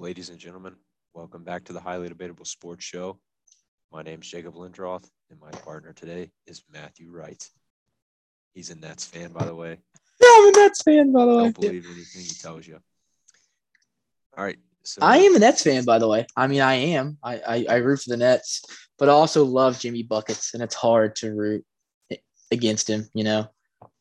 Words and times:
ladies 0.00 0.28
and 0.28 0.38
gentlemen. 0.38 0.74
Welcome 1.12 1.42
back 1.42 1.64
to 1.64 1.72
the 1.72 1.80
Highly 1.80 2.08
Debatable 2.08 2.44
Sports 2.44 2.84
Show. 2.84 3.18
My 3.90 4.02
name 4.02 4.20
is 4.22 4.28
Jacob 4.28 4.54
Lindroth, 4.54 5.08
and 5.28 5.40
my 5.40 5.50
partner 5.50 5.92
today 5.92 6.30
is 6.46 6.62
Matthew 6.72 7.10
Wright. 7.10 7.44
He's 8.54 8.70
a 8.70 8.76
Nets 8.76 9.04
fan, 9.04 9.32
by 9.32 9.44
the 9.44 9.54
way. 9.54 9.70
Yeah, 10.20 10.28
I'm 10.32 10.48
a 10.48 10.52
Nets 10.52 10.82
fan, 10.82 11.10
by 11.10 11.24
the 11.24 11.34
way. 11.34 11.42
Don't 11.44 11.60
believe 11.60 11.86
anything 11.86 12.22
he 12.22 12.34
tells 12.40 12.66
you. 12.66 12.78
All 14.36 14.44
right. 14.44 14.58
So 14.84 15.00
I 15.02 15.18
am 15.18 15.34
a 15.34 15.40
Nets 15.40 15.64
fan, 15.64 15.84
by 15.84 15.98
the 15.98 16.08
way. 16.08 16.26
I 16.36 16.46
mean, 16.46 16.60
I 16.60 16.74
am. 16.74 17.18
I, 17.22 17.38
I, 17.38 17.66
I 17.68 17.76
root 17.76 18.00
for 18.02 18.10
the 18.10 18.18
Nets, 18.18 18.62
but 18.98 19.08
I 19.08 19.12
also 19.12 19.44
love 19.44 19.80
Jimmy 19.80 20.04
Buckets, 20.04 20.54
and 20.54 20.62
it's 20.62 20.76
hard 20.76 21.16
to 21.16 21.34
root 21.34 21.64
against 22.52 22.88
him, 22.88 23.08
you 23.14 23.24
know? 23.24 23.48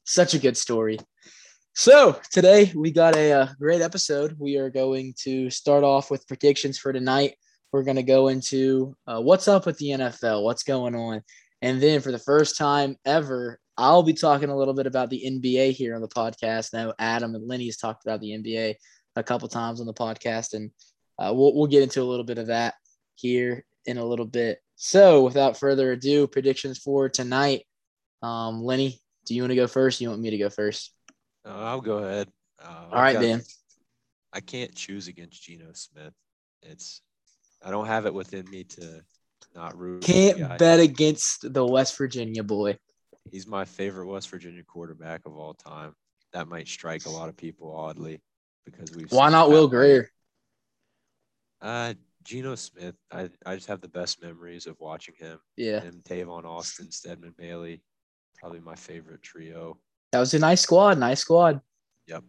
Such 0.04 0.36
a 0.36 0.40
good 0.40 0.58
story. 0.58 1.00
So 1.80 2.20
today 2.32 2.72
we 2.76 2.90
got 2.90 3.16
a, 3.16 3.32
uh 3.34 3.48
great 3.60 3.84
episode. 3.84 4.36
We 4.40 4.58
are 4.58 4.72
going 4.72 5.14
to 5.20 5.52
start 5.52 5.84
off 5.84 6.10
with 6.10 6.28
predictions 6.28 6.80
for 6.80 6.92
tonight. 6.92 7.36
We're 7.72 7.84
going 7.84 7.98
to 7.98 8.04
go 8.04 8.30
into 8.30 8.96
uh, 9.06 9.22
what's 9.22 9.48
up 9.48 9.68
with 9.68 9.78
the 9.78 9.90
NFL, 9.90 10.42
what's 10.42 10.64
going 10.64 10.96
on. 10.96 11.22
And 11.62 11.80
then 11.80 12.02
for 12.02 12.12
the 12.12 12.18
first 12.18 12.58
time 12.58 12.96
ever, 13.06 13.60
I'll 13.78 14.02
be 14.02 14.14
talking 14.14 14.50
a 14.50 14.58
little 14.58 14.74
bit 14.74 14.88
about 14.88 15.12
the 15.12 15.22
NBA 15.24 15.74
here 15.74 15.94
on 15.94 16.02
the 16.02 16.08
podcast. 16.08 16.74
Now, 16.74 16.96
Adam 16.98 17.36
and 17.36 17.48
Lenny 17.48 17.68
has 17.68 17.78
talked 17.78 18.04
about 18.04 18.22
the 18.22 18.32
NBA 18.32 18.74
a 19.16 19.24
couple 19.24 19.48
times 19.48 19.80
on 19.80 19.86
the 19.86 19.94
podcast, 19.94 20.56
and 20.56 20.72
uh, 21.20 21.32
we'll, 21.32 21.54
we'll 21.54 21.68
get 21.68 21.84
into 21.84 22.02
a 22.02 22.10
little 22.10 22.26
bit 22.26 22.40
of 22.40 22.48
that 22.48 22.74
here 23.14 23.64
in 23.86 24.00
a 24.00 24.06
little 24.06 24.26
bit. 24.26 24.58
So, 24.78 25.24
without 25.24 25.60
further 25.60 25.92
ado, 25.92 26.26
predictions 26.26 26.80
for 26.80 27.08
tonight. 27.08 27.66
Um, 28.24 28.64
Lenny, 28.64 29.00
do 29.28 29.36
you 29.36 29.44
want 29.44 29.52
to 29.52 29.56
go 29.56 29.68
first? 29.68 30.02
You 30.02 30.10
want 30.10 30.22
me 30.22 30.32
to 30.32 30.40
go 30.40 30.50
first? 30.50 30.97
Uh, 31.48 31.64
I'll 31.64 31.82
go 31.82 32.00
ahead. 32.00 32.30
Uh, 32.62 32.86
All 32.92 33.02
right, 33.02 33.14
got- 33.14 33.22
Dan. 33.22 33.42
I 34.34 34.40
can't 34.42 34.76
choose 34.76 35.08
against 35.08 35.42
Geno 35.42 35.72
Smith. 35.74 36.14
It's 36.62 37.02
I 37.64 37.72
don't 37.72 37.88
have 37.88 38.06
it 38.06 38.14
within 38.14 38.50
me 38.50 38.66
to 38.66 39.02
not 39.56 39.78
root. 39.78 40.04
Can't 40.04 40.58
bet 40.60 40.80
against 40.80 41.52
the 41.54 41.66
West 41.66 41.98
Virginia 41.98 42.44
boy. 42.44 42.78
He's 43.32 43.48
my 43.48 43.66
favorite 43.66 44.08
West 44.08 44.30
Virginia 44.30 44.64
quarterback 44.64 45.26
of 45.26 45.36
all 45.36 45.54
time. 45.54 45.96
That 46.34 46.48
might 46.48 46.68
strike 46.68 47.06
a 47.06 47.10
lot 47.10 47.30
of 47.30 47.38
people 47.38 47.74
oddly 47.76 48.22
because 48.66 48.92
we've. 48.94 49.12
Why 49.12 49.30
not 49.30 49.50
Will 49.50 49.68
Grier? 49.68 50.12
Uh, 51.62 51.94
Geno 52.24 52.56
Smith. 52.56 52.96
I, 53.12 53.30
I 53.46 53.56
just 53.56 53.68
have 53.68 53.82
the 53.82 53.88
best 53.88 54.22
memories 54.22 54.68
of 54.68 54.80
watching 54.80 55.16
him. 55.18 55.40
Yeah, 55.56 55.80
Him, 55.80 56.02
Tavon 56.08 56.44
Austin, 56.44 56.92
Stedman 56.92 57.34
Bailey, 57.38 57.82
probably 58.38 58.60
my 58.60 58.76
favorite 58.76 59.24
trio. 59.24 59.80
That 60.12 60.20
was 60.20 60.34
a 60.34 60.40
nice 60.40 60.62
squad. 60.62 60.98
Nice 60.98 61.20
squad. 61.22 61.62
Yep. 62.08 62.24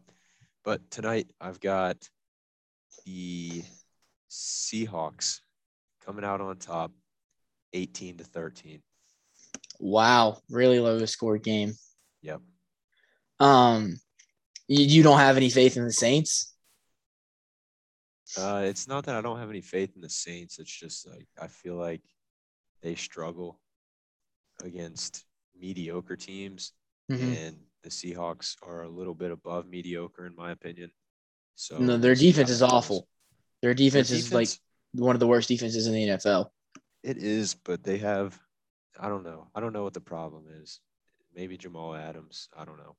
But 0.65 0.91
tonight 0.91 1.31
I've 1.41 1.61
got 1.61 1.97
the 3.07 3.63
Seahawks 4.31 5.41
coming 6.05 6.25
out 6.25 6.41
on 6.41 6.57
top, 6.57 6.93
eighteen 7.73 8.17
to 8.19 8.25
thirteen. 8.25 8.83
Wow, 9.81 10.39
really 10.51 10.81
low 10.81 11.05
score 11.07 11.39
game. 11.39 11.73
Yep. 12.23 12.41
Um, 13.41 13.99
you, 14.67 14.85
you 14.85 15.03
don't 15.03 15.21
have 15.21 15.37
any 15.37 15.51
faith 15.51 15.77
in 15.77 15.85
the 15.85 15.93
Saints? 15.93 16.53
Uh, 18.37 18.63
it's 18.65 18.87
not 18.89 19.05
that 19.07 19.15
I 19.15 19.21
don't 19.23 19.39
have 19.39 19.49
any 19.49 19.63
faith 19.63 19.93
in 19.95 20.03
the 20.03 20.11
Saints. 20.11 20.59
It's 20.59 20.71
just 20.71 21.09
like 21.09 21.27
I 21.41 21.47
feel 21.47 21.77
like 21.77 22.03
they 22.83 22.95
struggle 22.95 23.61
against 24.63 25.25
mediocre 25.59 26.17
teams, 26.17 26.73
Mhm. 27.11 27.47
and 27.47 27.57
the 27.83 27.91
Seahawks 27.91 28.57
are 28.63 28.83
a 28.83 28.89
little 28.89 29.15
bit 29.15 29.31
above 29.31 29.67
mediocre 29.67 30.27
in 30.27 30.35
my 30.37 30.53
opinion. 30.53 30.91
So 31.55 31.79
No, 31.79 31.97
their 31.97 32.11
we'll 32.11 32.17
see 32.17 32.27
how 32.27 32.31
defense 32.33 32.51
is 32.51 32.63
awful. 32.63 33.09
Their 33.63 33.71
Their 33.71 33.75
defense 33.75 34.11
is 34.11 34.33
like 34.33 34.49
one 34.93 35.17
of 35.17 35.21
the 35.21 35.27
worst 35.27 35.49
defenses 35.49 35.87
in 35.87 35.95
the 35.95 36.07
NFL. 36.07 36.51
It 37.03 37.19
is, 37.19 37.55
but 37.55 37.83
they 37.83 37.99
have. 37.99 38.39
I 38.99 39.09
don't 39.09 39.25
know. 39.25 39.49
I 39.55 39.61
don't 39.61 39.73
know 39.73 39.85
what 39.85 39.95
the 39.95 40.01
problem 40.01 40.45
is. 40.61 40.81
Maybe 41.35 41.57
Jamal 41.57 41.95
Adams. 41.95 42.49
I 42.57 42.65
don't 42.65 42.79
know. 42.79 42.97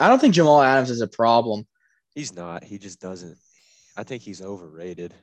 I 0.00 0.08
don't 0.08 0.18
think 0.18 0.34
Jamal 0.34 0.62
Adams 0.62 0.90
is 0.90 1.00
a 1.00 1.08
problem. 1.08 1.66
He's 2.14 2.34
not. 2.34 2.64
He 2.64 2.78
just 2.78 3.00
doesn't. 3.00 3.38
I 3.96 4.02
think 4.04 4.22
he's 4.22 4.42
overrated. 4.42 5.14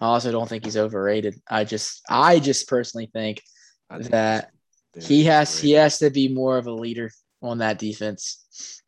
I 0.00 0.06
also 0.06 0.32
don't 0.32 0.48
think 0.48 0.64
he's 0.64 0.76
overrated. 0.76 1.40
I 1.48 1.64
just, 1.64 2.02
I 2.08 2.40
just 2.40 2.68
personally 2.68 3.10
think 3.12 3.42
That 3.90 4.50
he 5.00 5.24
has 5.24 5.58
he 5.58 5.72
has 5.72 5.98
to 5.98 6.10
be 6.10 6.28
more 6.28 6.56
of 6.56 6.66
a 6.66 6.72
leader 6.72 7.10
on 7.42 7.58
that 7.58 7.78
defense. 7.78 8.82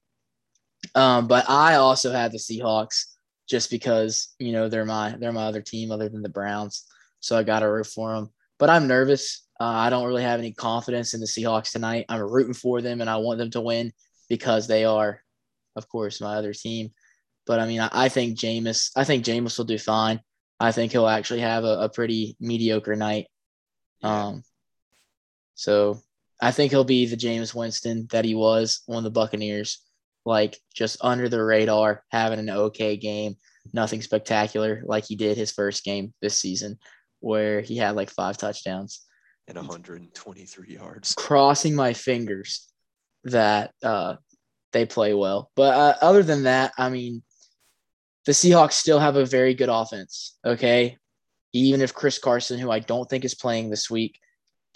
Um, 0.95 1.27
but 1.27 1.49
I 1.49 1.75
also 1.77 2.13
have 2.13 2.33
the 2.33 2.39
Seahawks 2.39 3.05
just 3.49 3.71
because 3.71 4.35
you 4.39 4.53
know 4.53 4.69
they're 4.69 4.85
my 4.85 5.17
they're 5.19 5.33
my 5.33 5.45
other 5.45 5.63
team 5.63 5.91
other 5.91 6.09
than 6.09 6.23
the 6.23 6.29
Browns, 6.29 6.85
so 7.21 7.37
I 7.37 7.43
got 7.43 7.61
to 7.61 7.71
root 7.71 7.87
for 7.87 8.15
them. 8.15 8.31
But 8.59 8.71
I'm 8.71 8.87
nervous. 8.87 9.47
Uh, 9.61 9.65
I 9.65 9.91
don't 9.91 10.07
really 10.07 10.23
have 10.23 10.39
any 10.39 10.53
confidence 10.53 11.15
in 11.15 11.21
the 11.21 11.27
Seahawks 11.27 11.73
tonight. 11.73 12.07
I'm 12.09 12.21
rooting 12.21 12.55
for 12.55 12.83
them 12.83 13.01
and 13.01 13.09
I 13.09 13.17
want 13.17 13.39
them 13.39 13.51
to 13.53 13.61
win 13.61 13.93
because 14.29 14.67
they 14.67 14.85
are, 14.85 15.23
of 15.77 15.89
course, 15.89 16.21
my 16.21 16.37
other 16.37 16.53
team. 16.53 16.91
But 17.47 17.61
I 17.61 17.67
mean, 17.67 17.81
I, 17.81 17.89
I 17.93 18.09
think 18.09 18.39
Jameis. 18.39 18.91
I 18.97 19.05
think 19.05 19.25
Jameis 19.25 19.57
will 19.57 19.65
do 19.65 19.79
fine. 19.79 20.21
I 20.59 20.73
think 20.73 20.93
he'll 20.93 21.07
actually 21.07 21.41
have 21.41 21.65
a, 21.65 21.81
a 21.81 21.89
pretty 21.89 22.37
mediocre 22.41 22.97
night. 22.97 23.27
Um, 24.03 24.43
so 25.57 26.01
I 26.41 26.53
think 26.53 26.71
he'll 26.71 26.85
be 26.85 27.07
the 27.07 27.17
Jameis 27.17 27.55
Winston 27.55 28.07
that 28.13 28.25
he 28.25 28.35
was 28.35 28.83
on 28.89 29.03
the 29.03 29.11
Buccaneers, 29.11 29.83
like 30.25 30.59
just 30.75 30.99
under 31.01 31.29
the 31.29 31.43
radar, 31.43 32.05
having 32.11 32.39
an 32.39 32.51
okay 32.51 32.97
game, 32.97 33.37
nothing 33.73 34.03
spectacular 34.03 34.83
like 34.85 35.07
he 35.07 35.17
did 35.17 35.37
his 35.37 35.51
first 35.51 35.83
game 35.83 36.13
this 36.21 36.39
season, 36.39 36.79
where 37.21 37.63
he 37.63 37.77
had 37.77 37.97
like 37.97 38.11
five 38.11 38.37
touchdowns. 38.37 39.03
and 39.49 39.57
123 39.57 40.75
yards. 40.75 41.15
Crossing 41.15 41.75
my 41.75 41.95
fingers 41.95 42.69
that 43.25 43.73
uh, 43.83 44.17
they 44.73 44.85
play 44.85 45.15
well. 45.15 45.51
But 45.57 45.75
uh, 45.75 45.95
other 46.03 46.23
than 46.23 46.43
that, 46.43 46.73
I 46.77 46.91
mean, 46.91 47.23
the 48.27 48.33
Seahawks 48.33 48.73
still 48.73 48.99
have 48.99 49.17
a 49.17 49.25
very 49.25 49.55
good 49.55 49.71
offense. 49.71 50.37
Okay. 50.45 50.99
Even 51.53 51.81
if 51.81 51.95
Chris 51.95 52.19
Carson, 52.19 52.59
who 52.59 52.71
I 52.71 52.81
don't 52.81 53.09
think 53.09 53.25
is 53.25 53.35
playing 53.35 53.71
this 53.71 53.89
week, 53.89 54.19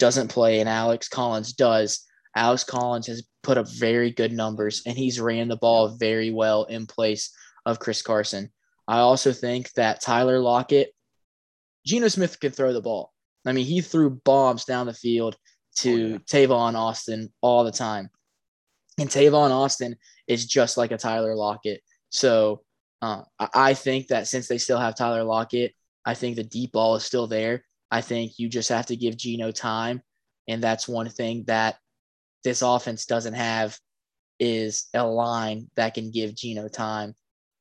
doesn't 0.01 0.27
play 0.29 0.59
and 0.59 0.67
Alex 0.67 1.07
Collins 1.07 1.53
does, 1.53 2.05
Alex 2.35 2.63
Collins 2.63 3.05
has 3.07 3.23
put 3.43 3.57
up 3.57 3.67
very 3.69 4.09
good 4.11 4.33
numbers 4.33 4.81
and 4.85 4.97
he's 4.97 5.19
ran 5.21 5.47
the 5.47 5.55
ball 5.55 5.89
very 5.97 6.31
well 6.31 6.63
in 6.65 6.87
place 6.87 7.31
of 7.65 7.79
Chris 7.79 8.01
Carson. 8.01 8.51
I 8.87 8.97
also 8.97 9.31
think 9.31 9.71
that 9.73 10.01
Tyler 10.01 10.39
Lockett, 10.39 10.89
Geno 11.85 12.07
Smith 12.07 12.39
can 12.39 12.51
throw 12.51 12.73
the 12.73 12.81
ball. 12.81 13.13
I 13.45 13.51
mean, 13.53 13.65
he 13.65 13.81
threw 13.81 14.19
bombs 14.25 14.65
down 14.65 14.87
the 14.87 14.93
field 14.93 15.37
to 15.77 15.91
Oh, 15.91 16.07
yeah. 16.07 16.17
Tavon 16.47 16.73
Austin 16.75 17.31
all 17.41 17.63
the 17.63 17.71
time. 17.71 18.09
And 18.99 19.07
Tavon 19.09 19.51
Austin 19.51 19.95
is 20.27 20.45
just 20.45 20.77
like 20.77 20.91
a 20.91 20.97
Tyler 20.97 21.35
Lockett. 21.35 21.81
So 22.09 22.63
uh, 23.01 23.21
I- 23.39 23.49
I 23.55 23.73
think 23.75 24.07
that 24.07 24.27
since 24.27 24.47
they 24.47 24.57
still 24.57 24.79
have 24.79 24.95
Tyler 24.95 25.23
Lockett, 25.23 25.73
I 26.05 26.13
think 26.15 26.35
the 26.35 26.43
deep 26.43 26.71
ball 26.73 26.95
is 26.95 27.03
still 27.05 27.27
there. 27.27 27.63
I 27.91 28.01
think 28.01 28.39
you 28.39 28.49
just 28.49 28.69
have 28.69 28.85
to 28.87 28.95
give 28.95 29.17
Geno 29.17 29.51
time. 29.51 30.01
And 30.47 30.63
that's 30.63 30.87
one 30.87 31.09
thing 31.09 31.43
that 31.47 31.75
this 32.43 32.61
offense 32.61 33.05
doesn't 33.05 33.33
have 33.33 33.77
is 34.39 34.87
a 34.93 35.05
line 35.05 35.69
that 35.75 35.93
can 35.93 36.09
give 36.11 36.35
Geno 36.35 36.67
time. 36.67 37.13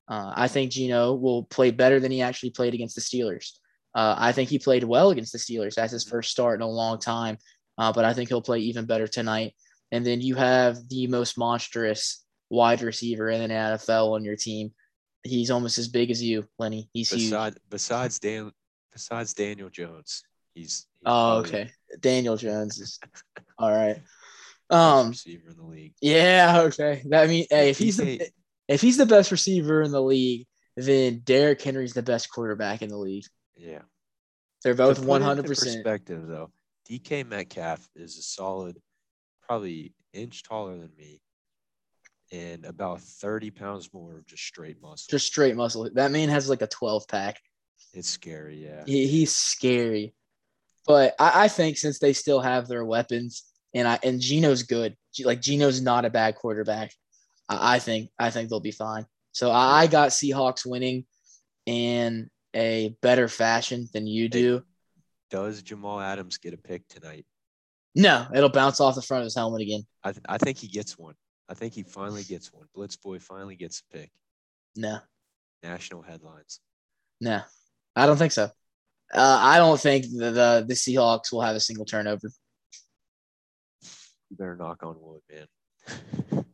Uh, 0.08 0.32
I 0.34 0.48
think 0.48 0.72
Geno 0.72 1.14
will 1.14 1.44
play 1.44 1.70
better 1.70 2.00
than 2.00 2.10
he 2.10 2.22
actually 2.22 2.50
played 2.50 2.74
against 2.74 2.94
the 2.94 3.00
Steelers. 3.00 3.50
Uh, 3.94 4.14
I 4.16 4.32
think 4.32 4.48
he 4.48 4.58
played 4.58 4.84
well 4.84 5.10
against 5.10 5.32
the 5.32 5.38
Steelers. 5.38 5.74
That's 5.74 5.92
his 5.92 6.04
first 6.04 6.30
start 6.30 6.60
in 6.60 6.62
a 6.62 6.68
long 6.68 6.98
time. 6.98 7.36
Uh, 7.76 7.92
but 7.92 8.04
I 8.04 8.12
think 8.12 8.28
he'll 8.28 8.42
play 8.42 8.60
even 8.60 8.86
better 8.86 9.06
tonight. 9.06 9.54
And 9.92 10.06
then 10.06 10.20
you 10.20 10.36
have 10.36 10.76
the 10.88 11.06
most 11.08 11.36
monstrous 11.36 12.24
wide 12.48 12.82
receiver 12.82 13.28
in 13.30 13.40
the 13.40 13.54
NFL 13.54 14.12
on 14.12 14.24
your 14.24 14.36
team. 14.36 14.72
He's 15.22 15.50
almost 15.50 15.78
as 15.78 15.88
big 15.88 16.10
as 16.10 16.22
you, 16.22 16.46
Lenny. 16.58 16.88
He's 16.92 17.10
huge. 17.10 17.30
Besides, 17.30 17.58
besides 17.68 18.18
Dan, 18.18 18.52
besides 19.00 19.34
Daniel 19.34 19.70
Jones, 19.70 20.22
he's. 20.54 20.62
he's 20.62 20.86
Oh, 21.06 21.38
okay. 21.38 21.70
Daniel 22.00 22.36
Jones 22.36 22.78
is 22.78 23.00
all 23.58 23.72
right. 23.72 24.00
Um, 24.68 25.08
receiver 25.08 25.50
in 25.50 25.56
the 25.56 25.64
league. 25.64 25.94
yeah, 26.00 26.60
okay. 26.66 27.02
That 27.08 27.28
mean, 27.28 27.46
hey, 27.50 27.70
if 27.70 27.78
he's 27.78 27.96
the 27.96 28.20
if 28.68 28.80
he's 28.80 28.96
the 28.96 29.06
best 29.06 29.32
receiver 29.32 29.82
in 29.82 29.90
the 29.90 30.02
league, 30.02 30.46
then 30.76 31.22
Derrick 31.24 31.60
Henry's 31.60 31.92
the 31.92 32.02
best 32.02 32.30
quarterback 32.30 32.82
in 32.82 32.88
the 32.88 32.98
league. 32.98 33.24
yeah. 33.56 33.80
They're 34.62 34.74
both 34.74 35.02
one 35.04 35.22
hundred 35.22 35.46
percent. 35.46 35.82
Perspective 35.82 36.26
though, 36.26 36.52
DK 36.88 37.26
Metcalf 37.26 37.88
is 37.96 38.18
a 38.18 38.22
solid, 38.22 38.76
probably 39.42 39.94
inch 40.12 40.42
taller 40.42 40.76
than 40.76 40.90
me, 40.98 41.22
and 42.30 42.66
about 42.66 43.00
30 43.00 43.50
pounds 43.50 43.88
more 43.94 44.18
of 44.18 44.26
just 44.26 44.44
straight 44.44 44.80
muscle. 44.82 45.06
Just 45.10 45.26
straight 45.26 45.56
muscle. 45.56 45.88
That 45.94 46.10
man 46.10 46.28
has 46.28 46.50
like 46.50 46.62
a 46.62 46.66
twelve 46.66 47.08
pack. 47.08 47.40
It's 47.92 48.08
scary, 48.08 48.64
yeah. 48.64 48.82
He, 48.86 49.06
he's 49.06 49.32
scary. 49.34 50.14
But 50.86 51.14
I, 51.18 51.44
I 51.44 51.48
think 51.48 51.76
since 51.78 51.98
they 51.98 52.12
still 52.12 52.40
have 52.40 52.68
their 52.68 52.84
weapons, 52.84 53.44
and 53.74 53.86
I 53.86 53.98
and 54.02 54.20
Geno's 54.20 54.62
good. 54.64 54.96
Like 55.24 55.40
Geno's 55.40 55.80
not 55.80 56.04
a 56.04 56.10
bad 56.10 56.36
quarterback. 56.36 56.92
I, 57.48 57.76
I 57.76 57.78
think 57.78 58.10
I 58.18 58.30
think 58.30 58.48
they'll 58.48 58.60
be 58.60 58.70
fine. 58.72 59.06
So 59.32 59.50
I, 59.50 59.82
I 59.82 59.86
got 59.86 60.10
Seahawks 60.10 60.66
winning. 60.66 61.04
in 61.66 62.28
a 62.56 62.96
better 63.00 63.28
fashion 63.28 63.88
than 63.92 64.06
you 64.06 64.28
do. 64.28 64.62
Does 65.30 65.62
Jamal 65.62 66.00
Adams 66.00 66.38
get 66.38 66.52
a 66.54 66.56
pick 66.56 66.86
tonight? 66.88 67.24
No, 67.94 68.26
it'll 68.34 68.48
bounce 68.48 68.80
off 68.80 68.96
the 68.96 69.02
front 69.02 69.20
of 69.22 69.26
his 69.26 69.36
helmet 69.36 69.62
again. 69.62 69.82
I, 70.02 70.10
th- 70.12 70.24
I 70.28 70.38
think 70.38 70.58
he 70.58 70.66
gets 70.66 70.98
one. 70.98 71.14
I 71.48 71.54
think 71.54 71.72
he 71.74 71.82
finally 71.84 72.24
gets 72.24 72.52
one. 72.52 72.66
Blitz 72.74 72.96
boy 72.96 73.20
finally 73.20 73.54
gets 73.56 73.82
a 73.92 73.96
pick. 73.96 74.10
No, 74.74 74.98
National 75.62 76.02
headlines. 76.02 76.58
no, 77.20 77.42
I 77.96 78.06
don't 78.06 78.16
think 78.16 78.32
so. 78.32 78.44
Uh, 79.12 79.38
I 79.40 79.58
don't 79.58 79.80
think 79.80 80.04
the, 80.04 80.30
the 80.30 80.64
the 80.68 80.74
Seahawks 80.74 81.32
will 81.32 81.42
have 81.42 81.56
a 81.56 81.60
single 81.60 81.84
turnover. 81.84 82.30
You 84.30 84.36
better 84.36 84.56
knock 84.56 84.82
on 84.82 84.96
wood, 85.00 85.22
man. 85.28 86.44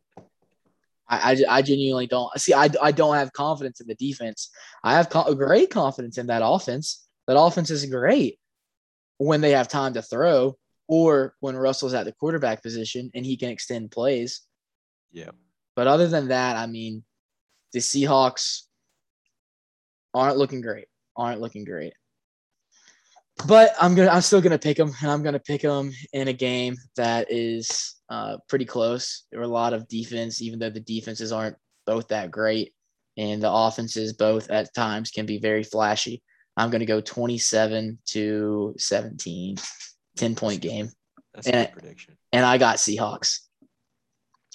I, 1.09 1.31
I, 1.31 1.57
I 1.57 1.61
genuinely 1.61 2.07
don't 2.07 2.37
see. 2.39 2.53
I, 2.53 2.69
I 2.81 2.91
don't 2.91 3.15
have 3.15 3.31
confidence 3.31 3.79
in 3.79 3.87
the 3.87 3.95
defense. 3.95 4.49
I 4.83 4.95
have 4.95 5.09
co- 5.09 5.33
great 5.35 5.69
confidence 5.69 6.17
in 6.17 6.27
that 6.27 6.41
offense. 6.43 7.07
That 7.27 7.39
offense 7.39 7.69
is 7.69 7.85
great 7.85 8.39
when 9.17 9.41
they 9.41 9.51
have 9.51 9.67
time 9.67 9.93
to 9.93 10.01
throw, 10.01 10.57
or 10.87 11.35
when 11.39 11.55
Russell's 11.55 11.93
at 11.93 12.05
the 12.05 12.13
quarterback 12.13 12.63
position 12.63 13.11
and 13.13 13.25
he 13.25 13.37
can 13.37 13.49
extend 13.49 13.91
plays. 13.91 14.41
yeah. 15.11 15.31
But 15.75 15.87
other 15.87 16.07
than 16.07 16.29
that, 16.29 16.55
I 16.55 16.65
mean, 16.65 17.03
the 17.71 17.79
Seahawks 17.79 18.63
aren't 20.13 20.37
looking 20.37 20.61
great. 20.61 20.87
Aren't 21.17 21.41
looking 21.41 21.65
great. 21.65 21.93
But 23.47 23.73
I'm 23.79 23.93
gonna. 23.95 24.09
I'm 24.09 24.21
still 24.21 24.41
gonna 24.41 24.57
pick 24.57 24.77
them, 24.77 24.91
and 25.01 25.11
I'm 25.11 25.21
gonna 25.23 25.39
pick 25.39 25.61
them 25.61 25.91
in 26.13 26.27
a 26.27 26.33
game 26.33 26.75
that 26.95 27.27
is 27.31 27.95
uh, 28.09 28.37
pretty 28.49 28.65
close. 28.65 29.25
There 29.31 29.39
were 29.39 29.45
a 29.45 29.49
lot 29.49 29.73
of 29.73 29.87
defense, 29.87 30.41
even 30.41 30.57
though 30.59 30.71
the 30.71 30.79
defenses 30.79 31.31
aren't 31.31 31.55
both 31.85 32.07
that 32.07 32.31
great, 32.31 32.73
and 33.15 33.41
the 33.41 33.51
offenses 33.51 34.13
both 34.13 34.49
at 34.49 34.73
times 34.73 35.11
can 35.11 35.25
be 35.27 35.37
very 35.37 35.63
flashy. 35.63 36.23
I'm 36.55 36.71
gonna 36.71 36.85
go 36.87 36.99
27 36.99 37.99
to 38.07 38.73
17, 38.79 39.57
10 40.15 40.35
point 40.35 40.61
game, 40.61 40.89
That's 41.35 41.47
a 41.47 41.55
And- 41.55 41.67
good 41.73 41.79
prediction. 41.81 42.17
and 42.33 42.43
I 42.43 42.57
got 42.57 42.77
Seahawks. 42.77 43.41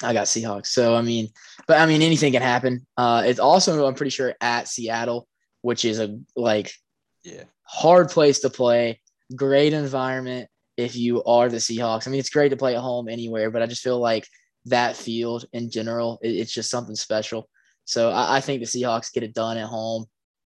I 0.03 0.13
got 0.13 0.27
Seahawks. 0.27 0.67
So 0.67 0.97
I 0.97 1.03
mean, 1.03 1.29
but 1.69 1.79
I 1.79 1.87
mean, 1.87 2.03
anything 2.03 2.33
can 2.33 2.43
happen. 2.43 2.85
Uh, 2.97 3.23
it's 3.25 3.39
also 3.39 3.87
I'm 3.87 3.95
pretty 3.95 4.11
sure 4.11 4.35
at 4.41 4.67
Seattle, 4.67 5.29
which 5.63 5.85
is 5.85 5.99
a 5.99 6.19
like 6.37 6.73
Yeah. 7.25 7.45
hard 7.63 8.11
place 8.11 8.41
to 8.41 8.51
play, 8.51 9.01
great 9.35 9.73
environment 9.73 10.49
if 10.77 10.95
you 10.97 11.23
are 11.25 11.49
the 11.49 11.57
Seahawks. 11.59 12.07
I 12.07 12.11
mean, 12.11 12.21
it's 12.21 12.31
great 12.31 12.51
to 12.51 12.57
play 12.57 12.75
at 12.75 12.81
home 12.83 13.09
anywhere, 13.09 13.51
but 13.51 13.63
I 13.63 13.67
just 13.67 13.83
feel 13.83 13.99
like 13.99 14.27
that 14.67 14.97
field 14.97 15.45
in 15.53 15.71
general, 15.71 16.19
it- 16.23 16.37
it's 16.37 16.53
just 16.53 16.71
something 16.71 16.95
special. 16.97 17.49
So 17.85 18.11
I, 18.11 18.37
I 18.37 18.41
think 18.41 18.61
the 18.61 18.67
Seahawks 18.67 19.13
get 19.13 19.23
it 19.23 19.35
done 19.35 19.57
at 19.57 19.67
home. 19.67 20.07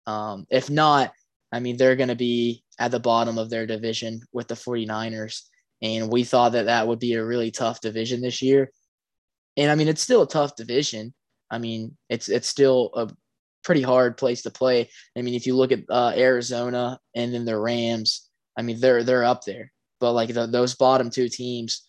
Um, 0.06 0.46
if 0.50 0.68
not, 0.68 1.12
I 1.52 1.60
mean, 1.60 1.76
they're 1.76 1.96
going 1.96 2.08
to 2.08 2.14
be 2.14 2.64
at 2.78 2.90
the 2.90 3.00
bottom 3.00 3.38
of 3.38 3.50
their 3.50 3.66
division 3.66 4.22
with 4.32 4.48
the 4.48 4.54
49ers. 4.54 5.42
And 5.82 6.10
we 6.12 6.24
thought 6.24 6.52
that 6.52 6.66
that 6.66 6.86
would 6.86 6.98
be 6.98 7.14
a 7.14 7.24
really 7.24 7.50
tough 7.50 7.80
division 7.80 8.20
this 8.20 8.40
year. 8.42 8.70
And 9.56 9.70
I 9.70 9.74
mean, 9.74 9.88
it's 9.88 10.02
still 10.02 10.22
a 10.22 10.28
tough 10.28 10.56
division. 10.56 11.12
I 11.50 11.58
mean, 11.58 11.96
it's 12.08 12.28
it's 12.28 12.48
still 12.48 12.90
a 12.94 13.10
pretty 13.62 13.82
hard 13.82 14.16
place 14.16 14.42
to 14.42 14.50
play. 14.50 14.88
I 15.16 15.22
mean, 15.22 15.34
if 15.34 15.46
you 15.46 15.56
look 15.56 15.72
at 15.72 15.80
uh, 15.88 16.12
Arizona 16.16 16.98
and 17.14 17.32
then 17.32 17.44
the 17.44 17.58
Rams, 17.58 18.28
I 18.56 18.62
mean, 18.62 18.80
they're 18.80 19.04
they're 19.04 19.24
up 19.24 19.44
there. 19.44 19.72
But 20.00 20.12
like 20.12 20.32
the, 20.32 20.46
those 20.46 20.74
bottom 20.74 21.10
two 21.10 21.28
teams, 21.28 21.86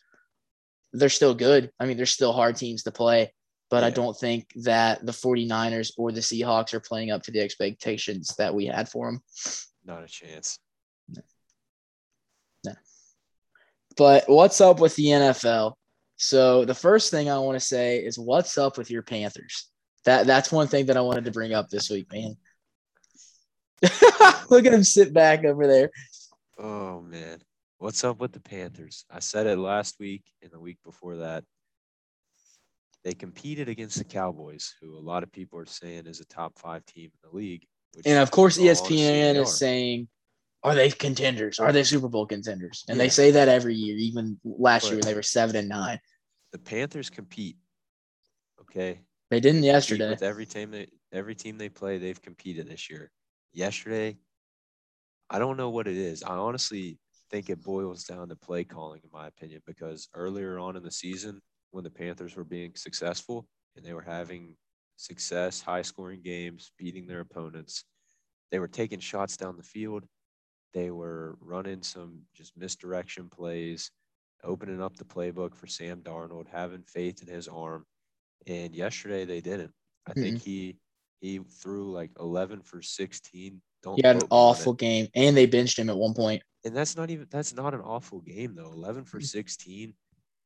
they're 0.93 1.09
still 1.09 1.33
good. 1.33 1.71
I 1.79 1.85
mean, 1.85 1.97
they're 1.97 2.05
still 2.05 2.33
hard 2.33 2.55
teams 2.55 2.83
to 2.83 2.91
play. 2.91 3.33
But 3.69 3.83
I 3.83 3.89
don't 3.89 4.15
think 4.15 4.45
that 4.57 5.03
the 5.03 5.11
49ers 5.11 5.93
or 5.97 6.11
the 6.11 6.19
Seahawks 6.19 6.75
are 6.75 6.79
playing 6.79 7.09
up 7.09 7.23
to 7.23 7.31
the 7.31 7.39
expectations 7.39 8.35
that 8.37 8.53
we 8.53 8.67
had 8.67 8.87
for 8.87 9.07
them. 9.07 9.23
Not 9.83 10.03
a 10.03 10.07
chance. 10.07 10.59
No. 12.63 12.73
But 13.97 14.25
what's 14.27 14.61
up 14.61 14.79
with 14.79 14.95
the 14.95 15.05
NFL? 15.05 15.73
So 16.17 16.65
the 16.65 16.75
first 16.75 17.09
thing 17.09 17.31
I 17.31 17.39
want 17.39 17.59
to 17.59 17.65
say 17.65 17.97
is 17.97 18.19
what's 18.19 18.59
up 18.59 18.77
with 18.77 18.91
your 18.91 19.01
Panthers? 19.01 19.71
That 20.05 20.27
that's 20.27 20.51
one 20.51 20.67
thing 20.67 20.87
that 20.87 20.97
I 20.97 21.01
wanted 21.01 21.25
to 21.25 21.31
bring 21.31 21.53
up 21.53 21.69
this 21.69 21.89
week, 21.89 22.11
man. 22.11 22.35
Look 24.49 24.65
at 24.65 24.73
him 24.73 24.83
sit 24.83 25.13
back 25.13 25.45
over 25.45 25.67
there. 25.67 25.89
Oh 26.57 27.01
man. 27.01 27.41
What's 27.77 28.03
up 28.03 28.19
with 28.19 28.31
the 28.31 28.39
Panthers? 28.39 29.05
I 29.11 29.19
said 29.19 29.45
it 29.45 29.57
last 29.57 29.99
week 29.99 30.23
and 30.41 30.51
the 30.51 30.59
week 30.59 30.77
before 30.85 31.17
that. 31.17 31.43
They 33.03 33.13
competed 33.13 33.67
against 33.67 33.97
the 33.97 34.05
Cowboys, 34.05 34.73
who 34.79 34.97
a 34.97 34.99
lot 34.99 35.23
of 35.23 35.31
people 35.33 35.59
are 35.59 35.65
saying 35.65 36.07
is 36.07 36.21
a 36.21 36.25
top 36.25 36.57
five 36.57 36.85
team 36.85 37.11
in 37.11 37.29
the 37.29 37.35
league. 37.35 37.65
Which 37.93 38.07
And 38.07 38.17
of 38.19 38.31
course, 38.31 38.57
in 38.57 38.63
all 38.63 38.69
honesty, 38.69 38.95
ESPN 38.95 39.41
is 39.41 39.57
saying, 39.57 40.07
"Are 40.63 40.73
they 40.73 40.89
contenders? 40.89 41.59
Are 41.59 41.73
they 41.73 41.83
Super 41.83 42.07
Bowl 42.07 42.25
contenders?" 42.25 42.85
And 42.87 42.97
Yeah. 42.97 43.03
they 43.03 43.09
say 43.09 43.31
that 43.31 43.49
every 43.49 43.75
year, 43.75 43.97
even 43.97 44.39
last 44.45 44.85
year 44.85 44.93
when 44.93 45.01
they 45.01 45.13
were 45.13 45.21
seven 45.23 45.55
and 45.57 45.67
nine. 45.67 45.99
the 46.51 46.59
Panthers 46.59 47.09
compete. 47.09 47.57
Okay. 48.61 49.01
They 49.33 49.39
didn't 49.39 49.63
yesterday. 49.63 50.11
With 50.11 50.21
every 50.21 50.45
team 50.45 50.69
they 50.69 50.85
every 51.11 51.33
team 51.33 51.57
they 51.57 51.69
play, 51.69 51.97
they've 51.97 52.21
competed 52.21 52.69
this 52.69 52.87
year. 52.87 53.09
Yesterday, 53.51 54.19
I 55.27 55.39
don't 55.39 55.57
know 55.57 55.71
what 55.71 55.87
it 55.87 55.97
is. 55.97 56.21
I 56.21 56.35
honestly 56.35 56.99
think 57.31 57.49
it 57.49 57.63
boils 57.63 58.03
down 58.03 58.29
to 58.29 58.35
play 58.35 58.63
calling, 58.63 59.01
in 59.03 59.09
my 59.11 59.25
opinion, 59.25 59.63
because 59.65 60.07
earlier 60.13 60.59
on 60.59 60.75
in 60.75 60.83
the 60.83 60.91
season, 60.91 61.41
when 61.71 61.83
the 61.83 61.89
Panthers 61.89 62.35
were 62.35 62.43
being 62.43 62.73
successful 62.75 63.47
and 63.75 63.83
they 63.83 63.93
were 63.93 64.03
having 64.03 64.55
success, 64.97 65.61
high 65.61 65.81
scoring 65.81 66.21
games, 66.23 66.69
beating 66.77 67.07
their 67.07 67.21
opponents, 67.21 67.85
they 68.51 68.59
were 68.59 68.67
taking 68.67 68.99
shots 68.99 69.35
down 69.35 69.57
the 69.57 69.63
field. 69.63 70.05
They 70.75 70.91
were 70.91 71.39
running 71.41 71.81
some 71.81 72.19
just 72.35 72.55
misdirection 72.55 73.29
plays, 73.29 73.89
opening 74.43 74.79
up 74.79 74.95
the 74.95 75.05
playbook 75.05 75.55
for 75.55 75.65
Sam 75.65 76.01
Darnold, 76.01 76.45
having 76.51 76.83
faith 76.83 77.23
in 77.27 77.33
his 77.33 77.47
arm. 77.47 77.83
And 78.47 78.75
yesterday 78.75 79.25
they 79.25 79.41
didn't. 79.41 79.73
I 80.05 80.13
think 80.13 80.37
he 80.39 80.77
he 81.21 81.39
threw 81.39 81.91
like 81.91 82.11
11 82.19 82.61
for 82.61 82.81
16. 82.81 83.61
Don't 83.81 84.01
He 84.01 84.07
had 84.07 84.17
an 84.17 84.23
quote 84.23 84.31
me 84.31 84.45
on 84.45 84.61
it. 84.61 84.71
awful 84.71 84.73
game, 84.73 85.07
and 85.15 85.35
they 85.35 85.45
benched 85.45 85.79
him 85.79 85.89
at 85.89 85.97
one 85.97 86.13
point. 86.13 86.43
And 86.63 86.75
that's 86.75 86.95
not 86.95 87.09
even 87.09 87.27
that's 87.29 87.53
not 87.53 87.73
an 87.73 87.81
awful 87.81 88.21
game 88.21 88.55
though. 88.55 88.71
11 88.71 89.05
Mm. 89.05 89.05
for 89.05 89.19
16. 89.21 89.95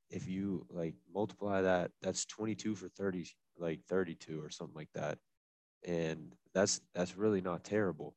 If 0.10 0.28
you 0.28 0.66
like 0.70 0.96
multiply 1.14 1.62
that, 1.62 1.92
that's 2.02 2.26
22 2.26 2.76
for 2.76 2.88
30, 2.90 3.26
like 3.58 3.84
32 3.86 4.42
or 4.42 4.50
something 4.50 4.76
like 4.76 4.92
that. 4.94 5.20
And 5.86 6.36
that's 6.54 6.81
that's 6.94 7.18
really 7.18 7.42
not 7.42 7.64
terrible. 7.64 8.16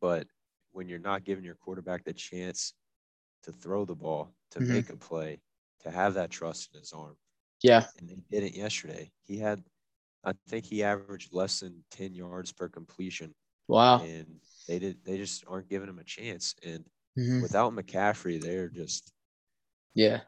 But 0.00 0.28
when 0.72 0.88
you're 0.88 0.98
not 0.98 1.24
giving 1.24 1.44
your 1.44 1.54
quarterback 1.54 2.04
the 2.04 2.12
chance 2.12 2.74
to 3.42 3.52
throw 3.52 3.84
the 3.84 3.94
ball, 3.96 4.34
to 4.50 4.60
Mhm. 4.60 4.62
make 4.62 4.90
a 4.90 4.96
play, 4.96 5.40
to 5.80 5.90
have 5.90 6.14
that 6.14 6.30
trust 6.30 6.72
in 6.74 6.80
his 6.80 6.92
arm, 6.92 7.16
Yeah, 7.62 7.84
and 7.98 8.08
they 8.08 8.18
did 8.30 8.44
it 8.44 8.56
yesterday. 8.56 9.10
He 9.24 9.38
had, 9.38 9.62
I 10.24 10.32
think 10.48 10.64
he 10.66 10.82
averaged 10.84 11.32
less 11.32 11.60
than 11.60 11.82
10 11.92 12.14
yards 12.14 12.52
per 12.52 12.68
completion, 12.68 13.34
wow. 13.68 14.00
and 14.02 14.26
they 14.68 14.78
did 14.78 14.98
they 15.04 15.16
just 15.16 15.44
aren't 15.48 15.68
giving 15.68 15.88
him 15.88 15.98
a 15.98 16.04
chance. 16.04 16.54
And 16.64 16.84
Mhm. 17.18 17.40
without 17.42 17.72
McCaffrey, 17.72 18.40
they're 18.40 18.68
just, 18.68 19.10
Yeah. 19.94 20.20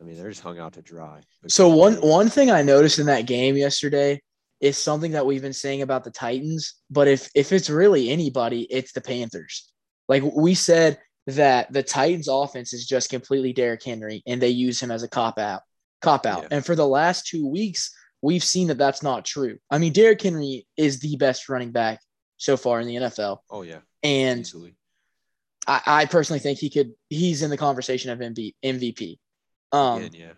I 0.00 0.04
mean, 0.04 0.16
they're 0.16 0.30
just 0.30 0.40
hung 0.42 0.58
out 0.58 0.72
to 0.72 0.82
dry. 0.82 1.20
So 1.46 1.68
one 1.68 1.94
one 2.00 2.28
thing 2.28 2.50
I 2.50 2.62
noticed 2.62 2.98
in 2.98 3.06
that 3.06 3.26
game 3.26 3.56
yesterday 3.56 4.20
is 4.60 4.76
something 4.76 5.12
that 5.12 5.24
we've 5.26 5.42
been 5.42 5.52
saying 5.52 5.82
about 5.82 6.02
the 6.02 6.10
Titans, 6.10 6.74
but 6.90 7.06
if 7.06 7.30
if 7.34 7.52
it's 7.52 7.70
really 7.70 8.10
anybody, 8.10 8.62
it's 8.70 8.92
the 8.92 9.00
Panthers. 9.00 9.72
Like 10.08 10.24
we 10.24 10.54
said 10.54 10.98
that 11.28 11.72
the 11.72 11.84
Titans 11.84 12.26
offense 12.26 12.72
is 12.72 12.86
just 12.86 13.10
completely 13.10 13.52
Derrick 13.52 13.84
Henry 13.84 14.22
and 14.26 14.42
they 14.42 14.48
use 14.48 14.82
him 14.82 14.90
as 14.90 15.04
a 15.04 15.08
cop 15.08 15.38
out, 15.38 15.62
cop 16.02 16.26
out. 16.26 16.42
Yeah. 16.42 16.48
And 16.52 16.66
for 16.66 16.74
the 16.74 16.86
last 16.86 17.26
2 17.28 17.46
weeks, 17.46 17.94
we've 18.22 18.44
seen 18.44 18.68
that 18.68 18.78
that's 18.78 19.02
not 19.02 19.24
true. 19.24 19.58
I 19.70 19.78
mean, 19.78 19.92
Derrick 19.92 20.22
Henry 20.22 20.66
is 20.76 21.00
the 21.00 21.16
best 21.16 21.48
running 21.48 21.72
back 21.72 22.00
so 22.36 22.56
far 22.56 22.80
in 22.80 22.86
the 22.86 22.96
NFL. 22.96 23.38
Oh 23.50 23.62
yeah, 23.62 23.80
And 24.02 24.40
easily. 24.40 24.74
I, 25.66 25.80
I 25.86 26.04
personally 26.06 26.40
think 26.40 26.58
he 26.58 26.70
could 26.70 26.92
he's 27.08 27.42
in 27.42 27.50
the 27.50 27.56
conversation 27.56 28.10
of 28.10 28.18
MV, 28.18 28.54
MVP. 28.64 29.18
Um 29.70 30.02
Again, 30.02 30.10
yeah, 30.14 30.32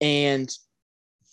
and 0.00 0.50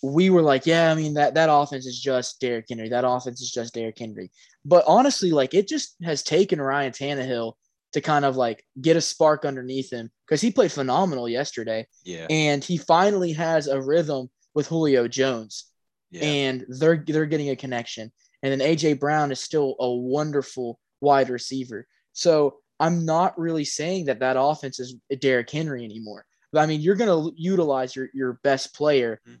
we 0.02 0.30
were 0.30 0.42
like, 0.42 0.66
yeah, 0.66 0.92
I 0.92 0.94
mean 0.94 1.14
that 1.14 1.34
that 1.34 1.48
offense 1.50 1.86
is 1.86 1.98
just 1.98 2.40
Derrick 2.40 2.66
Henry. 2.68 2.90
That 2.90 3.06
offense 3.06 3.40
is 3.40 3.50
just 3.50 3.74
Derrick 3.74 3.98
Henry. 3.98 4.30
But 4.64 4.84
honestly, 4.86 5.32
like 5.32 5.54
it 5.54 5.66
just 5.66 5.96
has 6.02 6.22
taken 6.22 6.60
Ryan 6.60 6.92
Tannehill 6.92 7.54
to 7.94 8.00
kind 8.00 8.24
of 8.24 8.36
like 8.36 8.64
get 8.80 8.96
a 8.96 9.00
spark 9.00 9.44
underneath 9.44 9.90
him 9.90 10.10
because 10.26 10.40
he 10.40 10.50
played 10.50 10.70
phenomenal 10.72 11.28
yesterday, 11.28 11.86
yeah, 12.04 12.26
and 12.28 12.62
he 12.62 12.76
finally 12.76 13.32
has 13.32 13.66
a 13.66 13.80
rhythm 13.80 14.28
with 14.54 14.68
Julio 14.68 15.08
Jones, 15.08 15.66
yeah. 16.10 16.22
and 16.24 16.66
they're 16.68 17.02
they're 17.06 17.26
getting 17.26 17.50
a 17.50 17.56
connection. 17.56 18.12
And 18.42 18.52
then 18.60 18.68
AJ 18.68 19.00
Brown 19.00 19.32
is 19.32 19.40
still 19.40 19.74
a 19.80 19.90
wonderful 19.90 20.78
wide 21.00 21.30
receiver. 21.30 21.86
So 22.12 22.58
I'm 22.78 23.06
not 23.06 23.38
really 23.38 23.64
saying 23.64 24.04
that 24.06 24.20
that 24.20 24.36
offense 24.38 24.78
is 24.80 24.96
Derrick 25.20 25.50
Henry 25.50 25.82
anymore. 25.84 26.26
But 26.52 26.60
I 26.60 26.66
mean, 26.66 26.82
you're 26.82 26.94
going 26.96 27.10
to 27.10 27.32
utilize 27.36 27.96
your 27.96 28.08
your 28.12 28.38
best 28.44 28.74
player 28.74 29.20
Mhm. 29.26 29.38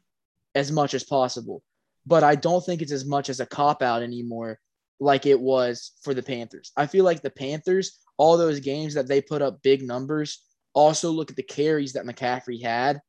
as 0.54 0.72
much 0.72 0.94
as 0.94 1.04
possible. 1.04 1.62
But 2.06 2.22
I 2.22 2.34
don't 2.34 2.64
think 2.64 2.82
it's 2.82 2.92
as 2.92 3.04
much 3.04 3.28
as 3.28 3.40
a 3.40 3.46
cop 3.46 3.82
out 3.82 4.02
anymore 4.02 4.58
like 5.00 5.26
it 5.26 5.40
was 5.40 5.92
for 6.02 6.14
the 6.14 6.22
Panthers. 6.22 6.72
I 6.76 6.86
feel 6.86 7.04
like 7.04 7.22
the 7.22 7.30
Panthers, 7.30 7.98
all 8.16 8.36
those 8.36 8.60
games 8.60 8.94
that 8.94 9.08
they 9.08 9.20
put 9.20 9.42
up 9.42 9.62
big 9.62 9.82
numbers, 9.82 10.42
also 10.72 11.10
look 11.10 11.30
at 11.30 11.36
the 11.36 11.42
carries 11.42 11.92
that 11.94 12.04
McCaffrey 12.04 12.62
had, 12.62 13.00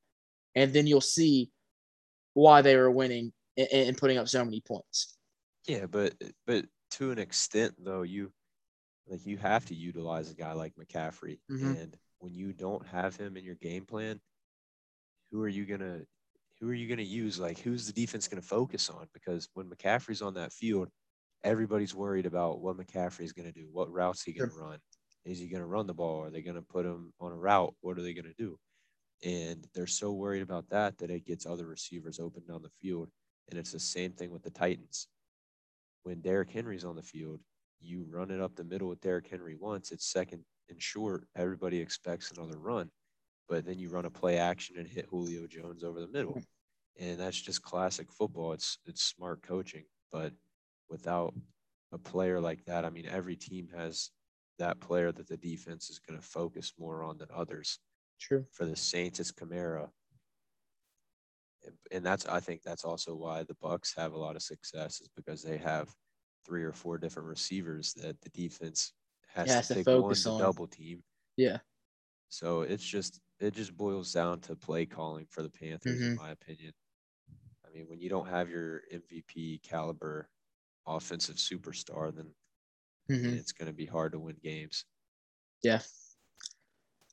and 0.56 0.74
then 0.74 0.88
you'll 0.88 1.02
see 1.02 1.52
why 2.34 2.62
they 2.62 2.76
were 2.76 2.92
winning 2.92 3.34
and, 3.58 3.68
and 3.72 3.98
putting 3.98 4.18
up 4.18 4.28
so 4.28 4.44
many 4.44 4.62
points. 4.62 5.18
Yeah, 5.68 5.86
but 5.86 6.14
but 6.46 6.66
to 6.92 7.12
an 7.12 7.20
extent 7.20 7.74
though, 7.80 8.04
you 8.04 8.32
like 9.08 9.26
you 9.26 9.38
have 9.38 9.66
to 9.66 9.76
utilize 9.76 10.32
a 10.32 10.36
guy 10.36 10.54
like 10.54 10.74
McCaffrey, 10.76 11.40
Mhm. 11.52 11.82
and 11.82 11.98
when 12.20 12.34
you 12.34 12.54
don't 12.54 12.86
have 12.88 13.16
him 13.16 13.38
in 13.38 13.44
your 13.44 13.56
game 13.56 13.86
plan, 13.86 14.20
who 15.32 15.42
are 15.42 15.48
you 15.48 15.66
gonna 15.66 16.02
who 16.60 16.70
are 16.70 16.74
you 16.74 16.88
gonna 16.88 17.02
use? 17.02 17.40
Like 17.40 17.60
who's 17.60 17.86
the 17.88 17.94
defense 17.94 18.28
gonna 18.28 18.42
focus 18.42 18.90
on? 18.90 19.08
Because 19.14 19.50
when 19.54 19.70
McCaffrey's 19.70 20.22
on 20.22 20.34
that 20.36 20.54
field, 20.54 20.90
everybody's 21.44 21.96
worried 21.96 22.26
about 22.26 22.62
what 22.62 22.78
McCaffrey's 22.78 23.34
gonna 23.34 23.52
do. 23.52 23.68
What 23.72 23.92
routes 23.92 24.24
he 24.24 24.34
gonna 24.34 24.52
run? 24.54 24.80
Is 25.26 25.40
he 25.40 25.48
gonna 25.48 25.66
run 25.66 25.88
the 25.88 25.94
ball? 25.94 26.24
Are 26.24 26.30
they 26.30 26.42
gonna 26.42 26.62
put 26.62 26.86
him 26.86 27.14
on 27.20 27.32
a 27.32 27.36
route? 27.36 27.76
What 27.82 27.98
are 27.98 28.02
they 28.02 28.14
gonna 28.14 28.34
do? 28.38 28.58
And 29.24 29.66
they're 29.74 29.88
so 29.88 30.12
worried 30.12 30.42
about 30.42 30.70
that 30.70 30.98
that 30.98 31.10
it 31.10 31.26
gets 31.26 31.46
other 31.46 31.66
receivers 31.66 32.20
open 32.20 32.44
down 32.48 32.62
the 32.62 32.70
field. 32.82 33.10
And 33.50 33.60
it's 33.60 33.72
the 33.72 33.80
same 33.80 34.12
thing 34.12 34.32
with 34.32 34.44
the 34.44 34.50
Titans. 34.50 35.08
When 36.04 36.22
Derrick 36.22 36.52
Henry's 36.52 36.86
on 36.86 36.96
the 36.96 37.02
field, 37.04 37.40
you 37.80 38.06
run 38.10 38.32
it 38.32 38.42
up 38.42 38.56
the 38.56 38.64
middle 38.64 38.88
with 38.90 39.02
Derrick 39.02 39.28
Henry 39.28 39.56
once, 39.56 39.92
it's 39.92 40.12
second 40.12 40.44
and 40.70 40.82
short. 40.82 41.28
Everybody 41.36 41.80
expects 41.80 42.32
another 42.32 42.58
run, 42.58 42.90
but 43.48 43.66
then 43.66 43.78
you 43.78 43.90
run 43.90 44.06
a 44.06 44.10
play 44.10 44.38
action 44.38 44.78
and 44.78 44.88
hit 44.88 45.06
Julio 45.10 45.48
Jones 45.48 45.84
over 45.84 46.00
the 46.00 46.08
middle. 46.08 46.42
And 47.00 47.20
that's 47.20 47.40
just 47.42 47.62
classic 47.62 48.12
football. 48.12 48.54
It's 48.54 48.78
it's 48.86 49.04
smart 49.04 49.42
coaching, 49.42 49.84
but 50.12 50.32
without 50.90 51.34
a 51.92 51.98
player 51.98 52.40
like 52.40 52.64
that, 52.66 52.86
I 52.86 52.90
mean, 52.90 53.06
every 53.08 53.36
team 53.36 53.68
has 53.76 54.12
that 54.60 54.80
player 54.80 55.12
that 55.12 55.28
the 55.28 55.38
defense 55.38 55.90
is 55.90 56.00
going 56.00 56.20
to 56.20 56.26
focus 56.26 56.74
more 56.78 57.04
on 57.04 57.18
than 57.18 57.28
others. 57.34 57.80
True. 58.20 58.46
For 58.52 58.66
the 58.66 58.76
Saints, 58.76 59.20
it's 59.20 59.32
Kamara. 59.32 59.90
And- 61.92 62.06
that's 62.06 62.26
I 62.28 62.40
think 62.40 62.62
that's 62.62 62.86
also 62.86 63.16
why 63.16 63.44
the 63.44 63.56
Bucs 63.56 63.96
have 63.98 64.14
a 64.14 64.18
lot 64.18 64.36
of 64.36 64.44
success 64.44 65.02
is 65.02 65.10
because 65.16 65.42
they 65.42 65.58
have 65.58 65.94
three 66.46 66.64
or 66.64 66.72
four 66.72 66.98
different 67.00 67.28
receivers 67.28 67.94
that 67.96 68.22
the 68.22 68.30
defense 68.30 68.94
has, 69.34 69.52
Has 69.52 69.68
to, 69.70 69.74
to 69.74 69.80
pick 69.80 69.88
one 69.88 70.02
focus 70.04 70.24
to 70.24 70.30
on. 70.30 70.40
double 70.40 70.68
team. 70.68 71.04
Yeah. 71.38 71.58
So 72.30 72.62
it's 72.62 72.84
just 72.86 73.20
it 73.40 73.54
just 73.54 73.76
boils 73.76 74.14
down 74.14 74.40
to 74.42 74.56
play 74.56 74.86
calling 74.86 75.26
for 75.30 75.42
the 75.42 75.50
Panthers, 75.50 76.02
in 76.02 76.14
Mhm. 76.14 76.18
my 76.18 76.32
opinion. 76.32 76.74
I 77.66 77.70
mean, 77.72 77.88
when 77.90 78.00
you 78.00 78.10
don't 78.10 78.28
have 78.28 78.50
your 78.50 78.84
MVP 78.92 79.60
caliber 79.64 80.30
offensive 80.88 81.36
superstar, 81.36 82.16
then 82.16 82.34
Mhm. 83.10 83.38
it's 83.38 83.52
going 83.52 83.68
to 83.68 83.74
be 83.74 83.86
hard 83.86 84.12
to 84.14 84.20
win 84.20 84.38
games. 84.44 84.86
Yeah. 85.64 85.82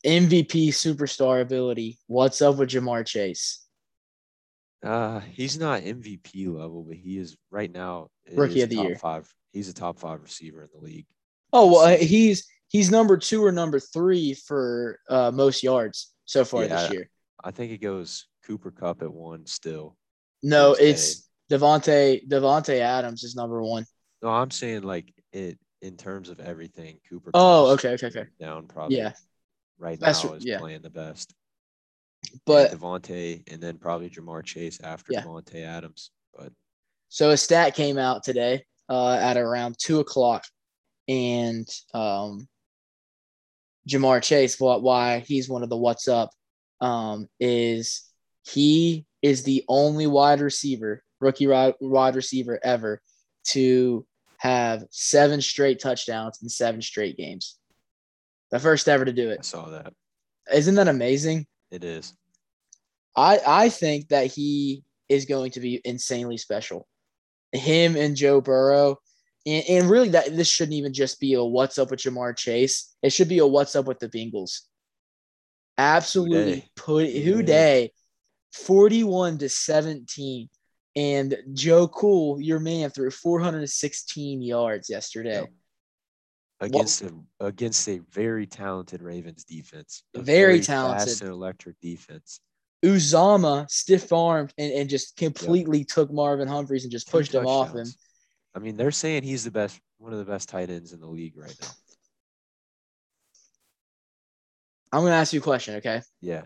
MVP 0.05 0.69
superstar 0.71 1.41
ability. 1.43 1.99
What's 2.07 2.43
up 2.43 2.57
with 2.57 2.71
Ja'Marr 2.71 3.07
Chase? 3.07 3.65
Uh, 4.83 5.21
he's 5.21 5.59
not 5.59 5.83
MVP 5.83 6.49
level, 6.49 6.83
but 6.83 6.97
he 6.97 7.19
is 7.19 7.37
right 7.51 7.71
now. 7.71 8.09
Rookie 8.33 8.63
of 8.63 8.69
the 8.69 8.77
top 8.77 8.87
year. 8.87 8.97
Five. 8.97 9.33
He's 9.53 9.69
a 9.69 9.73
top 9.75 9.99
five 9.99 10.21
receiver 10.23 10.63
in 10.65 10.69
the 10.75 10.81
league. 10.81 11.07
Oh 11.53 11.71
well, 11.71 11.97
he's 11.99 12.47
he's 12.69 12.91
number 12.91 13.17
two 13.17 13.45
or 13.45 13.53
number 13.53 13.79
three 13.79 14.35
for 14.35 14.99
uh, 15.09 15.31
most 15.31 15.63
yards 15.63 16.13
so 16.25 16.45
far 16.45 16.67
this 16.67 16.91
year. 16.91 17.09
I 17.45 17.53
think 17.53 17.71
it 17.71 17.79
goes 17.79 18.27
Cooper 18.45 18.71
Kupp 18.73 19.03
at 19.03 19.13
one 19.13 19.47
still. 19.47 19.97
No, 20.43 20.73
it's 20.73 21.29
Davante 21.53 22.27
Davante 22.27 22.79
Adams 22.81 23.25
is 23.25 23.37
number 23.37 23.63
one. 23.63 23.85
No, 24.23 24.31
I'm 24.31 24.51
saying 24.51 24.83
like 24.83 25.13
it 25.33 25.59
in 25.83 25.97
terms 25.97 26.29
of 26.31 26.41
everything. 26.41 26.99
Cooper. 27.09 27.31
Oh, 27.35 27.73
okay, 27.73 27.91
okay, 27.91 28.07
okay. 28.07 28.25
Down 28.41 28.67
probably. 28.67 28.97
Yeah, 28.99 29.13
Right 29.79 30.01
That's- 30.01 30.25
now 30.25 30.33
is 30.35 30.45
yeah. 30.45 30.59
playing 30.59 30.83
the 30.83 30.91
best. 30.91 31.35
but 32.47 32.71
Davante, 32.71 33.43
and 33.53 33.61
then 33.61 33.77
probably 33.79 34.09
Ja'Marr 34.09 34.45
Chase 34.45 34.81
after 34.83 35.13
Yeah. 35.13 35.23
Davante 35.23 35.63
Adams. 35.65 36.11
But 36.35 36.53
so 37.09 37.31
a 37.31 37.37
stat 37.37 37.75
came 37.75 37.99
out 37.99 38.23
today 38.23 38.65
uh, 38.89 39.15
at 39.21 39.37
around 39.37 39.77
two 39.79 39.99
o'clock, 40.01 40.45
and 41.09 41.69
um, 41.93 42.49
Ja'Marr 43.89 44.23
Chase, 44.23 44.59
what 44.61 44.83
why 44.83 45.19
he's 45.19 45.49
one 45.49 45.63
of 45.65 45.69
the 45.69 45.77
what's 45.77 46.07
up, 46.09 46.31
um, 46.81 47.29
is 47.41 48.05
he 48.45 49.05
is 49.21 49.43
the 49.43 49.65
only 49.69 50.07
wide 50.07 50.41
receiver, 50.41 51.03
rookie 51.23 51.47
wide 51.47 52.17
receiver 52.17 52.61
ever 52.63 53.01
to 53.45 54.05
have 54.39 54.85
seven 54.91 55.41
straight 55.41 55.81
touchdowns 55.81 56.41
in 56.43 56.49
seven 56.49 56.83
straight 56.83 57.17
games. 57.17 57.57
The 58.51 58.59
first 58.59 58.89
ever 58.89 59.05
to 59.05 59.13
do 59.13 59.31
it. 59.31 59.39
I 59.41 59.43
saw 59.43 59.71
that. 59.71 59.95
Isn't 60.53 60.75
that 60.75 60.89
amazing? 60.89 61.47
It 61.71 61.85
is. 61.85 62.13
I 63.17 63.41
I 63.47 63.69
think 63.69 64.09
that 64.09 64.27
he 64.27 64.83
is 65.09 65.25
going 65.25 65.53
to 65.53 65.61
be 65.61 65.81
insanely 65.85 66.37
special. 66.37 66.87
Him 67.53 67.97
and 67.97 68.17
Joe 68.17 68.41
Burrow, 68.41 68.97
and, 69.47 69.65
and 69.69 69.91
really 69.91 70.09
that 70.11 70.37
this 70.37 70.49
shouldn't 70.49 70.75
even 70.75 70.93
just 70.93 71.21
be 71.21 71.35
a 71.35 71.45
what's 71.45 71.79
up 71.79 71.91
with 71.91 72.01
Ja'Marr 72.01 72.37
Chase. 72.37 72.95
It 73.03 73.13
should 73.13 73.29
be 73.29 73.39
a 73.39 73.47
what's 73.47 73.77
up 73.77 73.87
with 73.87 74.01
the 74.01 74.09
Bengals. 74.09 74.61
Absolutely 75.79 76.61
Houday. 76.61 76.69
put 76.77 77.11
who 77.11 77.43
day, 77.43 77.93
forty-one 78.53 79.39
to 79.39 79.49
seventeen, 79.49 80.49
and 80.95 81.37
Joe 81.53 81.89
Cool, 81.89 82.41
your 82.41 82.61
man, 82.61 82.91
threw 82.91 83.11
four 83.11 83.41
hundred 83.41 83.59
and 83.61 83.71
sixteen 83.71 84.43
yards 84.43 84.91
yesterday. 84.91 85.41
Yep. 85.41 85.49
Against 86.61 87.03
a 87.03 87.13
against 87.41 87.89
a 87.89 88.01
very 88.11 88.47
talented 88.47 89.03
Ravens 89.03 89.43
defense. 89.45 90.05
A 90.15 90.21
Very 90.21 90.59
fast 90.59 90.67
talented. 90.69 91.23
and 91.23 91.31
electric 91.31 91.81
defense. 91.81 92.41
Uzomah 92.85 93.71
stiff 93.71 94.13
armed 94.13 94.53
and, 94.59 94.73
and 94.73 94.89
just 94.91 95.17
completely 95.17 95.85
took 95.85 96.13
Marvin 96.13 96.49
Humphreys 96.49 96.85
and 96.85 96.93
just 96.93 97.09
Two 97.09 97.19
pushed 97.19 97.35
him 97.35 97.47
off 97.47 97.75
him. 97.75 97.87
I 98.55 98.59
mean, 98.59 98.77
they're 98.77 98.91
saying 98.91 99.23
he's 99.23 99.45
the 99.45 99.51
best, 99.51 99.81
one 99.99 100.13
of 100.13 100.19
the 100.19 100.25
best 100.25 100.49
tight 100.49 100.69
ends 100.69 100.93
in 100.93 101.01
the 101.01 101.07
league 101.07 101.37
right 101.37 101.57
now. 101.61 101.69
I'm 104.93 105.01
going 105.03 105.13
to 105.13 105.17
ask 105.17 105.33
you 105.33 105.41
a 105.41 105.43
question, 105.43 105.77
okay? 105.77 106.03
Yeah. 106.21 106.43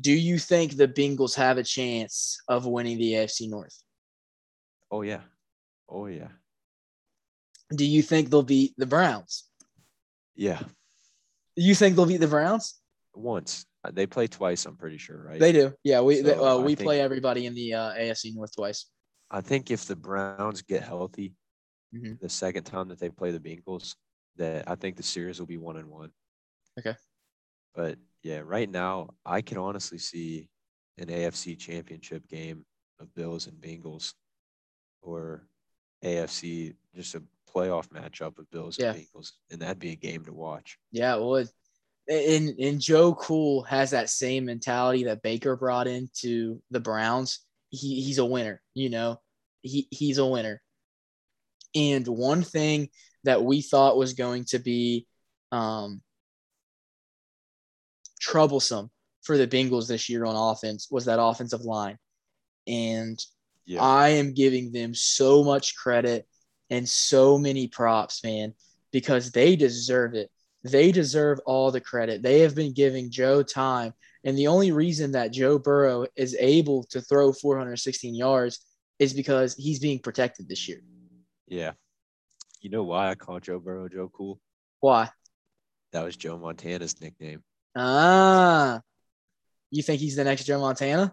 Do 0.00 0.12
you 0.12 0.38
think 0.38 0.76
the 0.76 0.88
Bengals 0.88 1.34
have 1.36 1.58
a 1.58 1.62
chance 1.62 2.38
of 2.48 2.66
winning 2.66 2.98
the 2.98 3.12
AFC 3.14 3.48
North? 3.48 3.76
Oh 4.90 5.02
yeah. 5.02 5.20
Oh 5.88 6.06
yeah. 6.06 6.28
Do 7.74 7.84
you 7.84 8.02
think 8.02 8.30
they'll 8.30 8.42
beat 8.42 8.74
the 8.76 8.86
Browns? 8.86 9.44
Yeah. 10.34 10.62
You 11.56 11.74
think 11.74 11.94
they'll 11.96 12.06
beat 12.06 12.18
the 12.20 12.26
Browns? 12.28 12.80
Once 13.14 13.66
Uh, 13.84 13.90
they 13.92 14.06
play 14.06 14.26
twice. 14.26 14.64
I'm 14.66 14.76
pretty 14.76 14.96
sure, 14.98 15.22
right? 15.22 15.38
They 15.38 15.52
do. 15.52 15.72
Yeah, 15.84 16.00
we 16.00 16.20
they, 16.22 16.34
uh, 16.34 16.58
we 16.58 16.74
think- 16.74 16.86
play 16.86 17.00
everybody 17.00 17.46
in 17.46 17.54
the 17.54 17.74
uh, 17.74 17.92
AFC 17.94 18.34
North 18.34 18.54
twice. 18.56 18.86
I 19.30 19.40
think 19.42 19.70
if 19.70 19.84
the 19.84 19.94
Browns 19.96 20.62
get 20.62 20.82
healthy, 20.82 21.34
Mhm. 21.94 22.18
the 22.18 22.28
second 22.28 22.64
time 22.64 22.88
that 22.88 22.98
they 22.98 23.10
play 23.10 23.30
the 23.30 23.38
Bengals, 23.40 23.94
that 24.36 24.68
I 24.68 24.74
think 24.74 24.96
the 24.96 25.02
series 25.02 25.38
will 25.38 25.46
be 25.46 25.58
one 25.58 25.76
and 25.76 25.88
one. 25.88 26.10
Okay. 26.78 26.96
But 27.74 27.98
yeah, 28.24 28.40
right 28.44 28.68
now 28.68 29.10
I 29.24 29.42
can 29.42 29.58
honestly 29.58 29.98
see 29.98 30.48
an 30.98 31.06
AFC 31.06 31.56
championship 31.58 32.26
game 32.28 32.64
of 32.98 33.14
Bills 33.14 33.46
and 33.46 33.56
Bengals 33.60 34.14
or 35.02 35.46
AFC 36.02 36.74
just 36.96 37.14
a 37.14 37.22
playoff 37.54 37.88
matchup 37.88 38.38
of 38.38 38.50
Bills 38.50 38.78
Yeah. 38.78 38.92
and 38.92 39.04
Bengals. 39.04 39.32
And 39.50 39.60
that'd 39.60 39.78
be 39.78 39.92
a 39.92 39.96
game 39.96 40.24
to 40.24 40.32
watch. 40.32 40.78
Yeah, 40.90 41.14
it 41.16 41.22
would. 41.22 41.48
And 42.08 42.58
and 42.58 42.80
Joe 42.80 43.14
Cool 43.14 43.62
has 43.64 43.90
that 43.92 44.10
same 44.10 44.44
mentality 44.46 45.04
that 45.04 45.22
Baker 45.22 45.56
brought 45.56 45.86
into 45.86 46.60
the 46.70 46.80
Browns. 46.80 47.40
He 47.70 48.02
he's 48.02 48.18
a 48.18 48.24
winner, 48.26 48.60
you 48.74 48.90
know. 48.90 49.20
He 49.62 49.86
he's 49.90 50.18
a 50.18 50.26
winner. 50.26 50.60
And 51.74 52.06
one 52.06 52.42
thing 52.42 52.88
that 53.24 53.42
we 53.42 53.62
thought 53.62 53.96
was 53.96 54.12
going 54.12 54.44
to 54.46 54.58
be 54.58 55.06
um, 55.50 56.02
troublesome 58.24 58.90
for 59.22 59.36
the 59.36 59.46
Bengals 59.46 59.86
this 59.88 60.08
year 60.08 60.24
on 60.24 60.34
offense 60.36 60.88
was 60.90 61.04
that 61.04 61.20
offensive 61.22 61.62
line. 61.62 61.98
And 62.66 63.18
Yeah. 63.66 63.82
I 63.82 64.08
am 64.20 64.34
giving 64.34 64.72
them 64.72 64.94
so 64.94 65.42
much 65.44 65.76
credit 65.76 66.26
and 66.70 66.88
so 66.88 67.38
many 67.38 67.68
props, 67.68 68.22
man, 68.24 68.54
because 68.92 69.30
they 69.30 69.56
deserve 69.56 70.14
it. 70.14 70.30
They 70.62 70.92
deserve 70.92 71.38
all 71.46 71.70
the 71.70 71.80
credit. 71.80 72.22
They 72.22 72.40
have 72.40 72.54
been 72.54 72.72
giving 72.72 73.10
Joe 73.10 73.42
time. 73.42 73.92
And 74.24 74.36
the 74.38 74.46
only 74.48 74.72
reason 74.72 75.12
that 75.12 75.32
Joe 75.32 75.58
Burrow 75.58 76.06
is 76.16 76.34
able 76.38 76.84
to 76.84 77.00
throw 77.02 77.32
416 77.32 78.14
yards 78.14 78.60
is 78.98 79.12
because 79.12 79.54
he's 79.54 79.80
being 79.80 79.98
protected 79.98 80.48
this 80.48 80.68
year. 80.68 80.80
yeah. 81.46 81.72
You 82.60 82.70
know 82.70 82.84
why 82.84 83.10
I 83.10 83.14
call 83.14 83.40
Joe 83.40 83.60
Burrow 83.60 83.90
Joe 83.90 84.08
Cool? 84.08 84.40
Why? 84.80 85.10
That 85.92 86.02
was 86.02 86.16
Joe 86.16 86.38
Montana's 86.38 86.98
nickname. 86.98 87.42
Ah, 87.76 88.80
you 89.70 89.82
think 89.82 90.00
he's 90.00 90.16
the 90.16 90.24
next 90.24 90.44
Joe 90.44 90.60
Montana? 90.60 91.12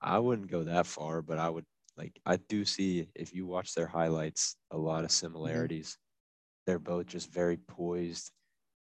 I 0.00 0.18
wouldn't 0.18 0.50
go 0.50 0.64
that 0.64 0.86
far, 0.86 1.20
but 1.22 1.38
I 1.38 1.48
would 1.48 1.64
like 1.96 2.18
I 2.24 2.36
do 2.36 2.64
see 2.64 3.08
if 3.14 3.34
you 3.34 3.46
watch 3.46 3.74
their 3.74 3.86
highlights, 3.86 4.56
a 4.70 4.78
lot 4.78 5.04
of 5.04 5.10
similarities. 5.10 5.98
They're 6.66 6.78
both 6.78 7.06
just 7.06 7.30
very 7.30 7.56
poised. 7.58 8.30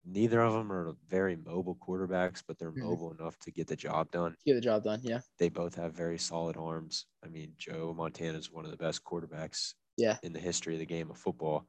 Neither 0.05 0.39
of 0.41 0.53
them 0.53 0.71
are 0.71 0.93
very 1.09 1.35
mobile 1.35 1.75
quarterbacks, 1.75 2.43
but 2.47 2.57
they're 2.57 2.71
Mhm. 2.71 2.83
mobile 2.83 3.11
enough 3.11 3.37
to 3.39 3.51
get 3.51 3.67
the 3.67 3.75
job 3.75 4.11
done. 4.11 4.35
Get 4.45 4.53
the 4.53 4.61
job 4.61 4.83
done. 4.83 5.01
Yeah. 5.03 5.21
They 5.37 5.49
both 5.49 5.75
have 5.75 5.93
very 5.93 6.17
solid 6.17 6.55
arms. 6.57 7.05
I 7.23 7.27
mean, 7.27 7.53
Joe 7.57 7.93
Montana 7.93 8.37
is 8.37 8.51
one 8.51 8.65
of 8.65 8.71
the 8.71 8.77
best 8.77 9.03
quarterbacks 9.03 9.73
Yeah. 9.97 10.17
in 10.23 10.31
the 10.33 10.39
history 10.39 10.75
of 10.75 10.79
the 10.79 10.85
game 10.85 11.09
of 11.09 11.17
football. 11.17 11.67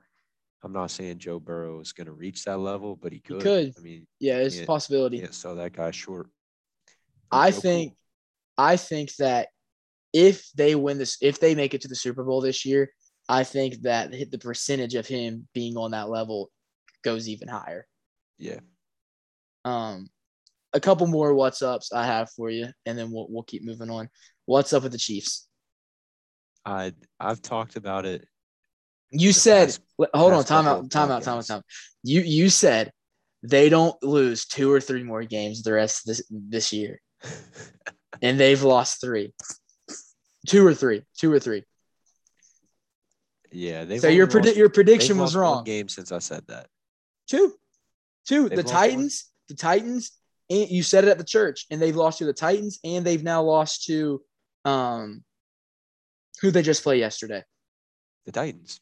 I'm 0.62 0.72
not 0.72 0.90
saying 0.90 1.18
Joe 1.18 1.38
Burrow 1.38 1.80
is 1.80 1.92
going 1.92 2.06
to 2.06 2.12
reach 2.12 2.44
that 2.44 2.58
level, 2.58 2.96
but 2.96 3.12
he 3.12 3.20
could. 3.20 3.40
could. 3.40 3.72
I 3.78 3.80
mean, 3.80 4.06
Yeah, 4.18 4.38
it's 4.38 4.58
a 4.60 4.66
possibility. 4.66 5.20
can't 5.20 5.34
sell 5.34 5.54
that 5.56 5.72
guy 5.72 5.90
short. 5.92 6.28
I 7.30 7.50
think 7.50 7.92
Cool. 7.92 7.96
I 8.66 8.76
think 8.76 9.14
that 9.16 9.48
if 10.12 10.50
they 10.56 10.74
win 10.74 10.98
this, 10.98 11.16
if 11.20 11.38
they 11.38 11.54
make 11.54 11.74
it 11.74 11.82
to 11.82 11.88
the 11.88 11.94
Super 11.94 12.24
Bowl 12.24 12.40
this 12.40 12.64
year, 12.64 12.90
I 13.28 13.44
think 13.44 13.82
that 13.82 14.10
the 14.10 14.24
the 14.24 14.38
percentage 14.38 14.94
of 14.94 15.06
him 15.06 15.46
being 15.54 15.76
on 15.76 15.92
that 15.92 16.08
level 16.08 16.50
goes 17.04 17.28
even 17.28 17.46
higher. 17.46 17.86
yeah, 18.38 18.60
Um, 19.64 20.08
a 20.72 20.80
couple 20.80 21.06
more 21.06 21.34
what's 21.34 21.62
ups 21.62 21.92
I 21.92 22.04
have 22.06 22.30
for 22.32 22.50
you, 22.50 22.68
and 22.86 22.98
then 22.98 23.12
we'll 23.12 23.26
we'll 23.28 23.42
keep 23.44 23.64
moving 23.64 23.90
on. 23.90 24.08
What's 24.46 24.72
up 24.72 24.82
with 24.82 24.92
the 24.92 24.98
Chiefs? 24.98 25.46
I 26.64 26.94
I've 27.20 27.42
talked 27.42 27.76
about 27.76 28.06
it. 28.06 28.26
You 29.10 29.32
said, 29.32 29.76
hold 30.14 30.32
on, 30.32 30.44
time 30.44 30.66
out, 30.66 30.90
time 30.90 31.10
out, 31.10 31.22
time 31.22 31.38
out, 31.38 31.46
time 31.46 31.58
out. 31.58 31.64
You 32.02 32.20
you 32.20 32.48
said 32.50 32.92
they 33.42 33.68
don't 33.68 34.00
lose 34.02 34.44
two 34.44 34.70
or 34.70 34.80
three 34.80 35.02
more 35.02 35.24
games 35.24 35.62
the 35.62 35.72
rest 35.72 36.02
of 36.02 36.16
this 36.16 36.22
this 36.30 36.72
year, 36.72 37.00
and 38.22 38.38
they've 38.38 38.62
lost 38.62 39.00
three, 39.00 39.32
two 40.46 40.66
or 40.66 40.74
three, 40.74 41.04
two 41.16 41.32
or 41.32 41.38
three. 41.38 41.64
yeah, 43.50 43.84
they 43.84 43.98
so 43.98 44.08
your 44.08 44.26
predi- 44.26 44.56
your 44.56 44.68
prediction 44.68 45.16
was 45.18 45.34
wrong. 45.34 45.64
Game 45.64 45.88
since 45.88 46.12
I 46.12 46.18
said 46.18 46.46
that. 46.48 46.66
Two, 47.28 47.54
two. 48.26 48.48
They've 48.48 48.58
the 48.58 48.62
lost 48.62 48.74
one? 48.74 48.82
Titans, 48.82 49.30
the 49.48 49.54
Titans, 49.54 50.12
and 50.50 50.68
you 50.68 50.82
said 50.82 51.04
it 51.04 51.10
at 51.10 51.18
the 51.18 51.24
church, 51.24 51.66
and 51.70 51.80
they've 51.80 51.96
lost 51.96 52.18
to 52.18 52.26
the 52.26 52.32
Titans, 52.32 52.78
and 52.84 53.06
they've 53.06 53.22
now 53.22 53.42
lost 53.42 53.84
to, 53.84 54.22
um, 54.64 55.24
who 56.40 56.50
they 56.50 56.62
just 56.62 56.82
play 56.82 56.98
yesterday. 56.98 57.42
The 58.26 58.32
Titans. 58.32 58.80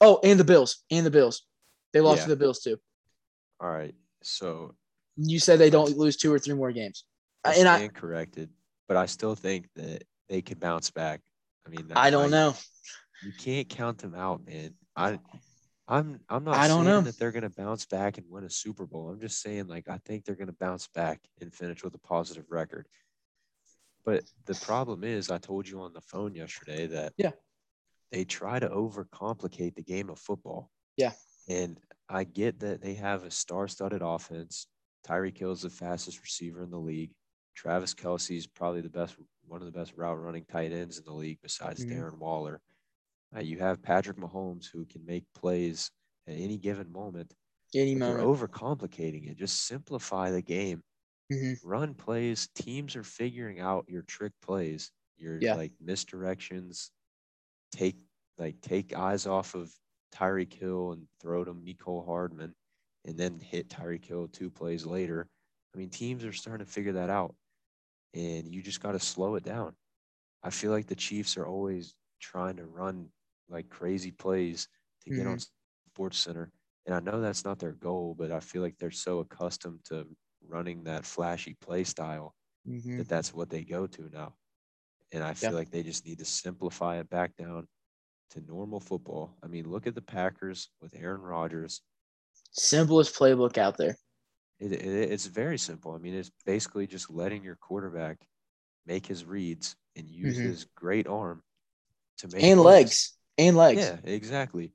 Oh, 0.00 0.20
and 0.22 0.38
the 0.38 0.44
Bills, 0.44 0.84
and 0.90 1.06
the 1.06 1.10
Bills, 1.10 1.42
they 1.92 2.00
lost 2.00 2.18
Yeah. 2.18 2.24
to 2.24 2.30
the 2.30 2.36
Bills 2.36 2.60
too. 2.60 2.78
All 3.60 3.70
right. 3.70 3.94
So 4.22 4.74
You 5.16 5.38
said 5.38 5.58
they 5.58 5.70
don't 5.70 5.96
lose 5.96 6.16
two 6.16 6.32
or 6.32 6.38
three 6.38 6.54
more 6.54 6.72
games, 6.72 7.04
I 7.42 7.54
and 7.54 7.68
I, 7.68 7.88
corrected, 7.88 8.50
but 8.88 8.96
I 8.98 9.06
still 9.06 9.34
think 9.34 9.68
that 9.76 10.04
they 10.28 10.42
could 10.42 10.60
bounce 10.60 10.90
back. 10.90 11.22
I 11.66 11.70
mean, 11.70 11.90
I 11.96 12.10
don't 12.10 12.30
know. 12.30 12.54
You 13.22 13.32
can't 13.32 13.68
count 13.68 13.98
them 13.98 14.14
out, 14.14 14.44
man. 14.46 14.74
I, 14.94 15.18
I'm, 15.88 16.20
I'm 16.28 16.44
not 16.44 16.56
I 16.56 16.68
don't 16.68 16.84
know. 16.84 17.00
that 17.00 17.18
they're 17.18 17.32
gonna 17.32 17.48
bounce 17.48 17.86
back 17.86 18.18
and 18.18 18.26
win 18.28 18.44
a 18.44 18.50
Super 18.50 18.86
Bowl. 18.86 19.08
I'm 19.08 19.20
just 19.20 19.40
saying, 19.40 19.68
like, 19.68 19.88
I 19.88 19.98
think 20.04 20.24
they're 20.24 20.34
gonna 20.34 20.52
bounce 20.52 20.86
back 20.88 21.20
and 21.40 21.54
finish 21.54 21.82
with 21.82 21.94
a 21.94 21.98
positive 21.98 22.44
record. 22.50 22.86
But 24.04 24.24
the 24.44 24.54
problem 24.54 25.02
is, 25.02 25.30
I 25.30 25.38
told 25.38 25.66
you 25.66 25.80
on 25.80 25.92
the 25.92 26.00
phone 26.02 26.34
yesterday 26.34 26.86
that 26.88 27.14
Yeah. 27.16 27.32
They 28.12 28.24
try 28.24 28.58
to 28.58 28.68
overcomplicate 28.68 29.74
the 29.74 29.82
game 29.82 30.10
of 30.10 30.18
football. 30.18 30.70
Yeah. 30.96 31.16
And 31.48 31.80
I 32.08 32.24
get 32.24 32.60
that 32.60 32.80
they 32.82 32.94
have 32.94 33.24
a 33.24 33.30
star-studded 33.30 34.02
offense. 34.02 34.68
Tyreek 35.06 35.38
Hill's 35.38 35.62
the 35.62 35.70
fastest 35.70 36.22
receiver 36.22 36.62
in 36.62 36.70
the 36.70 36.78
league. 36.80 37.12
Travis 37.54 37.94
Kelce's 37.94 38.46
probably 38.46 38.80
the 38.82 38.90
best, 38.90 39.16
one 39.46 39.62
of 39.62 39.66
the 39.66 39.72
best 39.78 39.94
route 39.96 40.20
running 40.20 40.44
tight 40.46 40.72
ends 40.72 40.98
in 40.98 41.04
the 41.04 41.12
league 41.14 41.40
besides 41.42 41.84
Mhm. 41.84 41.86
Darren 41.86 42.18
Waller. 42.18 42.62
Uh, 43.34 43.40
you 43.40 43.58
have 43.58 43.82
Patrick 43.82 44.18
Mahomes 44.18 44.66
who 44.70 44.86
can 44.86 45.04
make 45.06 45.26
plays 45.34 45.90
at 46.26 46.34
any 46.36 46.58
given 46.58 46.90
moment. 46.92 47.34
Any 47.74 47.94
But 47.94 48.04
they're 48.04 48.18
overcomplicating 48.18 49.30
it. 49.30 49.36
Just 49.36 49.64
simplify 49.66 50.30
the 50.30 50.42
game. 50.42 50.82
Mhm. 51.30 51.56
Run 51.62 51.94
plays. 51.94 52.48
Teams 52.54 52.96
are 52.96 53.04
figuring 53.04 53.60
out 53.60 53.88
your 53.88 54.02
trick 54.02 54.32
plays, 54.42 54.92
your 55.16 55.40
Yeah. 55.40 55.54
like 55.54 55.72
misdirections. 55.82 56.90
Take 57.72 57.96
like 58.38 58.60
take 58.60 58.94
eyes 58.94 59.26
off 59.26 59.54
of 59.54 59.74
Tyreek 60.12 60.52
Hill 60.52 60.92
and 60.92 61.08
throw 61.20 61.44
to 61.44 61.54
Mecole 61.54 62.04
Hardman, 62.06 62.54
and 63.04 63.18
then 63.18 63.38
hit 63.40 63.68
Tyreek 63.68 64.04
Hill 64.04 64.28
two 64.28 64.50
plays 64.50 64.86
later. 64.86 65.28
I 65.74 65.78
mean, 65.78 65.90
teams 65.90 66.24
are 66.24 66.32
starting 66.32 66.64
to 66.66 66.70
figure 66.72 66.92
that 66.92 67.10
out, 67.10 67.36
and 68.14 68.54
you 68.54 68.62
just 68.62 68.80
got 68.80 68.92
to 68.92 69.00
slow 69.00 69.36
it 69.36 69.44
down. 69.44 69.76
I 70.42 70.50
feel 70.50 70.70
like 70.72 70.86
the 70.86 70.96
Chiefs 70.96 71.36
are 71.36 71.46
always 71.46 71.96
trying 72.20 72.56
to 72.58 72.66
run 72.66 73.12
like 73.48 73.70
crazy 73.70 74.12
plays 74.12 74.68
to 75.02 75.10
get 75.12 75.26
on 75.26 75.38
SportsCenter, 75.96 76.50
and 76.86 76.94
I 76.94 77.00
know 77.00 77.20
that's 77.20 77.44
not 77.44 77.58
their 77.60 77.72
goal, 77.74 78.14
but 78.16 78.32
I 78.32 78.40
feel 78.40 78.62
like 78.62 78.78
they're 78.78 78.90
so 78.92 79.20
accustomed 79.20 79.84
to 79.86 80.08
running 80.42 80.84
that 80.84 81.04
flashy 81.06 81.54
play 81.54 81.84
style 81.84 82.34
Mhm. 82.64 82.98
that 82.98 83.08
that's 83.08 83.34
what 83.34 83.50
they 83.50 83.64
go 83.64 83.86
to 83.88 84.08
now. 84.10 84.36
And 85.12 85.22
I 85.22 85.34
feel 85.34 85.50
Yeah. 85.50 85.58
like 85.58 85.70
they 85.70 85.82
just 85.82 86.06
need 86.06 86.18
to 86.18 86.24
simplify 86.24 86.98
it 86.98 87.08
back 87.10 87.36
down 87.36 87.68
to 88.30 88.40
normal 88.40 88.80
football. 88.80 89.36
I 89.42 89.46
mean, 89.46 89.68
look 89.68 89.86
at 89.86 89.94
the 89.94 90.02
Packers 90.02 90.70
with 90.80 90.94
Aaron 90.96 91.20
Rodgers. 91.22 91.82
Simplest 92.52 93.14
playbook 93.14 93.56
out 93.56 93.76
there. 93.76 93.96
It, 94.58 94.72
it, 94.72 94.82
it's 95.12 95.26
very 95.26 95.58
simple. 95.58 95.92
I 95.94 95.98
mean, 95.98 96.14
it's 96.14 96.30
basically 96.44 96.86
just 96.86 97.10
letting 97.10 97.42
your 97.42 97.56
quarterback 97.56 98.26
make 98.86 99.06
his 99.06 99.24
reads 99.24 99.76
and 99.96 100.08
use 100.08 100.38
Mhm. 100.38 100.50
his 100.50 100.64
great 100.74 101.06
arm 101.06 101.42
to 102.18 102.28
make 102.28 102.42
And 102.42 102.60
plays. 102.60 102.64
legs. 102.64 103.18
And 103.38 103.56
legs. 103.56 103.78
Yeah, 103.78 103.96
exactly. 104.04 104.72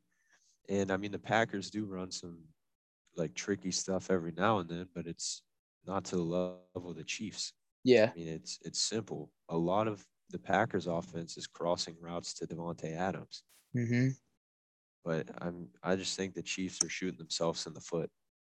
And 0.70 0.92
I 0.92 0.98
mean, 0.98 1.12
the 1.12 1.20
Packers 1.20 1.70
do 1.72 1.86
run 1.86 2.12
some 2.12 2.40
like 3.16 3.34
tricky 3.36 3.72
stuff 3.72 4.12
every 4.12 4.32
now 4.32 4.60
and 4.60 4.70
then, 4.70 4.88
but 4.94 5.08
it's 5.08 5.44
not 5.86 6.06
to 6.06 6.18
the 6.18 6.24
level 6.24 6.64
of 6.92 6.96
the 6.96 7.04
Chiefs. 7.04 7.54
Yeah. 7.84 8.12
I 8.16 8.20
mean, 8.20 8.28
it's 8.30 8.60
it's 8.64 8.82
simple. 8.82 9.32
A 9.50 9.58
lot 9.58 9.88
of 9.88 10.06
the 10.32 10.40
Packers' 10.40 10.88
offense 10.88 11.38
is 11.38 11.48
crossing 11.48 11.96
routes 12.00 12.34
to 12.36 12.48
Davante 12.48 12.96
Adams, 12.96 13.44
Mm-hmm. 13.76 14.10
but 15.06 15.28
I'm 15.42 15.70
I 15.84 15.96
just 15.96 16.16
think 16.18 16.34
the 16.34 16.42
Chiefs 16.44 16.84
are 16.84 16.90
shooting 16.90 17.18
themselves 17.18 17.66
in 17.68 17.74
the 17.74 17.82
foot. 17.82 18.10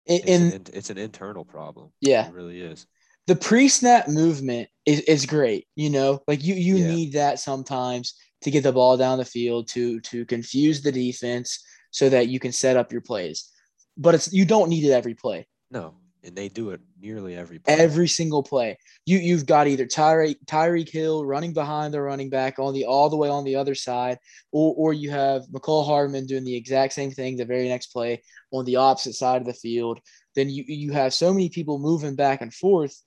And, 0.08 0.22
It's, 0.26 0.40
an, 0.70 0.76
it's 0.76 0.90
an 0.90 0.98
internal 0.98 1.46
problem. 1.46 1.92
yeah, 2.02 2.28
It 2.28 2.34
really 2.34 2.62
is. 2.62 2.88
the 3.28 3.36
pre-snap 3.36 4.08
movement 4.10 4.68
is, 4.86 5.00
is 5.02 5.26
great. 5.26 5.66
You 5.76 5.90
know, 5.90 6.20
like 6.28 6.44
you 6.44 6.56
you 6.56 6.78
Yeah. 6.78 6.88
need 6.88 7.14
that 7.14 7.40
sometimes 7.40 8.14
to 8.42 8.52
get 8.52 8.64
the 8.64 8.74
ball 8.74 8.98
down 8.98 9.18
the 9.18 9.26
field 9.26 9.70
to 9.70 10.00
to 10.02 10.26
confuse 10.26 10.82
the 10.82 10.92
defense 10.92 11.64
so 11.92 12.10
that 12.10 12.28
you 12.28 12.40
can 12.40 12.52
set 12.52 12.76
up 12.76 12.92
your 12.92 13.02
plays. 13.02 13.50
But 13.96 14.16
it's 14.16 14.34
you 14.34 14.46
don't 14.46 14.70
need 14.70 14.84
it 14.84 14.92
every 14.92 15.16
play. 15.16 15.48
No, 15.72 15.96
and 16.24 16.36
they 16.36 16.48
do 16.50 16.70
it 16.70 16.80
nearly 17.02 17.36
every 17.36 17.60
play. 17.60 17.76
Every 17.76 18.08
single 18.08 18.44
play. 18.44 18.78
You 19.06 19.18
you've 19.18 19.46
got 19.46 19.68
either 19.68 19.86
Tyreek 19.86 20.38
Tyreek 20.46 20.90
Hill 20.90 21.26
running 21.26 21.54
behind 21.54 21.94
the 21.94 22.02
running 22.02 22.30
back 22.30 22.60
on 22.60 22.74
the 22.74 22.86
all 22.86 23.10
the 23.10 23.18
way 23.18 23.30
on 23.30 23.44
the 23.44 23.56
other 23.56 23.76
side, 23.76 24.18
or 24.52 24.74
or 24.78 24.94
you 24.94 25.10
have 25.12 25.44
Mecole 25.52 25.86
Hardman 25.86 26.26
doing 26.26 26.44
the 26.46 26.56
exact 26.56 26.94
same 26.94 27.12
thing 27.12 27.36
the 27.38 27.46
very 27.46 27.68
next 27.68 27.88
play 27.88 28.24
on 28.52 28.66
the 28.66 28.78
opposite 28.78 29.14
side 29.14 29.42
of 29.42 29.48
the 29.48 29.54
field. 29.54 30.00
Then 30.36 30.50
you 30.50 30.64
you 30.68 30.92
have 30.94 31.14
so 31.14 31.34
many 31.34 31.50
people 31.50 31.78
moving 31.80 32.16
back 32.16 32.42
and 32.42 32.54
forth. 32.54 33.00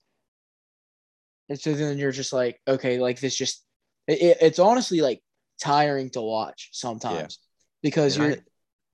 And 1.48 1.58
so 1.60 1.72
then 1.74 1.96
you're 1.98 2.12
just 2.12 2.32
like, 2.32 2.60
okay, 2.66 2.98
like 2.98 3.20
this 3.20 3.36
just 3.36 3.64
it, 4.06 4.20
it- 4.20 4.38
it's 4.40 4.58
honestly 4.58 5.00
like 5.00 5.22
tiring 5.60 6.10
to 6.10 6.20
watch 6.20 6.70
sometimes 6.72 7.38
because 7.82 8.16
And 8.16 8.24
you're 8.26 8.34
I- 8.34 8.42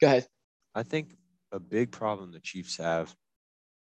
go 0.00 0.06
ahead. 0.06 0.26
I 0.74 0.82
think 0.82 1.16
a 1.50 1.58
big 1.60 1.90
problem 1.90 2.32
the 2.32 2.40
Chiefs 2.40 2.76
have 2.78 3.14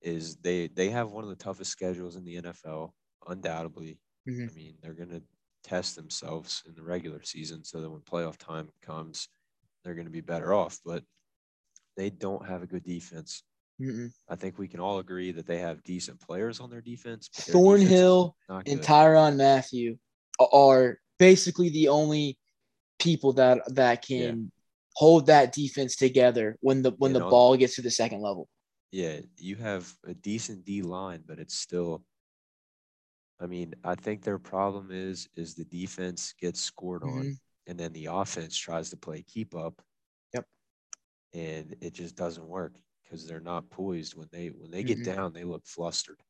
is 0.05 0.37
they 0.37 0.69
they 0.69 0.91
have 0.91 1.11
one 1.11 1.25
of 1.25 1.31
the 1.31 1.37
toughest 1.37 1.71
schedules 1.73 2.15
in 2.17 2.25
the 2.25 2.37
NFL, 2.41 2.91
undoubtedly. 3.27 3.99
Mhm. 4.29 4.51
I 4.51 4.55
mean, 4.55 4.75
they're 4.81 4.95
going 4.95 5.11
to 5.11 5.23
test 5.65 5.97
themselves 5.97 6.63
in 6.69 6.75
the 6.75 6.83
regular 6.83 7.23
season 7.23 7.65
so 7.65 7.81
that 7.81 7.91
when 7.91 8.01
playoff 8.03 8.37
time 8.37 8.69
comes, 8.83 9.29
they're 9.83 9.95
going 9.95 10.07
to 10.07 10.13
be 10.13 10.21
better 10.21 10.53
off. 10.55 10.79
But 10.85 11.03
they 11.97 12.11
don't 12.11 12.47
have 12.47 12.63
a 12.63 12.67
good 12.67 12.85
defense. 12.85 13.43
Mm-mm. 13.81 14.13
I 14.29 14.37
think 14.37 14.59
we 14.59 14.69
can 14.69 14.79
all 14.81 14.99
agree 15.01 15.33
that 15.33 15.47
they 15.47 15.59
have 15.59 15.83
decent 15.83 16.21
players 16.21 16.61
on 16.61 16.71
their 16.71 16.81
defense. 16.81 17.29
Their 17.29 17.53
Thornhill 17.55 18.37
not 18.49 18.69
and. 18.69 18.81
Tyrann 18.81 19.37
Mathieu 19.37 19.97
are 20.53 20.99
basically 21.19 21.71
the 21.71 21.89
only 21.89 22.39
people 22.99 23.33
that 23.35 23.63
that 23.75 24.03
can 24.07 24.53
hold 24.95 25.27
that 25.27 25.53
defense 25.53 25.97
together 25.97 26.57
when 26.61 26.83
the 26.83 26.93
when 26.99 27.11
You 27.11 27.15
the 27.15 27.21
know- 27.21 27.31
ball 27.31 27.57
gets 27.57 27.75
to 27.77 27.83
the 27.83 27.91
second 27.91 28.21
level. 28.21 28.49
Yeah, 28.95 29.19
you 29.39 29.57
have 29.57 29.93
a 30.07 30.15
decent 30.15 30.65
D 30.65 30.81
line, 30.83 31.25
but 31.27 31.41
it's 31.41 31.57
still. 31.57 32.05
I 33.41 33.47
mean, 33.47 33.75
I 33.83 33.97
think 33.97 34.23
their 34.23 34.39
problem 34.39 34.91
is 34.93 35.29
is 35.35 35.55
the 35.55 35.65
defense 35.65 36.33
gets 36.41 36.61
scored 36.61 37.03
on, 37.03 37.25
Mhm. 37.25 37.39
and 37.67 37.77
then 37.79 37.93
the 37.93 38.07
offense 38.07 38.57
tries 38.57 38.91
to 38.91 38.97
play 38.97 39.23
keep 39.23 39.53
up. 39.57 39.83
Yep. 40.33 40.47
And 41.33 41.77
it 41.81 41.93
just 41.93 42.15
doesn't 42.15 42.47
work 42.47 42.75
because 43.03 43.27
they're 43.27 43.41
not 43.41 43.69
poised 43.69 44.15
when 44.15 44.29
they 44.31 44.51
when 44.51 44.71
they 44.71 44.85
get 44.85 45.01
Mhm. 45.01 45.17
down, 45.17 45.33
they 45.33 45.43
look 45.45 45.67
flustered. 45.67 46.23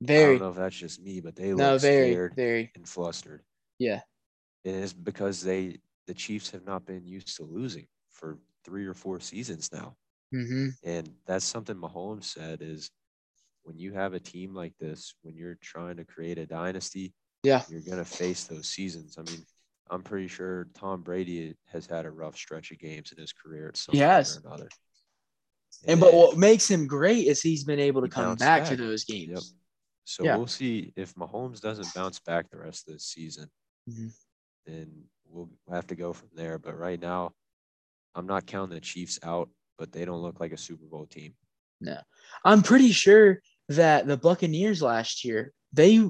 Very. 0.00 0.22
I 0.22 0.38
don't 0.38 0.40
know 0.40 0.50
if 0.50 0.56
that's 0.56 0.76
just 0.76 1.02
me, 1.02 1.20
but 1.20 1.36
they 1.36 1.52
No, 1.52 1.72
look 1.72 1.80
very, 1.80 2.12
scared 2.12 2.34
very. 2.34 2.72
and 2.74 2.88
flustered. 2.88 3.44
Yeah. 3.78 4.00
And 4.64 4.76
it's 4.76 4.94
because 4.94 5.42
they 5.42 5.80
the 6.06 6.14
Chiefs 6.14 6.50
have 6.52 6.64
not 6.64 6.86
been 6.86 7.04
used 7.04 7.36
to 7.36 7.44
losing 7.44 7.88
for 8.08 8.38
three 8.64 8.86
or 8.86 8.94
four 8.94 9.20
seasons 9.20 9.70
now. 9.70 9.98
Mm-hmm. 10.34 10.68
And 10.84 11.10
that's 11.26 11.44
something 11.44 11.76
Mahomes 11.76 12.24
said 12.24 12.60
is 12.62 12.90
when 13.62 13.78
you 13.78 13.92
have 13.92 14.14
a 14.14 14.20
team 14.20 14.54
like 14.54 14.74
this, 14.78 15.14
when 15.22 15.34
you're 15.36 15.56
trying 15.60 15.96
to 15.96 16.04
create 16.04 16.38
a 16.38 16.46
dynasty, 16.46 17.14
Yeah. 17.42 17.62
you're 17.68 17.80
gonna 17.80 18.04
face 18.04 18.44
those 18.44 18.68
seasons. 18.68 19.16
I 19.18 19.22
mean, 19.22 19.44
I'm 19.90 20.02
pretty 20.02 20.28
sure 20.28 20.68
Tom 20.74 21.02
Brady 21.02 21.54
has 21.66 21.86
had 21.86 22.06
a 22.06 22.10
rough 22.10 22.36
stretch 22.36 22.70
of 22.72 22.78
games 22.78 23.12
in 23.12 23.18
his 23.18 23.32
career 23.32 23.68
at 23.68 23.76
some 23.76 23.92
point 23.92 24.02
or 24.04 24.48
another. 24.48 24.68
And 25.86 26.00
but 26.00 26.12
what 26.14 26.36
makes 26.36 26.68
him 26.68 26.86
great 26.86 27.26
is 27.26 27.42
he's 27.42 27.64
been 27.64 27.78
able 27.78 28.02
to 28.02 28.08
come 28.08 28.24
bounced 28.24 28.40
back, 28.40 28.64
to 28.68 28.76
those 28.76 29.04
games. 29.04 29.54
So 30.04 30.24
Yeah. 30.24 30.36
we'll 30.36 30.46
see 30.46 30.92
if 30.96 31.14
Mahomes 31.14 31.60
doesn't 31.60 31.92
bounce 31.94 32.18
back 32.20 32.48
the 32.50 32.58
rest 32.58 32.88
of 32.88 32.94
the 32.94 33.00
season, 33.00 33.50
Mhm. 33.88 34.12
then 34.64 35.08
we'll 35.24 35.50
have 35.68 35.86
to 35.88 35.96
go 35.96 36.12
from 36.12 36.30
there. 36.34 36.58
But 36.58 36.78
right 36.78 36.98
now, 37.00 37.34
I'm 38.14 38.26
not 38.26 38.46
counting 38.46 38.74
the 38.74 38.80
Chiefs 38.80 39.18
out, 39.22 39.50
but 39.78 39.92
they 39.92 40.04
don't 40.04 40.22
look 40.22 40.40
like 40.40 40.52
a 40.52 40.58
Super 40.58 40.86
Bowl 40.86 41.06
team. 41.06 41.34
No, 41.80 41.98
I'm 42.44 42.62
pretty 42.62 42.92
sure 42.92 43.40
that 43.68 44.06
the 44.06 44.16
Buccaneers 44.16 44.82
last 44.82 45.24
year 45.24 45.52
they 45.72 46.02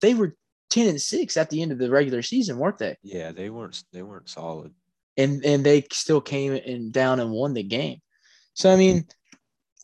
they 0.00 0.14
were 0.14 0.34
ten 0.70 0.88
and 0.88 1.00
six 1.00 1.36
at 1.36 1.50
the 1.50 1.62
end 1.62 1.72
of 1.72 1.78
the 1.78 1.90
regular 1.90 2.22
season, 2.22 2.58
weren't 2.58 2.78
they? 2.78 2.96
Yeah, 3.02 3.32
they 3.32 3.50
weren't 3.50 3.82
they 3.92 4.02
weren't 4.02 4.28
solid. 4.28 4.72
And 5.16 5.44
and 5.44 5.64
they 5.64 5.86
still 5.92 6.20
came 6.20 6.52
in 6.52 6.90
down 6.90 7.20
and 7.20 7.30
won 7.30 7.54
the 7.54 7.62
game. 7.62 8.00
So 8.54 8.72
I 8.72 8.76
mean, 8.76 9.06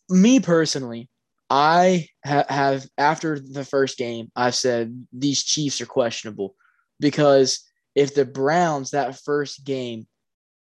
me 0.08 0.40
personally, 0.40 1.08
I 1.50 2.08
ha- 2.24 2.46
have 2.48 2.86
after 2.96 3.38
the 3.38 3.64
first 3.64 3.98
game, 3.98 4.30
I've 4.34 4.54
said 4.54 5.06
these 5.12 5.42
Chiefs 5.42 5.80
are 5.80 5.86
questionable 5.86 6.54
because 7.00 7.62
if 7.94 8.14
the 8.14 8.24
Browns 8.24 8.90
that 8.90 9.20
first 9.22 9.64
game, 9.64 10.06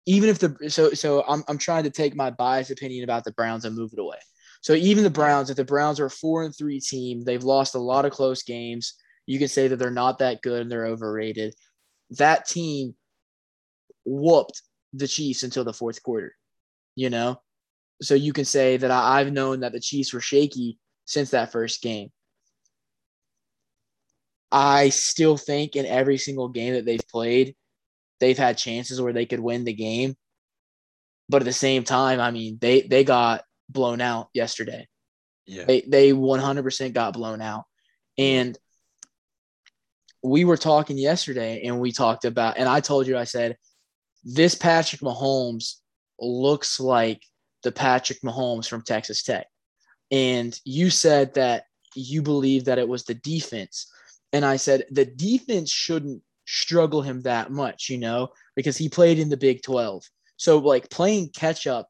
even 0.06 0.28
if 0.28 0.38
the 0.38 0.70
so 0.70 0.90
so 0.92 1.24
I'm 1.28 1.44
I'm 1.48 1.58
trying 1.58 1.84
to 1.84 1.90
take 1.90 2.16
my 2.16 2.30
biased 2.30 2.70
opinion 2.70 3.04
about 3.04 3.24
the 3.24 3.32
Browns 3.32 3.64
and 3.64 3.76
move 3.76 3.92
it 3.92 3.98
away. 4.00 4.18
So 4.60 4.74
even 4.74 5.04
the 5.04 5.10
Browns, 5.10 5.50
if 5.50 5.56
the 5.56 5.64
Browns 5.64 6.00
are 6.00 6.06
a 6.06 6.10
four 6.10 6.44
and 6.44 6.54
three 6.56 6.80
team, 6.80 7.24
they've 7.24 7.42
lost 7.42 7.74
a 7.74 7.80
lot 7.80 8.04
of 8.04 8.12
close 8.12 8.42
games. 8.42 8.94
You 9.26 9.38
can 9.38 9.48
say 9.48 9.68
that 9.68 9.76
they're 9.76 9.90
not 9.90 10.18
that 10.18 10.42
good 10.42 10.62
and 10.62 10.70
they're 10.70 10.86
overrated. 10.86 11.54
That 12.10 12.46
team 12.46 12.94
whooped 14.04 14.62
the 14.92 15.08
Chiefs 15.08 15.42
until 15.42 15.64
the 15.64 15.72
fourth 15.72 16.02
quarter. 16.02 16.34
You 16.94 17.10
know, 17.10 17.40
so 18.02 18.14
you 18.14 18.32
can 18.32 18.44
say 18.44 18.76
that 18.76 18.90
I, 18.90 19.20
I've 19.20 19.32
known 19.32 19.60
that 19.60 19.72
the 19.72 19.80
Chiefs 19.80 20.12
were 20.12 20.20
shaky 20.20 20.78
since 21.04 21.30
that 21.30 21.52
first 21.52 21.82
game. 21.82 22.10
I 24.50 24.90
still 24.90 25.38
think 25.38 25.76
in 25.76 25.86
every 25.86 26.18
single 26.18 26.48
game 26.48 26.74
that 26.74 26.84
they've 26.84 27.08
played, 27.08 27.56
they've 28.22 28.38
had 28.38 28.56
chances 28.56 29.00
where 29.00 29.12
they 29.12 29.26
could 29.26 29.40
win 29.40 29.64
the 29.64 29.72
game. 29.74 30.14
But 31.28 31.42
at 31.42 31.44
the 31.44 31.52
same 31.52 31.82
time, 31.82 32.20
I 32.20 32.30
mean, 32.30 32.56
they 32.60 32.82
they 32.82 33.02
got 33.02 33.42
blown 33.68 34.00
out 34.00 34.28
yesterday. 34.32 34.86
Yeah. 35.44 35.64
They 35.64 35.80
they 35.82 36.12
100% 36.12 36.94
got 36.94 37.14
blown 37.14 37.42
out. 37.42 37.64
And 38.16 38.56
we 40.22 40.44
were 40.44 40.56
talking 40.56 40.96
yesterday 40.96 41.62
and 41.64 41.80
we 41.80 41.90
talked 41.90 42.24
about 42.24 42.58
and 42.58 42.68
I 42.68 42.78
told 42.78 43.08
you 43.08 43.18
I 43.18 43.24
said 43.24 43.56
this 44.22 44.54
Patrick 44.54 45.00
Mahomes 45.00 45.78
looks 46.20 46.78
like 46.78 47.22
the 47.64 47.72
Patrick 47.72 48.20
Mahomes 48.20 48.68
from 48.68 48.82
Texas 48.82 49.24
Tech. 49.24 49.46
And 50.12 50.56
you 50.64 50.90
said 50.90 51.34
that 51.34 51.64
you 51.96 52.22
believe 52.22 52.66
that 52.66 52.78
it 52.78 52.88
was 52.88 53.02
the 53.02 53.14
defense. 53.14 53.90
And 54.32 54.44
I 54.44 54.58
said 54.58 54.84
the 54.90 55.06
defense 55.06 55.72
shouldn't 55.72 56.22
struggle 56.46 57.02
him 57.02 57.22
that 57.22 57.50
much, 57.50 57.88
you 57.88 57.98
know, 57.98 58.28
because 58.56 58.76
he 58.76 58.88
played 58.88 59.18
in 59.18 59.28
the 59.28 59.36
Big 59.36 59.62
12. 59.62 60.02
So 60.36 60.58
like 60.58 60.90
playing 60.90 61.30
catch 61.34 61.66
up 61.66 61.88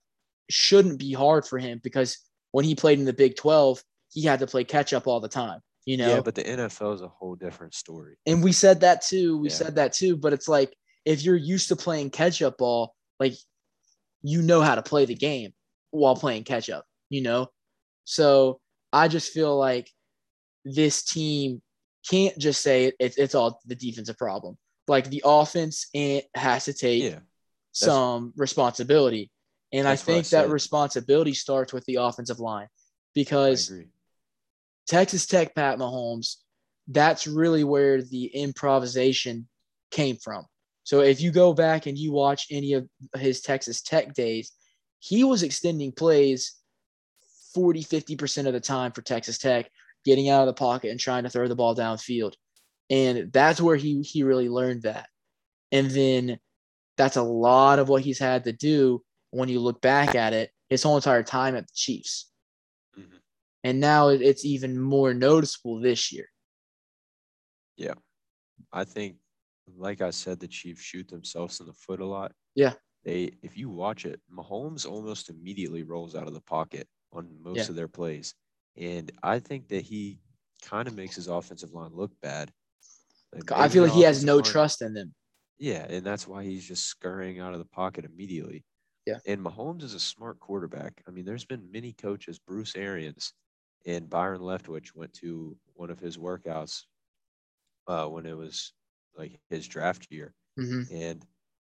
shouldn't 0.50 0.98
be 0.98 1.12
hard 1.12 1.46
for 1.46 1.58
him 1.58 1.80
because 1.82 2.18
when 2.50 2.64
he 2.64 2.74
played 2.74 2.98
in 2.98 3.04
the 3.04 3.12
Big 3.12 3.36
12, 3.36 3.82
he 4.10 4.22
had 4.22 4.40
to 4.40 4.46
play 4.46 4.64
catch 4.64 4.92
up 4.92 5.06
all 5.06 5.20
the 5.20 5.28
time, 5.28 5.60
you 5.86 5.96
know. 5.96 6.10
Yeah, 6.10 6.20
but 6.20 6.34
the 6.34 6.42
NFL 6.44 6.94
is 6.94 7.00
a 7.02 7.08
whole 7.08 7.34
different 7.34 7.74
story. 7.74 8.16
and 8.26 8.42
we 8.44 8.52
said 8.52 8.80
that 8.80 9.02
too. 9.02 9.38
We 9.38 9.48
Yeah. 9.48 9.54
said 9.54 9.74
that 9.76 9.92
too, 9.94 10.16
but 10.16 10.32
it's 10.32 10.48
like 10.48 10.74
if 11.04 11.22
you're 11.22 11.36
used 11.36 11.68
to 11.68 11.76
playing 11.76 12.10
catch 12.10 12.42
up 12.42 12.58
ball, 12.58 12.94
like 13.18 13.34
you 14.22 14.42
know 14.42 14.60
how 14.60 14.74
to 14.74 14.82
play 14.82 15.04
the 15.06 15.14
game 15.14 15.52
while 15.90 16.14
playing 16.14 16.44
catch 16.44 16.68
up, 16.70 16.84
you 17.08 17.22
know? 17.22 17.48
So 18.04 18.60
I 18.92 19.08
just 19.08 19.32
feel 19.32 19.56
like 19.56 19.90
this 20.64 21.02
team 21.02 21.62
can't 22.08 22.36
just 22.38 22.60
say 22.62 22.86
it, 22.86 22.94
it's 22.98 23.16
it's 23.16 23.34
all 23.34 23.60
the 23.66 23.74
defensive 23.74 24.18
problem. 24.18 24.56
Like 24.88 25.08
the 25.08 25.22
offense 25.24 25.86
it 25.94 26.26
has 26.34 26.64
to 26.66 26.72
take 26.72 27.02
Yeah. 27.02 27.20
some 27.72 28.32
responsibility. 28.36 29.30
And 29.72 29.86
I 29.86 29.92
what 29.92 30.00
I 30.00 30.02
think 30.02 30.28
that 30.28 30.50
responsibility 30.50 31.34
starts 31.34 31.72
with 31.72 31.84
the 31.86 31.96
offensive 31.96 32.40
line 32.40 32.68
because. 33.14 33.72
Texas 34.88 35.26
Tech 35.26 35.54
Pat 35.54 35.78
Mahomes, 35.78 36.38
that's 36.88 37.28
really 37.28 37.62
where 37.62 38.02
the 38.02 38.26
improvisation 38.26 39.48
came 39.92 40.16
from. 40.16 40.44
So 40.84 41.00
if 41.00 41.20
you 41.20 41.30
go 41.30 41.52
back 41.54 41.86
and 41.86 41.96
you 41.96 42.10
watch 42.12 42.46
any 42.50 42.72
of 42.72 42.88
his 43.16 43.40
Texas 43.40 43.80
Tech 43.80 44.12
days, 44.14 44.50
he 44.98 45.22
was 45.22 45.44
extending 45.44 45.92
plays 45.92 46.54
40, 47.54 47.84
50% 47.84 48.46
of 48.46 48.52
the 48.52 48.60
time 48.60 48.92
for 48.92 49.02
Texas 49.02 49.38
Tech, 49.38 49.70
getting 50.04 50.28
out 50.28 50.40
of 50.42 50.46
the 50.46 50.58
pocket 50.58 50.90
and 50.90 51.00
trying 51.00 51.22
to 51.24 51.30
throw 51.30 51.48
the 51.48 51.56
ball 51.56 51.74
downfield. 51.74 52.34
And 52.90 53.32
that's 53.32 53.60
where 53.60 53.76
he 53.76 54.02
he 54.02 54.22
really 54.22 54.48
learned 54.48 54.82
that. 54.82 55.08
And 55.70 55.90
then 55.90 56.38
that's 56.96 57.16
a 57.16 57.22
lot 57.22 57.78
of 57.78 57.88
what 57.88 58.02
he's 58.02 58.18
had 58.18 58.44
to 58.44 58.52
do 58.52 59.02
when 59.30 59.48
you 59.48 59.60
look 59.60 59.80
back 59.80 60.14
at 60.14 60.32
it 60.34 60.50
his 60.68 60.82
whole 60.82 60.96
entire 60.96 61.22
time 61.22 61.56
at 61.56 61.66
the 61.66 61.72
Chiefs. 61.74 62.30
Mhm. 62.98 63.20
And 63.64 63.80
now 63.80 64.08
it's 64.08 64.44
even 64.44 64.78
more 64.78 65.14
noticeable 65.14 65.80
this 65.80 66.12
year. 66.12 66.26
Yeah. 67.76 67.94
I 68.72 68.84
think, 68.84 69.16
like 69.76 70.00
I 70.02 70.10
said, 70.10 70.40
the 70.40 70.48
Chiefs 70.48 70.82
shoot 70.82 71.08
themselves 71.08 71.60
in 71.60 71.66
the 71.66 71.72
foot 71.72 72.00
a 72.00 72.06
lot. 72.06 72.32
Yeah. 72.54 72.74
They, 73.04 73.32
if 73.42 73.56
you 73.56 73.68
watch 73.70 74.04
it, 74.04 74.20
Mahomes 74.30 74.86
almost 74.88 75.30
immediately 75.30 75.82
rolls 75.82 76.14
out 76.14 76.28
of 76.28 76.34
the 76.34 76.40
pocket 76.40 76.88
on 77.12 77.42
most 77.42 77.56
Yeah. 77.56 77.68
of 77.70 77.74
their 77.74 77.88
plays, 77.88 78.34
and 78.76 79.10
I 79.22 79.38
think 79.38 79.68
that 79.68 79.82
he 79.82 80.20
kind 80.62 80.88
of 80.88 80.94
makes 80.94 81.16
his 81.16 81.28
offensive 81.28 81.72
line 81.72 81.90
look 81.92 82.12
bad. 82.20 82.52
Like, 83.34 83.50
I 83.52 83.68
feel 83.68 83.84
like 83.84 83.92
he 83.92 84.02
has 84.02 84.24
no 84.24 84.36
line- 84.36 84.44
trust 84.44 84.82
in 84.82 84.94
them. 84.94 85.14
Yeah, 85.58 85.86
and 85.88 86.04
that's 86.04 86.26
why 86.26 86.42
he's 86.42 86.66
just 86.66 86.86
scurrying 86.86 87.38
out 87.38 87.52
of 87.52 87.58
the 87.58 87.64
pocket 87.66 88.04
immediately. 88.04 88.64
Yeah. 89.06 89.18
And 89.26 89.44
Mahomes 89.44 89.82
is 89.82 89.94
a 89.94 90.00
smart 90.00 90.38
quarterback. 90.40 91.02
I 91.06 91.10
mean, 91.10 91.24
there's 91.24 91.44
been 91.44 91.70
many 91.70 91.92
coaches, 91.92 92.38
Bruce 92.38 92.74
Arians 92.76 93.32
and 93.86 94.08
Byron 94.08 94.40
Leftwich 94.40 94.94
went 94.94 95.12
to 95.14 95.56
one 95.74 95.90
of 95.90 95.98
his 95.98 96.16
workouts 96.18 96.82
uh, 97.88 98.06
when 98.06 98.26
it 98.26 98.36
was 98.36 98.72
like 99.16 99.38
his 99.50 99.66
draft 99.68 100.06
year. 100.10 100.34
hmm 100.56 100.82
And 100.90 101.24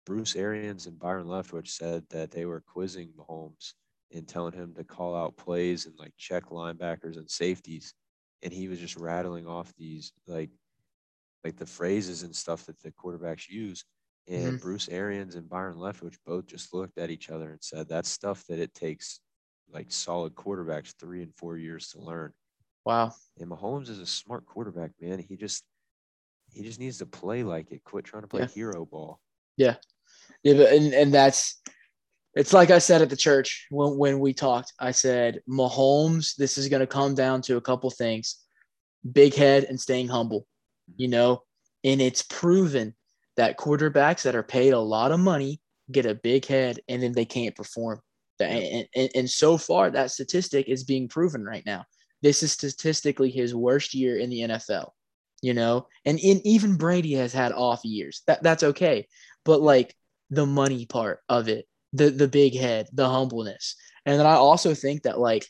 Bruce 0.07 0.35
Arians 0.37 0.87
and 0.87 0.99
Byron 0.99 1.27
Leftwich 1.27 1.69
said 1.69 2.05
that 2.11 2.31
they 2.31 2.47
were 2.47 2.61
quizzing 2.61 3.13
Mahomes 3.17 3.75
and 4.13 4.27
telling 4.27 4.53
him 4.53 4.75
to 4.77 4.85
call 4.85 5.15
out 5.15 5.37
plays 5.37 5.87
and 5.87 5.95
like 5.99 6.13
check 6.17 6.47
linebackers 6.47 7.17
and 7.17 7.31
safeties. 7.31 7.95
And 8.43 8.53
he 8.53 8.69
was 8.69 8.79
just 8.79 8.97
rattling 8.97 9.47
off 9.47 9.73
these 9.77 10.13
like 10.27 10.51
like 11.45 11.57
the 11.57 11.67
phrases 11.67 12.23
and 12.23 12.35
stuff 12.35 12.67
that 12.67 12.81
the 12.83 12.93
quarterbacks 12.93 13.49
use. 13.49 13.85
And 14.29 14.55
mm-hmm. 14.55 14.57
Bruce 14.57 14.89
Arians 14.89 15.35
and 15.35 15.49
Byron 15.49 15.77
Leftwich 15.77 16.17
both 16.27 16.47
just 16.47 16.75
looked 16.75 16.99
at 16.99 17.11
each 17.11 17.31
other 17.31 17.51
and 17.51 17.63
said 17.63 17.89
that's 17.89 18.09
stuff 18.09 18.45
that 18.49 18.59
it 18.59 18.75
takes 18.75 19.21
like 19.73 19.91
solid 19.91 20.35
quarterbacks 20.35 20.95
three 20.99 21.23
and 21.23 21.35
four 21.37 21.57
years 21.57 21.89
to 21.91 22.01
learn. 22.01 22.33
Wow. 22.85 23.13
And 23.39 23.51
Mahomes 23.51 23.89
is 23.89 23.99
a 23.99 24.07
smart 24.07 24.47
quarterback, 24.47 24.91
man. 25.01 25.19
He 25.19 25.37
just 25.37 25.65
he 26.53 26.63
just 26.63 26.81
needs 26.81 26.99
to 26.99 27.07
play 27.07 27.43
like 27.43 27.71
it. 27.71 27.85
Quit 27.85 28.05
trying 28.05 28.23
to 28.23 28.29
play 28.29 28.41
Yeah. 28.41 28.49
hero 28.49 28.85
ball. 28.85 29.21
Yeah. 29.57 29.77
Yeah, 30.43 30.55
but 30.55 30.73
and, 30.73 30.93
and 30.93 31.15
that's 31.15 31.61
it's 32.35 32.53
like 32.53 32.71
I 32.71 32.79
said 32.79 33.03
at 33.03 33.11
the 33.11 33.17
church 33.17 33.67
when 33.71 33.97
when 33.97 34.21
we 34.21 34.33
talked. 34.33 34.73
I 34.79 34.93
said 34.93 35.41
Mahomes, 35.49 36.37
this 36.37 36.59
is 36.59 36.69
going 36.69 36.81
to 36.81 36.87
come 36.87 37.15
down 37.15 37.43
to 37.43 37.57
a 37.57 37.61
couple 37.61 37.91
things: 37.91 38.37
big 39.11 39.35
head 39.35 39.65
and 39.65 39.81
staying 39.81 40.09
humble. 40.09 40.47
You 40.97 41.09
mhm. 41.09 41.13
know, 41.13 41.43
and 41.85 42.01
it's 42.01 42.23
proven 42.23 42.95
that 43.37 43.59
quarterbacks 43.59 44.23
that 44.23 44.37
are 44.37 44.43
paid 44.43 44.73
a 44.73 44.79
lot 44.79 45.13
of 45.13 45.21
money 45.21 45.61
get 45.91 46.07
a 46.07 46.15
big 46.15 46.47
head 46.47 46.79
and 46.89 47.03
then 47.03 47.13
they 47.13 47.25
can't 47.25 47.57
perform. 47.57 48.01
And, 48.39 48.87
and, 48.95 49.11
and 49.15 49.31
so 49.31 49.59
far, 49.59 49.91
that 49.91 50.11
statistic 50.11 50.67
is 50.69 50.85
being 50.85 51.09
proven 51.09 51.45
right 51.45 51.65
now. 51.67 51.85
This 52.23 52.43
is 52.43 52.53
statistically 52.53 53.31
his 53.31 53.55
worst 53.55 53.93
year 53.93 54.19
in 54.19 54.31
the 54.31 54.41
NFL. 54.41 54.91
You 55.43 55.55
know, 55.55 55.87
and 56.05 56.19
in, 56.19 56.47
even 56.47 56.77
Brady 56.77 57.15
has 57.15 57.33
had 57.33 57.53
off 57.53 57.85
years. 57.85 58.23
That 58.27 58.43
that's 58.43 58.63
okay 58.63 59.07
but 59.45 59.61
like 59.61 59.95
the 60.31 60.47
money 60.47 60.87
part 60.87 61.21
of 61.29 61.49
it, 61.49 61.67
the 61.93 62.11
the 62.11 62.29
big 62.29 62.57
head, 62.57 62.89
the 62.93 63.09
humbleness. 63.09 63.77
And 64.07 64.19
then 64.19 64.27
I 64.27 64.35
also 64.35 64.75
think 64.75 65.03
that 65.03 65.19
like 65.19 65.47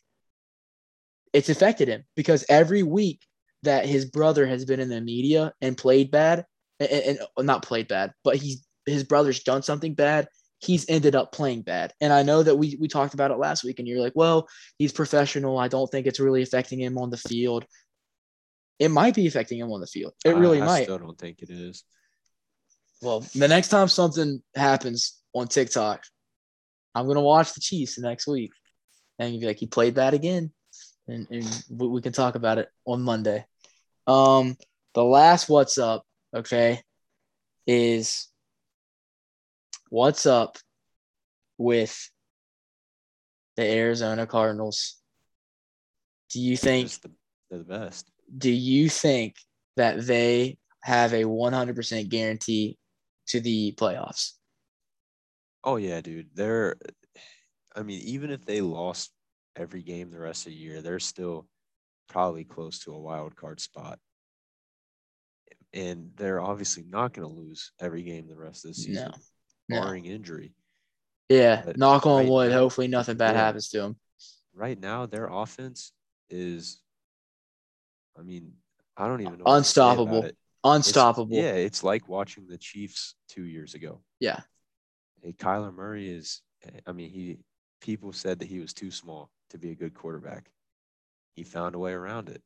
it's 1.33 1.49
affected 1.49 1.89
him 1.89 2.05
because 2.17 2.45
every 2.49 2.83
week 2.83 3.21
that 3.63 3.87
his 3.87 4.07
brother 4.07 4.47
has 4.47 4.65
been 4.65 4.81
in 4.81 4.89
the 4.89 5.01
media 5.01 5.53
and 5.61 5.77
played 5.77 6.11
bad, 6.11 6.45
and, 6.79 6.91
and, 6.91 7.19
and 7.37 7.47
not 7.47 7.65
played 7.65 7.89
bad, 7.89 8.13
but 8.25 8.37
he's 8.37 8.67
his 8.87 9.05
brother's 9.05 9.43
done 9.43 9.63
something 9.63 9.95
bad. 9.95 10.29
He's 10.59 10.89
ended 10.89 11.15
up 11.15 11.33
playing 11.33 11.63
bad, 11.63 11.93
and 12.01 12.13
I 12.13 12.23
know 12.23 12.43
that 12.43 12.57
we 12.57 12.77
we 12.81 12.89
talked 12.89 13.15
about 13.15 13.31
it 13.31 13.39
last 13.39 13.65
week, 13.65 13.79
and 13.79 13.89
you're 13.89 14.01
like, 14.01 14.15
well, 14.15 14.49
he's 14.79 14.93
professional. 14.93 15.59
I 15.59 15.69
don't 15.69 15.91
think 15.91 16.07
it's 16.07 16.21
really 16.21 16.43
affecting 16.43 16.81
him 16.81 16.99
on 16.99 17.11
the 17.11 17.17
field. 17.17 17.65
It 18.79 18.91
might 18.91 19.15
be 19.15 19.27
affecting 19.27 19.59
him 19.59 19.73
on 19.73 19.81
the 19.81 19.87
field. 19.87 20.15
It 20.25 20.37
really 20.37 20.61
I, 20.61 20.65
I 20.65 20.67
might. 20.67 20.83
still 20.85 20.99
don't 20.99 21.19
think 21.19 21.43
it 21.43 21.51
is. 21.51 21.85
Well, 23.03 23.21
the 23.35 23.49
next 23.49 23.69
time 23.69 23.89
something 23.89 24.43
happens 24.55 25.19
on 25.35 25.49
TikTok, 25.49 26.05
I'm 26.95 27.07
gonna 27.07 27.21
watch 27.21 27.55
the 27.55 27.61
Chiefs 27.61 27.99
next 27.99 28.27
week, 28.27 28.53
and 29.19 29.33
you'll 29.33 29.41
be 29.41 29.47
like, 29.47 29.59
"He 29.59 29.67
played 29.67 29.97
that 29.97 30.15
again," 30.15 30.53
and, 31.07 31.27
and 31.31 31.65
we, 31.71 31.89
we 31.89 32.01
can 32.01 32.13
talk 32.13 32.35
about 32.35 32.59
it 32.59 32.69
on 32.85 33.03
Monday. 33.03 33.45
Um, 34.07 34.57
the 34.95 35.05
last 35.05 35.49
what's 35.49 35.79
up, 35.79 36.05
okay, 36.35 36.83
is 37.67 38.29
what's 39.89 40.27
up 40.27 40.59
with 41.59 42.11
the 43.57 43.63
Arizona 43.63 44.27
Cardinals. 44.27 44.97
Do 46.31 46.41
you 46.41 46.57
think? 46.57 46.91
They're 47.51 47.59
the 47.59 47.65
best. 47.65 48.11
Do 48.37 48.51
you 48.51 48.89
think 48.89 49.37
that 49.77 50.07
they 50.07 50.59
have 50.83 51.13
a 51.13 51.25
100% 51.25 52.09
guarantee 52.09 52.79
to 53.29 53.41
the 53.41 53.73
playoffs? 53.73 54.33
Oh 55.65 55.77
yeah, 55.77 56.01
dude. 56.01 56.29
They're 56.35 56.77
I 57.75 57.83
mean, 57.83 58.01
even 58.03 58.31
if 58.31 58.45
they 58.45 58.61
lost 58.61 59.11
every 59.57 59.83
game 59.83 60.11
the 60.11 60.19
rest 60.19 60.47
of 60.47 60.53
the 60.53 60.59
year, 60.59 60.83
they're 60.83 60.99
still 60.99 61.47
probably 62.09 62.45
close 62.45 62.81
to 62.81 62.93
a 62.95 62.99
wild 62.99 63.37
card 63.37 63.61
spot. 63.61 63.99
And 65.73 66.11
they're 66.17 66.41
obviously 66.41 66.83
not 66.89 67.13
going 67.13 67.29
to 67.29 67.35
lose 67.35 67.71
every 67.81 68.03
game 68.03 68.27
the 68.27 68.37
rest 68.37 68.65
of 68.65 68.71
the 68.73 68.75
season, 68.75 69.13
No. 69.69 69.77
No. 69.77 69.83
barring 69.83 70.05
injury. 70.07 70.53
Yeah. 71.29 71.63
But 71.65 71.77
Knock 71.77 72.07
on 72.07 72.23
right 72.23 72.29
wood. 72.29 72.51
now- 72.51 72.59
Hopefully 72.59 72.89
nothing 72.89 73.17
bad 73.17 73.37
Yeah. 73.37 73.43
happens 73.43 73.69
to 73.69 73.79
them. 73.79 74.01
Right 74.53 74.79
now, 74.79 75.07
their 75.07 75.27
offense 75.29 75.93
is, 76.29 76.83
I 78.19 78.23
mean, 78.23 78.55
I 78.97 79.07
don't 79.07 79.21
even 79.21 79.39
know. 79.39 79.45
what 79.45 79.59
to 79.59 79.65
say 79.65 79.81
about 79.81 79.91
Unstoppable. 79.93 80.19
It's- 80.25 80.33
Unstoppable. 80.65 81.37
yeah, 81.37 81.53
it's 81.53 81.85
like 81.85 82.09
watching 82.09 82.47
the 82.49 82.59
Chiefs 82.59 83.15
two 83.29 83.45
years 83.45 83.75
ago. 83.75 84.03
Yeah. 84.19 84.41
Hey, 85.23 85.33
Kyler 85.33 85.75
Murray 85.75 86.09
is. 86.09 86.43
I 86.87 86.93
mean, 86.93 87.11
he 87.11 87.39
people 87.81 88.13
said 88.13 88.39
that 88.39 88.49
he 88.49 88.61
was 88.61 88.75
too 88.75 88.91
small 88.91 89.31
to 89.51 89.59
be 89.59 89.71
a 89.71 89.75
good 89.75 89.95
quarterback. 89.95 90.51
He 91.35 91.43
found 91.43 91.75
a 91.75 91.79
way 91.79 91.93
around 91.93 92.29
it. 92.29 92.43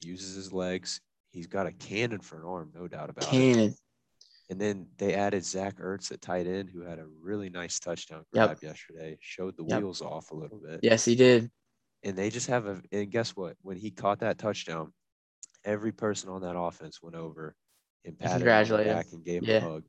Uses 0.00 0.34
his 0.34 0.52
legs. 0.52 1.00
He's 1.30 1.46
got 1.46 1.66
a 1.66 1.72
cannon 1.72 2.20
for 2.20 2.36
an 2.38 2.46
arm, 2.46 2.72
no 2.74 2.88
doubt 2.88 3.10
about 3.10 3.24
it. 3.24 3.30
Cannon. 3.30 3.74
And 4.48 4.58
then 4.58 4.86
they 4.96 5.12
added 5.14 5.44
Zach 5.44 5.76
Ertz 5.78 6.10
at 6.10 6.22
tight 6.22 6.46
end, 6.46 6.70
who 6.70 6.80
had 6.80 6.98
a 6.98 7.06
really 7.20 7.50
nice 7.50 7.78
touchdown 7.78 8.24
Yep. 8.32 8.46
grab 8.46 8.62
yesterday. 8.62 9.18
Showed 9.20 9.56
the 9.58 9.64
Yep. 9.64 9.82
wheels 9.82 10.00
off 10.00 10.30
a 10.30 10.34
little 10.34 10.58
bit. 10.58 10.80
Yes, 10.82 11.04
he 11.04 11.14
did. 11.14 11.50
And 12.02 12.16
they 12.16 12.30
just 12.30 12.46
have 12.46 12.66
a. 12.66 12.80
And 12.92 13.10
guess 13.10 13.36
what? 13.36 13.56
When 13.60 13.76
he 13.76 13.90
caught 13.90 14.20
that 14.20 14.38
touchdown, 14.38 14.94
every 15.64 15.92
person 15.92 16.30
on 16.30 16.40
that 16.42 16.56
offense 16.56 17.02
went 17.02 17.16
over 17.16 17.54
and 18.06 18.18
patted 18.18 18.46
him 18.46 18.84
back 18.86 19.12
and 19.12 19.22
gave 19.24 19.42
him 19.42 19.50
a 19.50 19.60
hug. 19.60 19.84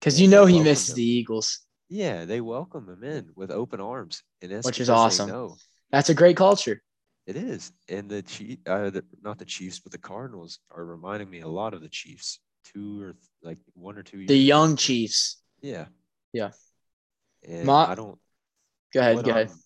Because 0.00 0.20
you 0.20 0.26
know 0.26 0.46
he 0.46 0.60
misses 0.60 0.88
him. 0.88 0.96
the 0.96 1.04
Eagles. 1.04 1.60
Yeah, 1.90 2.24
they 2.24 2.40
welcome 2.40 2.88
him 2.88 3.02
in 3.02 3.30
with 3.34 3.50
open 3.50 3.80
arms, 3.80 4.22
and 4.40 4.52
that's 4.52 4.64
Which 4.64 4.78
is 4.80 4.88
awesome. 4.88 5.56
That's 5.90 6.08
a 6.08 6.14
great 6.14 6.36
culture. 6.36 6.80
it 7.26 7.34
is. 7.36 7.72
And 7.88 8.08
the 8.08 8.22
Chief, 8.22 8.58
uh, 8.66 8.90
the, 8.90 9.04
not 9.22 9.38
the 9.38 9.44
Chiefs, 9.44 9.80
but 9.80 9.90
the 9.90 9.98
Cardinals 9.98 10.60
are 10.70 10.84
reminding 10.84 11.28
me 11.28 11.40
a 11.40 11.48
lot 11.48 11.74
of 11.74 11.82
the 11.82 11.88
Chiefs. 11.88 12.38
Two 12.62 13.02
or 13.02 13.12
th- 13.14 13.24
like 13.42 13.58
one 13.74 13.98
or 13.98 14.02
two. 14.04 14.18
Years 14.18 14.28
The 14.28 14.36
young 14.36 14.70
ago. 14.70 14.76
Chiefs. 14.76 15.42
Yeah. 15.62 15.86
Yeah. 16.32 16.50
And 17.42 17.66
Ma- 17.66 17.86
I 17.90 17.94
don't. 17.96 18.18
Go 18.94 19.00
ahead. 19.00 19.24
Go 19.24 19.30
ahead. 19.32 19.48
I'm- 19.48 19.58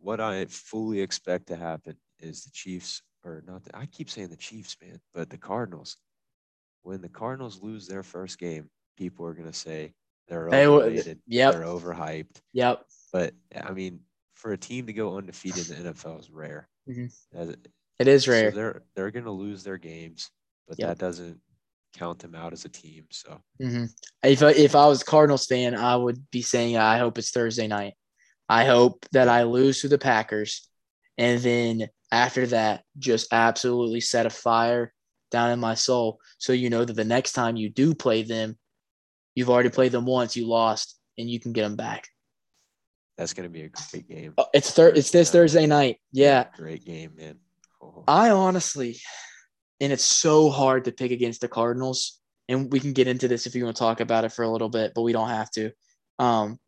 What 0.00 0.20
I 0.20 0.44
fully 0.46 1.00
expect 1.00 1.46
to 1.48 1.56
happen 1.56 1.96
is 2.18 2.44
the 2.44 2.50
Chiefs, 2.50 3.02
or 3.24 3.42
not. 3.46 3.64
The, 3.64 3.76
I 3.76 3.86
keep 3.86 4.10
saying 4.10 4.28
the 4.28 4.36
Chiefs, 4.36 4.76
man, 4.82 5.00
but 5.14 5.30
the 5.30 5.38
Cardinals. 5.38 5.96
When 6.82 7.00
the 7.00 7.08
Cardinals 7.08 7.60
lose 7.62 7.86
their 7.86 8.02
first 8.02 8.38
game, 8.38 8.68
people 8.98 9.24
are 9.26 9.34
gonna 9.34 9.52
say 9.52 9.94
they're 10.30 10.48
They 10.50 10.66
overrated. 10.66 11.20
yep. 11.26 11.52
They're 11.54 11.64
overhyped. 11.64 12.36
Yep. 12.54 12.86
But 13.12 13.34
I 13.54 13.72
mean, 13.72 14.00
for 14.34 14.52
a 14.52 14.56
team 14.56 14.86
to 14.86 14.92
go 14.94 15.18
undefeated 15.18 15.68
in 15.70 15.82
the 15.84 15.90
NFL 15.92 16.20
is 16.20 16.30
rare. 16.30 16.68
Mhm. 16.88 17.12
As- 17.34 17.56
It 17.98 18.08
is 18.08 18.24
so 18.24 18.30
rare. 18.30 18.50
they're 18.52 18.82
they're 18.94 19.10
gonna 19.10 19.30
lose 19.32 19.62
their 19.62 19.76
games, 19.76 20.30
but 20.66 20.78
Yep. 20.78 20.88
that 20.88 20.98
doesn't 20.98 21.40
count 21.92 22.20
them 22.20 22.34
out 22.36 22.52
as 22.54 22.64
a 22.64 22.68
team. 22.68 23.04
So 23.10 23.42
hmm 23.60 23.86
If 24.22 24.42
I, 24.42 24.52
if 24.52 24.74
I 24.74 24.86
was 24.86 25.02
a 25.02 25.04
Cardinals 25.04 25.46
fan, 25.46 25.74
I 25.74 25.96
would 25.96 26.30
be 26.30 26.40
saying 26.40 26.76
I 26.78 26.96
hope 26.98 27.18
it's 27.18 27.32
Thursday 27.32 27.66
night. 27.66 27.94
I 28.48 28.64
hope 28.64 29.04
that 29.12 29.28
I 29.28 29.42
lose 29.42 29.80
to 29.82 29.88
the 29.88 29.98
Packers, 29.98 30.68
and 31.18 31.40
then 31.42 31.88
after 32.12 32.46
that, 32.48 32.84
just 32.98 33.32
absolutely 33.32 34.00
set 34.00 34.26
a 34.26 34.30
fire 34.30 34.92
down 35.30 35.50
in 35.50 35.60
my 35.60 35.74
soul. 35.74 36.18
So 36.38 36.52
you 36.52 36.70
know 36.70 36.84
that 36.84 36.94
the 36.94 37.04
next 37.04 37.32
time 37.32 37.56
you 37.56 37.68
do 37.70 37.94
play 37.94 38.22
them, 38.22 38.58
you've 39.40 39.50
already 39.50 39.70
played 39.70 39.90
them 39.92 40.04
once, 40.06 40.36
you 40.36 40.46
lost, 40.46 40.98
and 41.18 41.28
you 41.28 41.40
can 41.40 41.52
get 41.52 41.62
them 41.62 41.74
back. 41.76 42.06
that's 43.16 43.32
gonna 43.34 43.48
be 43.48 43.62
a 43.62 43.68
great 43.68 44.08
game. 44.08 44.34
Oh, 44.38 44.46
It's 44.54 44.70
thir- 44.70 44.88
It's 44.94 45.10
this 45.10 45.30
Thursday 45.30 45.60
Thursday 45.60 45.66
night. 45.66 45.96
Yeah, 46.12 46.44
Great 46.56 46.84
game, 46.84 47.12
man. 47.16 47.38
Oh, 47.82 48.04
I 48.06 48.30
honestly, 48.30 48.98
and 49.80 49.92
it's 49.92 50.04
so 50.04 50.50
hard 50.50 50.84
to 50.84 50.92
pick 50.92 51.10
against 51.10 51.40
the 51.40 51.48
Cardinals. 51.48 52.18
And 52.48 52.70
we 52.72 52.80
can 52.80 52.92
get 52.92 53.06
into 53.08 53.28
this 53.28 53.46
if 53.46 53.54
you 53.54 53.64
want 53.64 53.76
to 53.76 53.80
talk 53.80 54.00
about 54.00 54.24
it 54.24 54.32
for 54.32 54.42
a 54.42 54.48
little 54.50 54.68
bit, 54.68 54.92
but 54.94 55.02
we 55.02 55.12
don't 55.12 55.28
have 55.28 55.50
to. 55.52 55.70
Um, 56.18 56.58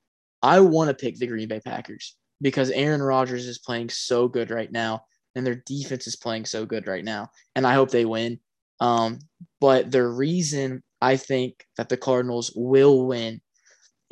I 0.43 0.61
want 0.61 0.89
to 0.89 0.95
pick 0.95 1.19
the 1.19 1.27
Green 1.27 1.49
Bay 1.49 1.61
Packers 1.61 2.17
because 2.41 2.71
Aaron 2.71 3.03
Rodgers 3.03 3.47
is 3.47 3.59
playing 3.59 3.91
so 3.91 4.29
good 4.29 4.51
right 4.51 4.71
now, 4.71 5.05
and 5.35 5.45
their 5.47 5.63
defense 5.67 6.07
is 6.07 6.17
playing 6.17 6.45
so 6.47 6.65
good 6.67 6.87
right 6.87 7.05
now, 7.05 7.31
and 7.57 7.67
I 7.67 7.75
hope 7.75 7.91
they 7.91 8.05
win. 8.05 8.39
Um, 8.81 9.19
but 9.61 9.91
the 9.91 10.07
reason 10.07 10.83
I 11.03 11.17
think 11.17 11.67
that 11.77 11.89
the 11.89 11.97
Cardinals 11.97 12.53
will 12.55 13.07
win, 13.07 13.41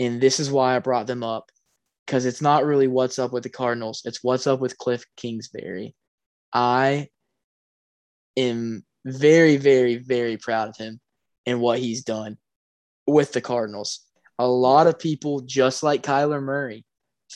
and 0.01 0.21
this 0.21 0.41
is 0.41 0.51
why 0.51 0.75
I 0.75 0.81
brought 0.81 1.07
them 1.07 1.23
up, 1.23 1.51
because 2.05 2.27
it's 2.27 2.43
not 2.43 2.65
really 2.65 2.89
what's 2.89 3.21
up 3.21 3.33
with 3.33 3.45
the 3.45 3.49
Cardinals, 3.49 4.03
it's 4.05 4.25
what's 4.25 4.49
up 4.49 4.59
with 4.59 4.77
Cliff 4.77 5.05
Kingsbury. 5.17 5.95
I 6.53 7.09
am 8.37 8.85
very, 9.05 9.57
very, 9.57 9.99
very 9.99 10.37
proud 10.37 10.69
of 10.69 10.77
him 10.77 11.01
and 11.47 11.61
what 11.61 11.79
he's 11.79 12.03
done 12.03 12.39
with 13.07 13.33
the 13.33 13.41
Cardinals. 13.41 14.01
A 14.41 14.49
lot 14.49 14.89
of 14.89 14.99
people, 14.99 15.43
just 15.43 15.85
like 15.85 16.03
Kyler 16.03 16.43
Murray, 16.43 16.85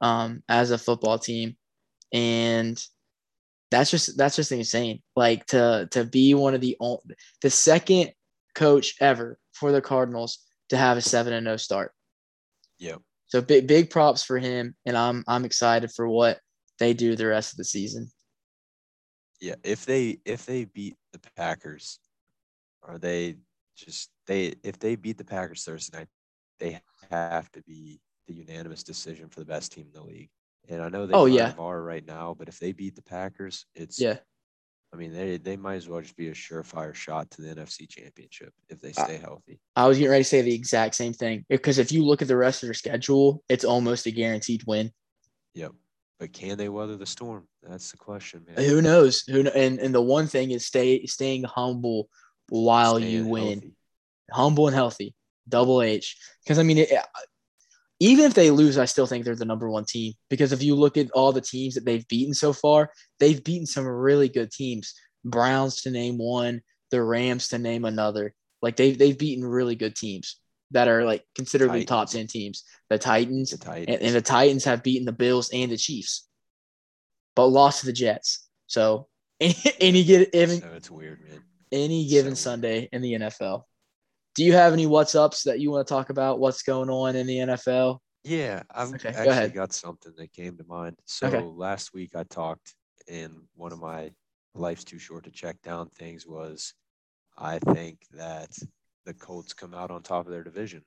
um, 0.00 0.42
as 0.48 0.70
a 0.70 0.78
football 0.78 1.18
team, 1.18 1.56
and 2.12 2.82
that's 3.70 3.90
just 3.90 4.16
that's 4.16 4.36
just 4.36 4.52
insane. 4.52 5.02
Like 5.14 5.46
to 5.46 5.88
to 5.92 6.04
be 6.04 6.34
one 6.34 6.54
of 6.54 6.60
the 6.60 6.76
on- 6.80 6.98
the 7.42 7.50
second 7.50 8.12
coach 8.54 8.94
ever 9.00 9.38
for 9.52 9.72
the 9.72 9.80
Cardinals 9.80 10.38
to 10.70 10.76
have 10.76 10.96
a 10.96 11.02
seven 11.02 11.32
and 11.32 11.46
zero 11.46 11.56
start. 11.56 11.92
Yep. 12.78 13.00
So 13.26 13.40
big 13.40 13.66
big 13.66 13.90
props 13.90 14.22
for 14.22 14.38
him, 14.38 14.74
and 14.84 14.96
I'm 14.96 15.24
I'm 15.26 15.44
excited 15.44 15.90
for 15.92 16.08
what 16.08 16.38
they 16.78 16.94
do 16.94 17.16
the 17.16 17.26
rest 17.26 17.52
of 17.52 17.56
the 17.56 17.64
season. 17.64 18.10
Yeah. 19.40 19.56
If 19.64 19.84
they 19.84 20.18
if 20.24 20.46
they 20.46 20.64
beat 20.64 20.96
the 21.12 21.20
Packers, 21.36 21.98
are 22.82 22.98
they 22.98 23.36
just 23.76 24.10
they 24.26 24.54
if 24.62 24.78
they 24.78 24.96
beat 24.96 25.18
the 25.18 25.24
Packers 25.24 25.64
Thursday 25.64 25.98
night, 25.98 26.08
they 26.58 26.80
have 27.10 27.50
to 27.52 27.62
be 27.62 28.00
the 28.26 28.34
unanimous 28.34 28.82
decision 28.82 29.28
for 29.28 29.40
the 29.40 29.46
best 29.46 29.72
team 29.72 29.86
in 29.86 29.92
the 29.92 30.06
league. 30.06 30.30
And 30.68 30.82
I 30.82 30.88
know 30.88 31.06
they 31.06 31.14
Oh, 31.14 31.26
yeah. 31.26 31.52
are 31.58 31.82
right 31.82 32.04
now, 32.04 32.34
but 32.36 32.48
if 32.48 32.58
they 32.58 32.72
beat 32.72 32.96
the 32.96 33.02
Packers, 33.02 33.66
it's 33.74 34.00
Yeah. 34.00 34.18
I 34.92 34.96
mean, 34.96 35.12
they 35.12 35.36
they 35.36 35.56
might 35.56 35.74
as 35.74 35.88
well 35.88 36.00
just 36.00 36.16
be 36.16 36.28
a 36.28 36.32
surefire 36.32 36.94
shot 36.94 37.30
to 37.32 37.42
the 37.42 37.54
NFC 37.54 37.88
Championship 37.88 38.52
if 38.68 38.80
they 38.80 38.92
I- 38.96 39.04
stay 39.04 39.16
healthy. 39.18 39.60
I 39.74 39.86
was 39.86 39.98
getting 39.98 40.10
ready 40.10 40.24
to 40.24 40.28
say 40.28 40.42
the 40.42 40.54
exact 40.54 40.94
same 40.94 41.12
thing 41.12 41.44
because 41.48 41.78
if 41.78 41.92
you 41.92 42.04
look 42.04 42.22
at 42.22 42.28
the 42.28 42.36
rest 42.36 42.62
of 42.62 42.68
their 42.68 42.74
schedule, 42.74 43.42
it's 43.48 43.64
almost 43.64 44.06
a 44.06 44.10
guaranteed 44.10 44.62
win. 44.66 44.90
Yep. 45.54 45.72
But 46.18 46.32
can 46.32 46.56
they 46.56 46.68
weather 46.70 46.96
the 46.96 47.04
storm? 47.06 47.46
That's 47.62 47.90
the 47.90 47.98
question, 47.98 48.46
man. 48.46 48.64
Who 48.64 48.80
knows? 48.80 49.22
Who 49.22 49.46
and 49.48 49.78
and 49.78 49.94
the 49.94 50.00
one 50.00 50.26
thing 50.28 50.50
is 50.50 50.64
stay 50.64 51.04
staying 51.06 51.44
humble 51.44 52.08
while 52.48 52.98
you 52.98 53.26
win, 53.26 53.52
healthy. 53.52 53.72
humble 54.30 54.66
and 54.68 54.74
healthy. 54.74 55.14
Double 55.48 55.82
H. 55.82 56.16
Because 56.42 56.58
I 56.58 56.62
mean, 56.62 56.78
it, 56.78 56.90
even 57.98 58.24
if 58.24 58.34
they 58.34 58.50
lose, 58.50 58.76
I 58.78 58.84
still 58.84 59.06
think 59.06 59.24
they're 59.24 59.36
the 59.36 59.44
number 59.44 59.70
one 59.70 59.84
team. 59.84 60.12
Because 60.28 60.52
if 60.52 60.62
you 60.62 60.74
look 60.74 60.96
at 60.96 61.10
all 61.12 61.32
the 61.32 61.40
teams 61.40 61.74
that 61.74 61.84
they've 61.84 62.06
beaten 62.08 62.34
so 62.34 62.52
far, 62.52 62.90
they've 63.20 63.42
beaten 63.42 63.66
some 63.66 63.86
really 63.86 64.28
good 64.28 64.50
teams. 64.50 64.94
Browns 65.24 65.82
to 65.82 65.90
name 65.90 66.18
one, 66.18 66.60
the 66.90 67.02
Rams 67.02 67.48
to 67.48 67.58
name 67.58 67.84
another. 67.84 68.34
Like 68.62 68.76
they've 68.76 68.96
they've 68.96 69.18
beaten 69.18 69.44
really 69.44 69.76
good 69.76 69.96
teams 69.96 70.38
that 70.72 70.88
are 70.88 71.04
like 71.04 71.24
considerably 71.34 71.84
top 71.84 72.10
ten 72.10 72.26
teams. 72.26 72.64
The 72.90 72.98
Titans, 72.98 73.50
The 73.50 73.58
Titans. 73.58 73.86
and, 73.88 74.02
and 74.02 74.14
the 74.14 74.20
Titans 74.22 74.64
have 74.64 74.82
beaten 74.82 75.06
the 75.06 75.12
Bills 75.12 75.50
and 75.52 75.70
the 75.70 75.76
Chiefs, 75.76 76.28
but 77.34 77.46
lost 77.46 77.80
to 77.80 77.86
the 77.86 77.92
Jets. 77.92 78.46
So 78.66 79.08
any 79.40 79.58
any, 79.80 80.60
so 80.60 80.72
it's 80.74 80.90
weird, 80.90 81.20
man. 81.28 81.40
any 81.72 82.06
so 82.06 82.10
given 82.10 82.30
weird. 82.30 82.38
Sunday 82.38 82.88
in 82.92 83.02
the 83.02 83.12
NFL. 83.14 83.62
Do 84.36 84.44
you 84.44 84.52
have 84.52 84.72
any 84.72 84.86
what's 84.86 85.14
ups 85.14 85.42
that 85.44 85.60
you 85.60 85.70
want 85.70 85.86
to 85.86 85.92
talk 85.92 86.10
about? 86.10 86.38
What's 86.38 86.62
going 86.62 86.90
on 86.90 87.16
in 87.16 87.26
the 87.26 87.38
NFL? 87.38 87.98
Yeah, 88.24 88.62
I've 88.70 88.88
Okay, 88.94 89.12
go 89.12 89.18
actually 89.18 89.30
ahead. 89.30 89.54
got 89.54 89.72
something 89.72 90.12
that 90.16 90.32
came 90.32 90.56
to 90.58 90.64
mind. 90.64 90.96
So 91.06 91.28
Okay. 91.28 91.40
last 91.40 91.94
week 91.94 92.14
I 92.16 92.24
talked, 92.24 92.74
in 93.08 93.42
one 93.54 93.72
of 93.72 93.78
my 93.78 94.10
life's 94.54 94.82
too 94.84 94.98
short 94.98 95.24
to 95.24 95.30
check 95.30 95.62
down 95.62 95.88
things 95.90 96.26
was 96.26 96.74
I 97.38 97.58
think 97.60 98.00
that 98.12 98.50
the 99.04 99.14
Colts 99.14 99.52
come 99.52 99.74
out 99.74 99.90
on 99.92 100.02
top 100.02 100.26
of 100.26 100.32
their 100.32 100.42
division. 100.42 100.82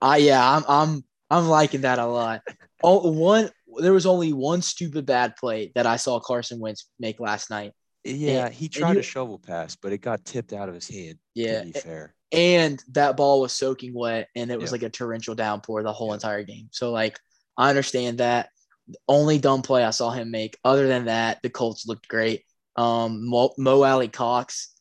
I 0.00 0.16
yeah, 0.18 0.42
I'm 0.56 0.64
I'm 0.66 1.04
I'm 1.30 1.48
liking 1.48 1.82
that 1.82 1.98
a 1.98 2.06
lot. 2.06 2.40
Oh, 2.84 3.12
one 3.12 3.48
there 3.78 3.92
was 3.92 4.06
only 4.06 4.32
one 4.32 4.60
stupid 4.60 5.06
bad 5.06 5.36
play 5.36 5.70
that 5.76 5.86
I 5.86 5.94
saw 5.96 6.18
Carson 6.18 6.58
Wentz 6.58 6.88
make 6.98 7.20
last 7.20 7.48
night. 7.48 7.72
Yeah, 8.04 8.46
And- 8.46 8.54
he 8.54 8.68
tried 8.68 8.94
you- 8.94 8.98
a 9.00 9.02
shovel 9.04 9.38
pass, 9.38 9.76
but 9.76 9.92
it 9.92 9.98
got 9.98 10.24
tipped 10.24 10.52
out 10.52 10.68
of 10.68 10.74
his 10.74 10.88
hand. 10.88 11.18
Yeah, 11.34 11.60
to 11.60 11.66
be 11.66 11.72
fair. 11.72 12.14
And 12.32 12.82
that 12.92 13.16
ball 13.16 13.40
was 13.40 13.52
soaking 13.52 13.92
wet 13.94 14.28
and 14.34 14.50
it 14.50 14.58
was 14.58 14.72
Yep. 14.72 14.80
like 14.80 14.82
a 14.88 14.90
torrential 14.90 15.34
downpour 15.34 15.82
the 15.82 15.92
whole 15.92 16.08
Yep. 16.08 16.14
entire 16.16 16.42
game. 16.44 16.68
So 16.72 16.90
like 16.90 17.18
I 17.56 17.68
understand 17.68 18.18
that. 18.18 18.48
The 18.88 18.98
only 19.06 19.38
dumb 19.38 19.62
play 19.62 19.84
I 19.84 19.90
saw 19.90 20.10
him 20.10 20.30
make. 20.30 20.58
Other 20.64 20.88
than 20.88 21.04
that, 21.04 21.40
the 21.42 21.50
Colts 21.50 21.86
looked 21.86 22.08
great. 22.08 22.44
Um, 22.76 23.28
Mo, 23.28 23.52
Mo 23.56 23.82
Alie-Cox 23.84 24.74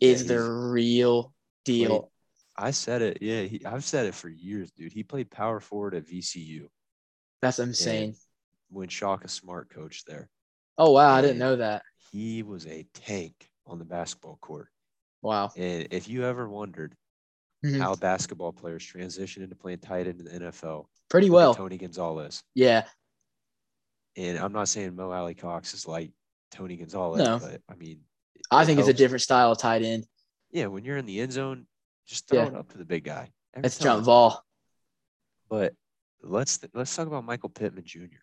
is 0.00 0.22
Yeah, 0.22 0.28
the 0.28 0.40
real 0.42 1.34
deal. 1.64 2.10
I 2.56 2.72
said 2.72 3.02
it. 3.02 3.18
Yeah, 3.20 3.42
he, 3.42 3.64
I've 3.64 3.84
said 3.84 4.06
it 4.06 4.14
for 4.14 4.28
years, 4.28 4.70
dude. 4.72 4.92
He 4.92 5.02
played 5.04 5.30
power 5.30 5.60
forward 5.60 5.94
at 5.94 6.06
VCU 6.06 6.68
That's 7.42 7.58
insane. 7.58 8.04
and 8.04 8.14
when 8.70 8.88
a 8.88 9.28
Smart 9.28 9.70
coach 9.70 10.04
there. 10.04 10.28
Oh 10.78 10.90
wow, 10.92 11.12
I 11.12 11.20
didn't 11.20 11.38
know 11.38 11.56
that. 11.56 11.82
He 12.10 12.42
was 12.42 12.66
a 12.66 12.86
tank 12.94 13.50
on 13.66 13.78
the 13.78 13.84
basketball 13.84 14.38
court. 14.40 14.68
Wow. 15.24 15.50
And 15.56 15.88
if 15.90 16.06
you 16.08 16.24
ever 16.24 16.48
wondered 16.48 16.94
Mhm. 17.64 17.80
how 17.80 17.94
basketball 17.96 18.52
players 18.52 18.84
transition 18.84 19.42
into 19.42 19.56
playing 19.56 19.78
tight 19.78 20.06
end 20.06 20.20
in 20.20 20.26
the 20.26 20.34
NFL, 20.34 20.90
Pretty 21.08 21.30
well. 21.30 21.54
Tony 21.54 21.78
Gonzalez. 21.78 22.42
Yeah. 22.54 22.86
And 24.16 24.38
I'm 24.38 24.52
not 24.52 24.68
saying 24.68 24.94
Mo 24.94 25.10
Alie-Cox 25.10 25.72
is 25.72 25.86
like 25.88 26.12
Tony 26.50 26.76
Gonzalez, 26.76 27.26
No. 27.26 27.38
but 27.38 27.62
I 27.68 27.74
mean, 27.74 28.04
I 28.50 28.66
think 28.66 28.78
it's 28.78 28.88
a 28.88 28.92
different 28.92 29.22
style 29.22 29.50
of 29.52 29.58
tight 29.58 29.82
end. 29.82 30.06
Yeah, 30.50 30.66
when 30.66 30.84
you're 30.84 30.98
in 30.98 31.06
the 31.06 31.20
end 31.20 31.32
zone, 31.32 31.66
just 32.06 32.28
throw 32.28 32.40
Yeah. 32.42 32.48
it 32.48 32.54
up 32.54 32.68
to 32.72 32.78
the 32.78 32.84
big 32.84 33.04
guy. 33.04 33.32
every 33.54 33.62
That's 33.62 33.78
time. 33.78 33.84
jump 33.98 34.06
ball. 34.06 34.44
But 35.48 35.74
let's 36.22 36.58
let's 36.74 36.94
talk 36.94 37.06
about 37.06 37.24
Michael 37.24 37.48
Pittman 37.48 37.84
Jr. 37.86 38.20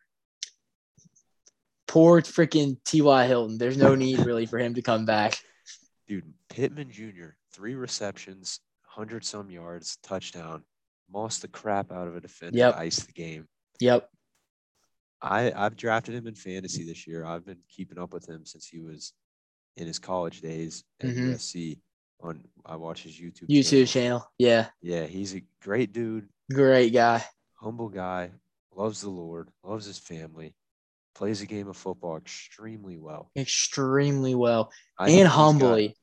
Poor 1.87 2.21
freaking 2.21 2.77
T.Y. 2.85 3.27
Hilton. 3.27 3.57
There's 3.57 3.77
no 3.77 3.95
need 3.95 4.19
really 4.25 4.45
for 4.45 4.59
him 4.59 4.75
to 4.75 4.81
come 4.81 5.05
back. 5.05 5.39
Dude, 6.11 6.33
Pittman 6.49 6.91
Jr. 6.91 7.29
Three 7.53 7.73
receptions, 7.75 8.59
hundred 8.85 9.23
some 9.23 9.49
yards, 9.49 9.95
touchdown, 10.03 10.61
mossed 11.09 11.41
the 11.41 11.47
crap 11.47 11.89
out 11.89 12.05
of 12.09 12.17
a 12.17 12.19
defender, 12.19 12.57
Yep. 12.57 12.73
to 12.73 12.79
ice 12.81 12.99
the 13.05 13.13
game. 13.13 13.47
Yep. 13.79 14.09
I 15.21 15.53
I've 15.53 15.77
drafted 15.77 16.13
him 16.15 16.27
in 16.27 16.35
fantasy 16.35 16.83
this 16.83 17.07
year. 17.07 17.23
I've 17.23 17.45
been 17.45 17.61
keeping 17.69 17.97
up 17.97 18.11
with 18.11 18.27
him 18.27 18.45
since 18.45 18.67
he 18.67 18.81
was 18.81 19.13
in 19.77 19.87
his 19.87 19.99
college 19.99 20.41
days 20.41 20.83
at 20.99 21.11
Mhm. 21.11 21.29
USC. 21.31 21.79
On 22.19 22.43
I 22.65 22.75
watch 22.75 23.03
his 23.03 23.13
YouTube. 23.17 23.47
YouTube 23.47 23.87
channel. 23.87 24.19
channel. 24.19 24.33
Yeah. 24.37 24.69
Yeah, 24.81 25.05
he's 25.05 25.33
a 25.33 25.41
great 25.61 25.93
dude, 25.93 26.27
Great 26.51 26.91
guy. 26.91 27.23
humble 27.53 27.87
guy, 27.87 28.31
loves 28.75 28.99
the 28.99 29.09
Lord, 29.09 29.49
loves 29.63 29.85
his 29.85 29.97
family, 29.97 30.55
plays 31.15 31.39
the 31.39 31.45
game 31.47 31.67
of 31.69 31.77
football 31.77 32.17
extremely 32.17 32.97
well. 32.97 33.31
Extremely 33.37 34.35
well. 34.35 34.71
I 34.99 35.09
and 35.11 35.27
humbly. 35.29 35.95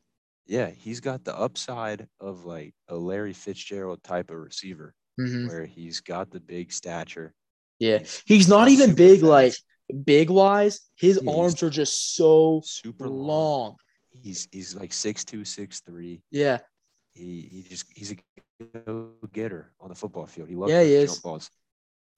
Yeah, 0.49 0.71
he's 0.71 1.01
got 1.01 1.25
the 1.25 1.37
upside 1.39 2.09
of 2.21 2.45
like 2.45 2.75
a 2.89 2.97
Larry 2.97 3.33
Fitzgerald 3.35 4.03
type 4.03 4.31
of 4.31 4.39
receiver, 4.39 4.95
Mhm. 5.21 5.49
where 5.49 5.67
he's 5.67 6.01
got 6.01 6.31
the 6.31 6.41
big 6.41 6.73
stature. 6.73 7.35
Yeah. 7.79 7.99
He's, 7.99 8.23
He's 8.27 8.49
not 8.49 8.69
even 8.69 8.95
big, 8.95 9.21
fast, 9.21 9.29
like 9.31 9.55
big 10.05 10.31
wise. 10.31 10.81
His 10.97 11.19
he's 11.21 11.29
arms 11.29 11.63
are 11.63 11.71
just 11.71 12.15
so 12.17 12.63
super 12.65 13.09
long. 13.09 13.27
long. 13.27 13.77
He's 14.21 14.49
he's 14.51 14.75
like 14.75 14.93
six 14.93 15.25
two, 15.25 15.45
six 15.45 15.81
three. 15.81 16.23
Yeah. 16.31 16.59
He 17.15 17.43
he 17.53 17.63
just 17.69 17.85
he's 17.95 18.13
a 18.13 18.17
go 18.85 19.13
getter 19.33 19.73
on 19.81 19.89
the 19.91 19.95
football 19.95 20.27
field. 20.27 20.49
He 20.49 20.57
loves 20.57 20.73
Yeah, 20.73 20.83
he 20.83 20.95
those 20.97 21.13
is. 21.13 21.19
balls, 21.21 21.51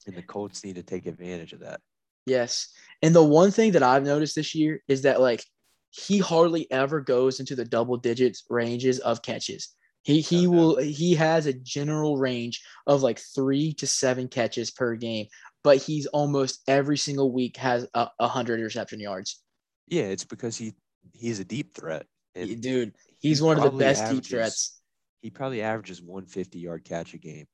and 0.07 0.17
the 0.17 0.23
Colts 0.23 0.65
need 0.65 0.77
to 0.77 0.83
take 0.83 1.07
advantage 1.07 1.53
of 1.53 1.61
that. 1.61 1.81
Yes. 2.27 2.69
And 3.03 3.15
the 3.15 3.25
one 3.25 3.51
thing 3.51 3.73
that 3.73 3.83
I've 3.83 4.05
noticed 4.05 4.35
this 4.37 4.55
year 4.55 4.83
is 4.89 5.03
that 5.03 5.21
like 5.21 5.45
he 5.91 6.19
hardly 6.19 6.71
ever 6.71 7.01
goes 7.01 7.41
into 7.41 7.57
the 7.57 7.65
double 7.65 7.97
digits 7.97 8.45
ranges 8.49 8.99
of 9.01 9.23
catches. 9.23 9.75
He 10.03 10.21
he 10.21 10.47
no. 10.47 10.51
will 10.51 10.77
he 10.79 11.15
has 11.15 11.47
a 11.47 11.53
general 11.53 12.17
range 12.17 12.63
of 12.87 13.03
like 13.03 13.21
three 13.35 13.75
to 13.75 13.87
seven 13.87 14.29
catches 14.29 14.71
per 14.71 14.95
game, 14.95 15.27
but 15.63 15.77
he's 15.77 16.07
almost 16.07 16.63
every 16.67 16.97
single 16.97 17.33
week 17.33 17.57
has 17.59 17.87
a, 17.95 18.09
a 18.19 18.29
hundred 18.29 18.61
reception 18.61 19.01
yards. 19.01 19.43
Yeah, 19.89 20.05
it's 20.05 20.25
because 20.25 20.57
he 20.57 20.75
he's 21.13 21.41
a 21.41 21.45
deep 21.45 21.75
threat. 21.75 22.07
and 22.35 22.63
Dude, 22.63 22.95
he 23.19 23.29
he's 23.29 23.43
one 23.43 23.59
of 23.59 23.65
the 23.65 23.79
best 23.79 24.11
deep 24.11 24.25
threats. 24.25 24.81
He 25.21 25.29
probably 25.29 25.61
averages 25.61 26.01
150 26.01 26.59
yard 26.59 26.85
catch 26.85 27.13
a 27.13 27.19
game. 27.19 27.47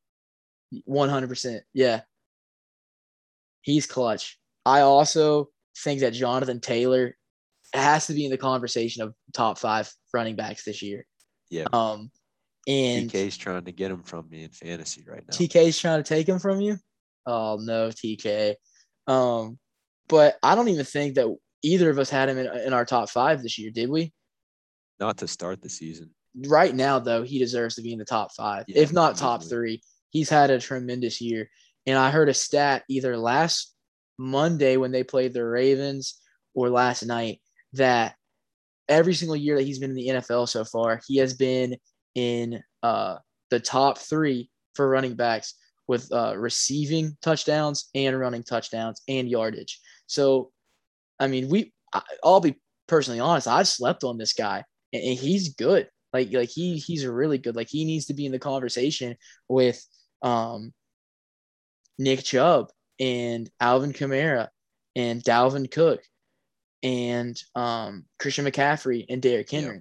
One 0.84 1.08
hundred 1.08 1.28
percent. 1.28 1.64
Yeah. 1.74 2.02
He's 3.62 3.86
clutch. 3.86 4.38
I 4.64 4.80
also 4.80 5.48
think 5.76 6.00
that 6.00 6.12
Jonathan 6.12 6.60
Taylor 6.60 7.16
has 7.72 8.06
to 8.06 8.14
be 8.14 8.24
in 8.24 8.30
the 8.30 8.38
conversation 8.38 9.02
of 9.02 9.14
top 9.32 9.58
five 9.58 9.90
running 10.12 10.36
backs 10.36 10.64
this 10.64 10.82
year. 10.82 11.04
Yeah. 11.50 11.66
Um, 11.72 12.10
and 12.68 13.10
TK's 13.10 13.36
trying 13.36 13.64
to 13.64 13.72
get 13.72 13.90
him 13.90 14.02
from 14.02 14.28
me 14.28 14.42
in 14.42 14.50
fantasy 14.50 15.04
right 15.08 15.22
now. 15.22 15.36
TK's 15.36 15.78
trying 15.78 16.02
to 16.02 16.08
take 16.08 16.28
him 16.28 16.38
from 16.38 16.60
you. 16.60 16.76
Oh 17.26 17.58
no, 17.60 17.88
TK. 17.88 18.54
Um, 19.06 19.58
but 20.08 20.36
I 20.42 20.54
don't 20.54 20.68
even 20.68 20.84
think 20.84 21.14
that 21.14 21.34
either 21.62 21.90
of 21.90 21.98
us 21.98 22.10
had 22.10 22.28
him 22.28 22.38
in, 22.38 22.46
in 22.46 22.72
our 22.72 22.84
top 22.84 23.08
five 23.08 23.42
this 23.42 23.58
year, 23.58 23.70
did 23.70 23.88
we? 23.88 24.12
Not 24.98 25.18
to 25.18 25.28
start 25.28 25.62
the 25.62 25.68
season. 25.68 26.10
Right 26.46 26.74
now, 26.74 26.98
though, 26.98 27.22
he 27.22 27.38
deserves 27.38 27.76
to 27.76 27.82
be 27.82 27.92
in 27.92 27.98
the 27.98 28.04
top 28.04 28.32
five, 28.36 28.64
Yeah, 28.68 28.82
if 28.82 28.92
not 28.92 29.16
top 29.16 29.42
three. 29.42 29.80
He's 30.10 30.28
had 30.28 30.50
a 30.50 30.60
tremendous 30.60 31.20
year. 31.20 31.48
And 31.86 31.98
I 31.98 32.10
heard 32.10 32.28
a 32.28 32.34
stat 32.34 32.82
either 32.88 33.16
last 33.16 33.74
Monday 34.18 34.76
when 34.76 34.92
they 34.92 35.04
played 35.04 35.32
the 35.32 35.44
Ravens 35.44 36.20
or 36.54 36.68
last 36.68 37.04
night 37.04 37.40
that 37.76 38.14
every 38.88 39.14
single 39.14 39.36
year 39.36 39.56
that 39.56 39.64
he's 39.64 39.78
been 39.78 39.90
in 39.90 39.96
the 39.96 40.08
NFL 40.08 40.48
so 40.48 40.64
far, 40.64 41.00
he 41.06 41.18
has 41.18 41.34
been 41.34 41.76
in 42.14 42.62
uh, 42.82 43.16
the 43.50 43.60
top 43.60 43.98
three 43.98 44.50
for 44.74 44.88
running 44.88 45.14
backs 45.14 45.54
with 45.88 46.10
uh, 46.12 46.36
receiving 46.36 47.16
touchdowns 47.22 47.88
and 47.94 48.18
running 48.18 48.42
touchdowns 48.42 49.02
and 49.08 49.28
yardage. 49.28 49.80
So, 50.06 50.50
I 51.20 51.28
mean, 51.28 51.48
we, 51.48 51.72
I'll 52.24 52.40
be 52.40 52.56
personally 52.88 53.20
honest, 53.20 53.48
I've 53.48 53.68
slept 53.68 54.04
on 54.04 54.18
this 54.18 54.32
guy 54.32 54.64
and, 54.92 55.02
and 55.02 55.18
he's 55.18 55.54
good. 55.54 55.88
Like, 56.12 56.32
like 56.32 56.48
he, 56.48 56.78
he's 56.78 57.06
really 57.06 57.38
good. 57.38 57.56
Like 57.56 57.68
he 57.68 57.84
needs 57.84 58.06
to 58.06 58.14
be 58.14 58.26
in 58.26 58.32
the 58.32 58.38
conversation 58.38 59.16
with 59.48 59.84
um, 60.22 60.72
Nick 61.98 62.22
Chubb 62.22 62.70
and 62.98 63.50
Alvin 63.60 63.92
Kamara 63.92 64.48
and 64.94 65.22
Dalvin 65.22 65.70
Cook 65.70 66.02
and 66.82 67.36
um, 67.54 68.04
Christian 68.18 68.44
McCaffrey 68.44 69.04
and 69.08 69.22
Derrick 69.22 69.50
Yeah. 69.52 69.60
Henry. 69.60 69.80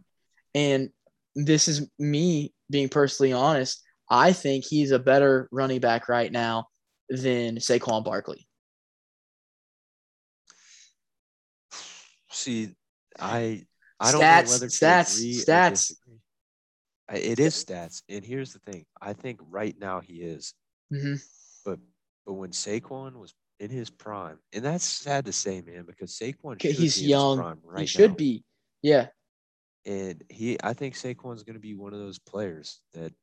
And 0.53 0.89
this 1.35 1.67
is 1.67 1.89
me 1.99 2.53
being 2.69 2.89
personally 2.89 3.33
honest. 3.33 3.81
I 4.09 4.33
think 4.33 4.65
he's 4.65 4.91
a 4.91 4.99
better 4.99 5.49
running 5.51 5.79
back 5.79 6.07
right 6.07 6.31
now 6.31 6.67
than 7.09 7.57
Saquon 7.57 8.03
Barkley. 8.03 8.47
See, 12.31 12.71
I 13.19 13.65
I 13.99 14.11
don't 14.11 14.21
Stats, 14.21 14.45
know 14.45 14.51
whether 14.51 14.67
stats, 14.67 15.43
stats. 15.45 15.91
It 17.13 17.39
is 17.39 17.63
stats, 17.63 18.01
and 18.09 18.25
here's 18.25 18.53
the 18.53 18.59
thing: 18.59 18.85
I 19.01 19.13
think 19.13 19.39
right 19.49 19.75
now 19.79 20.01
he 20.01 20.15
is, 20.15 20.53
hmm 20.91 21.15
but 21.63 21.79
but 22.25 22.33
when 22.33 22.51
Saquon 22.51 23.15
was 23.15 23.33
in 23.59 23.69
his 23.69 23.89
prime, 23.89 24.37
and 24.53 24.63
that's 24.65 24.83
sad 24.85 25.25
to 25.25 25.31
say, 25.33 25.61
man, 25.61 25.85
because 25.85 26.11
Saquon 26.17 26.61
should 26.61 26.71
he's 26.75 27.01
young. 27.01 27.39
right 27.63 27.81
he 27.81 27.85
should 27.85 28.11
now. 28.11 28.15
be. 28.15 28.43
Yeah. 28.81 29.07
And 29.85 30.23
he, 30.29 30.57
I 30.63 30.73
think 30.73 30.95
Saquon's 30.95 31.43
going 31.43 31.53
to 31.53 31.59
be 31.59 31.75
one 31.75 31.93
of 31.93 31.99
those 31.99 32.19
players 32.19 32.81
that 32.93 33.13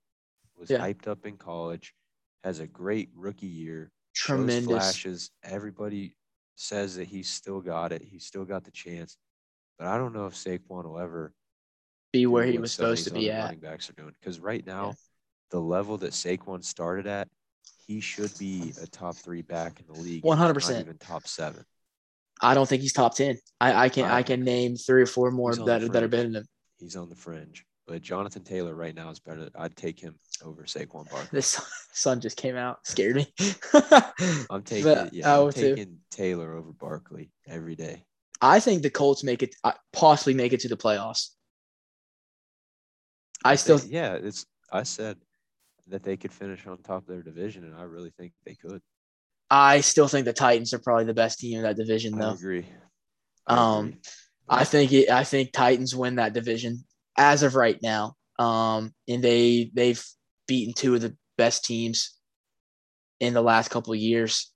was 0.56 0.70
Yeah. 0.70 0.78
hyped 0.78 1.06
up 1.08 1.26
in 1.26 1.36
college, 1.36 1.92
has 2.44 2.60
a 2.60 2.66
great 2.66 3.10
rookie 3.14 3.46
year, 3.46 3.90
Tremendous. 4.14 4.66
flashes. 4.66 5.30
Everybody 5.42 6.14
says 6.56 6.96
that 6.96 7.08
he's 7.08 7.28
still 7.28 7.60
got 7.60 7.92
it. 7.92 8.02
He's 8.02 8.24
still 8.24 8.44
got 8.44 8.64
the 8.64 8.70
chance. 8.70 9.16
But 9.78 9.88
I 9.88 9.98
don't 9.98 10.12
know 10.14 10.26
if 10.26 10.34
Saquon 10.34 10.84
will 10.84 10.98
ever 10.98 11.32
Be 12.12 12.26
where 12.26 12.44
he 12.44 12.58
was 12.58 12.72
supposed 12.72 13.04
to 13.08 13.12
be 13.12 13.30
at. 13.30 13.42
running 13.44 13.60
backs 13.60 13.90
are 13.90 13.94
doing. 13.94 14.14
Because 14.20 14.38
right 14.38 14.64
now, 14.66 14.94
the 15.50 15.60
level 15.60 15.98
that 15.98 16.12
Saquon 16.12 16.62
started 16.64 17.06
at, 17.06 17.28
he 17.86 18.00
should 18.00 18.36
be 18.38 18.72
a 18.82 18.86
top 18.86 19.16
three 19.16 19.42
back 19.42 19.80
in 19.80 19.86
the 19.92 20.00
league. 20.00 20.22
100%. 20.22 20.80
Even 20.80 20.98
top 20.98 21.26
seven. 21.26 21.64
I 22.40 22.54
don't 22.54 22.68
think 22.68 22.82
he's 22.82 22.92
top 22.92 23.14
ten. 23.14 23.38
I, 23.60 23.84
I 23.84 23.88
can 23.88 24.04
I, 24.04 24.16
I- 24.16 24.22
can 24.22 24.42
name 24.42 24.76
three 24.76 25.02
or 25.02 25.06
four 25.06 25.30
more 25.30 25.54
that 25.54 25.92
that 25.92 26.02
are 26.02 26.08
better 26.08 26.24
than 26.24 26.36
him. 26.36 26.46
He's 26.78 26.96
on 26.96 27.08
the 27.08 27.14
fringe. 27.14 27.64
But 27.86 28.00
Jonathan 28.02 28.42
Taylor 28.44 28.74
right 28.74 28.94
now 28.94 29.10
is 29.10 29.18
better. 29.18 29.50
I'd 29.56 29.76
take 29.76 29.98
him 29.98 30.14
over 30.44 30.62
Saquon 30.62 31.10
Barkley. 31.10 31.28
This 31.32 31.60
sun 31.92 32.20
just 32.20 32.36
came 32.36 32.56
out, 32.56 32.78
scared 32.86 33.16
me. 33.16 33.26
I'm 34.50 34.62
taking 34.62 34.84
But 34.84 35.12
yeah, 35.12 35.40
I'm 35.40 35.52
too. 35.52 35.74
taking 35.74 35.98
Taylor 36.10 36.54
over 36.54 36.72
Barkley 36.72 37.30
every 37.46 37.74
day. 37.74 38.04
I 38.40 38.60
think 38.60 38.82
the 38.82 38.90
Colts 38.90 39.22
make 39.24 39.42
it 39.42 39.54
uh, 39.64 39.72
possibly 39.92 40.34
make 40.34 40.52
it 40.52 40.60
to 40.60 40.68
the 40.68 40.76
playoffs. 40.76 41.30
I 43.44 43.56
still 43.56 43.80
yeah, 43.86 44.14
it's 44.14 44.46
I 44.72 44.84
said 44.84 45.16
that 45.92 46.02
they 46.02 46.16
could 46.16 46.32
finish 46.32 46.66
on 46.66 46.78
top 46.78 47.02
of 47.02 47.06
their 47.06 47.22
division, 47.22 47.64
and 47.64 47.76
I 47.76 47.82
really 47.82 48.10
think 48.18 48.32
they 48.44 48.54
could. 48.54 48.80
I 49.50 49.82
still 49.82 50.08
think 50.08 50.24
the 50.24 50.32
Titans 50.32 50.72
are 50.72 50.78
probably 50.78 51.04
the 51.04 51.14
best 51.14 51.38
team 51.38 51.58
in 51.58 51.62
that 51.62 51.76
division 51.76 52.14
I 52.14 52.18
though. 52.18 52.32
agree. 52.32 52.66
I 53.46 53.54
Um, 53.76 53.86
agree. 53.88 54.00
I 54.48 54.64
think 54.64 54.92
it, 54.92 55.10
I 55.10 55.24
think 55.24 55.52
Titans 55.52 55.94
win 55.94 56.16
that 56.16 56.32
division 56.32 56.84
as 57.16 57.42
of 57.42 57.54
right 57.54 57.78
now. 57.82 58.14
Um, 58.38 58.92
and 59.06 59.22
they 59.22 59.70
they've 59.74 60.02
beaten 60.48 60.72
two 60.74 60.94
of 60.94 61.02
the 61.02 61.14
best 61.36 61.64
teams 61.64 62.18
in 63.20 63.34
the 63.34 63.42
last 63.42 63.68
couple 63.68 63.92
of 63.92 63.98
years, 63.98 64.50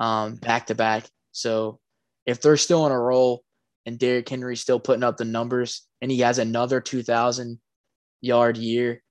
um, 0.00 0.36
back 0.36 0.66
to 0.66 0.74
back. 0.74 1.04
So 1.32 1.78
if 2.26 2.40
they're 2.40 2.56
still 2.56 2.82
on 2.82 2.92
a 2.92 2.98
roll 2.98 3.44
and 3.86 3.98
Derrick 3.98 4.28
Henry's 4.28 4.60
still 4.60 4.80
putting 4.80 5.04
up 5.04 5.18
the 5.18 5.24
numbers 5.24 5.86
and 6.00 6.10
he 6.10 6.20
has 6.20 6.38
another 6.38 6.80
two 6.80 7.02
thousand 7.02 7.60
yard 8.22 8.56
year, 8.56 9.02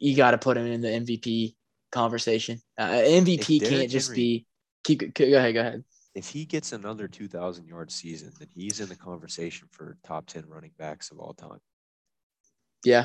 you 0.00 0.16
got 0.16 0.32
to 0.32 0.38
put 0.38 0.56
him 0.56 0.66
in 0.66 0.80
the 0.80 0.88
MVP 0.88 1.54
conversation. 1.92 2.60
Uh, 2.76 2.88
MVP 2.88 3.60
can't 3.68 3.90
just 3.90 4.08
Henry- 4.08 4.16
be 4.16 4.46
keep 4.84 5.14
go 5.14 5.24
ahead 5.36 5.54
go 5.54 5.60
ahead. 5.60 5.84
if 6.14 6.28
he 6.28 6.44
gets 6.44 6.72
another 6.72 7.06
2,000 7.06 7.66
yard 7.66 7.90
season, 7.92 8.32
then 8.38 8.48
he's 8.52 8.80
in 8.80 8.88
the 8.88 8.96
conversation 8.96 9.68
for 9.70 9.96
top 10.04 10.26
10 10.26 10.44
running 10.48 10.72
backs 10.78 11.10
of 11.12 11.18
all 11.20 11.34
time 11.34 11.60
Yeah, 12.84 13.04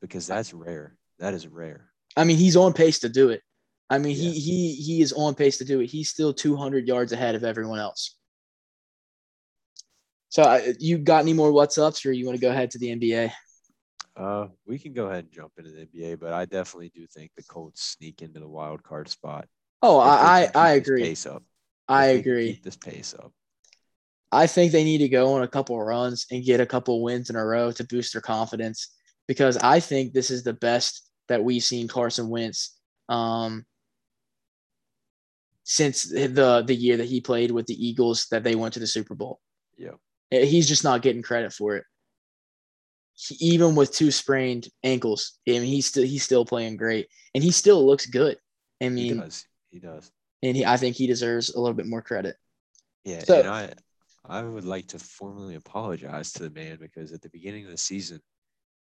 because 0.00 0.26
that's 0.26 0.52
rare. 0.54 0.96
That 1.18 1.34
is 1.34 1.46
rare. 1.46 1.90
I 2.16 2.24
mean, 2.24 2.36
he's 2.38 2.56
on 2.56 2.72
pace 2.72 2.98
to 3.00 3.08
do 3.08 3.28
it. 3.30 3.42
I 3.90 3.98
mean, 3.98 4.16
Yeah. 4.16 4.30
he 4.30 4.40
he 4.40 4.74
he 4.74 5.00
is 5.02 5.12
on 5.12 5.34
pace 5.34 5.58
to 5.58 5.64
do 5.64 5.80
it. 5.80 5.86
He's 5.90 6.08
still 6.08 6.32
200 6.32 6.88
yards 6.88 7.12
ahead 7.12 7.34
of 7.34 7.44
everyone 7.44 7.78
else. 7.80 8.16
So, 10.30 10.42
I, 10.42 10.74
you 10.80 10.98
got 10.98 11.20
any 11.22 11.32
more 11.32 11.52
what's 11.52 11.78
ups, 11.78 12.04
or 12.04 12.10
you 12.12 12.26
want 12.26 12.36
to 12.36 12.40
go 12.40 12.50
ahead 12.50 12.70
to 12.72 12.78
the 12.78 12.88
NBA? 12.88 13.30
Uh, 14.16 14.46
we 14.66 14.78
can 14.78 14.92
go 14.92 15.06
ahead 15.06 15.24
and 15.24 15.32
jump 15.32 15.52
into 15.58 15.70
the 15.70 15.86
NBA, 15.86 16.20
but 16.20 16.32
I 16.32 16.44
definitely 16.44 16.92
do 16.94 17.06
think 17.06 17.32
the 17.36 17.42
Colts 17.42 17.82
sneak 17.82 18.22
into 18.22 18.38
the 18.38 18.48
wild 18.48 18.82
card 18.82 19.08
spot. 19.08 19.48
Oh, 19.82 19.98
I 19.98 20.42
I, 20.42 20.50
I 20.54 20.70
agree. 20.72 21.02
Pace 21.02 21.26
up. 21.26 21.42
I 21.88 22.06
If 22.06 22.08
they 22.08 22.22
can 22.22 22.30
agree. 22.30 22.52
Keep 22.54 22.62
this 22.64 22.76
pace 22.76 23.14
up. 23.18 23.32
I 24.30 24.46
think 24.46 24.72
they 24.72 24.84
need 24.84 24.98
to 24.98 25.08
go 25.08 25.34
on 25.34 25.42
a 25.42 25.48
couple 25.48 25.80
of 25.80 25.86
runs 25.86 26.26
and 26.30 26.44
get 26.44 26.60
a 26.60 26.66
couple 26.66 27.02
wins 27.02 27.30
in 27.30 27.36
a 27.36 27.44
row 27.44 27.70
to 27.72 27.84
boost 27.84 28.12
their 28.14 28.22
confidence 28.22 28.88
because 29.28 29.56
I 29.56 29.80
think 29.80 30.12
this 30.12 30.30
is 30.30 30.42
the 30.42 30.52
best 30.52 31.08
that 31.28 31.42
we've 31.42 31.62
seen 31.62 31.88
Carson 31.88 32.28
Wentz 32.28 32.78
um, 33.08 33.64
since 35.62 36.04
the 36.04 36.64
the 36.66 36.74
year 36.74 36.96
that 36.98 37.06
he 37.06 37.20
played 37.20 37.50
with 37.50 37.66
the 37.66 37.86
Eagles 37.86 38.26
that 38.30 38.44
they 38.44 38.54
went 38.54 38.74
to 38.74 38.80
the 38.80 38.86
Super 38.86 39.14
Bowl. 39.14 39.40
Yeah. 39.76 39.92
Eh, 40.30 40.44
He's 40.44 40.68
just 40.68 40.84
not 40.84 41.02
getting 41.02 41.22
credit 41.22 41.52
for 41.52 41.76
it. 41.76 41.84
He- 43.16 43.36
even 43.54 43.74
with 43.76 43.92
two 43.92 44.10
sprained 44.10 44.68
ankles, 44.82 45.38
I 45.48 45.52
mean, 45.52 45.62
he's 45.64 45.86
still 45.86 46.04
he's 46.04 46.22
still 46.24 46.44
playing 46.44 46.76
great, 46.76 47.08
and 47.34 47.42
he 47.44 47.50
still 47.50 47.86
looks 47.86 48.06
good. 48.06 48.38
I 48.82 48.88
mean, 48.88 49.14
He 49.14 49.20
does. 49.20 49.46
He 49.70 49.78
does. 49.80 50.10
and 50.42 50.56
he, 50.56 50.64
I 50.64 50.76
think 50.76 50.96
he 50.96 51.06
deserves 51.06 51.50
a 51.50 51.60
little 51.60 51.74
bit 51.74 51.86
more 51.86 52.02
credit. 52.02 52.36
Yeah, 53.04 53.24
So- 53.24 53.38
and 53.40 53.48
I 53.48 53.72
I 54.26 54.42
would 54.42 54.64
like 54.64 54.86
to 54.88 54.98
formally 54.98 55.54
apologize 55.54 56.32
to 56.32 56.44
the 56.44 56.50
man 56.50 56.78
because 56.80 57.12
at 57.12 57.20
the 57.20 57.28
beginning 57.28 57.66
of 57.66 57.70
the 57.70 57.76
season, 57.76 58.20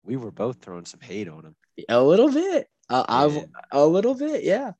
we 0.04 0.16
were 0.16 0.30
both 0.30 0.58
throwing 0.62 0.84
some 0.84 1.00
hate 1.00 1.28
on 1.28 1.44
him. 1.44 1.56
A 1.88 2.00
little 2.02 2.30
bit, 2.30 2.68
uh, 2.88 3.04
I've 3.08 3.44
a 3.72 3.84
little 3.86 4.14
bit, 4.14 4.44
yeah. 4.44 4.72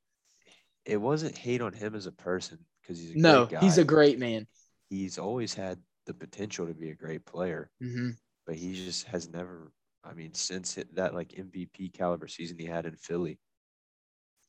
it 0.85 0.97
wasn't 0.97 1.37
hate 1.37 1.61
on 1.61 1.73
him 1.73 1.93
as 1.93 2.05
a 2.05 2.11
person 2.11 2.65
because 2.81 2.99
he's 2.99 3.11
a 3.11 3.17
No, 3.17 3.45
great 3.47 3.61
he's 3.63 3.77
a 3.77 3.83
great 3.83 4.17
man. 4.17 4.47
he's 4.89 5.17
always 5.17 5.53
had 5.53 5.77
the 6.05 6.13
potential 6.13 6.67
to 6.67 6.73
be 6.73 6.89
a 6.91 6.95
great 6.95 7.25
player, 7.25 7.69
hmm 7.81 8.11
but 8.45 8.55
he 8.55 8.73
just 8.75 9.05
has 9.07 9.29
never. 9.29 9.71
I 10.03 10.13
mean, 10.13 10.33
since 10.33 10.77
that 10.93 11.15
like 11.15 11.29
MVP 11.29 11.93
caliber 11.93 12.27
season 12.27 12.59
he 12.59 12.65
had 12.65 12.85
in 12.85 12.95
Philly. 12.95 13.39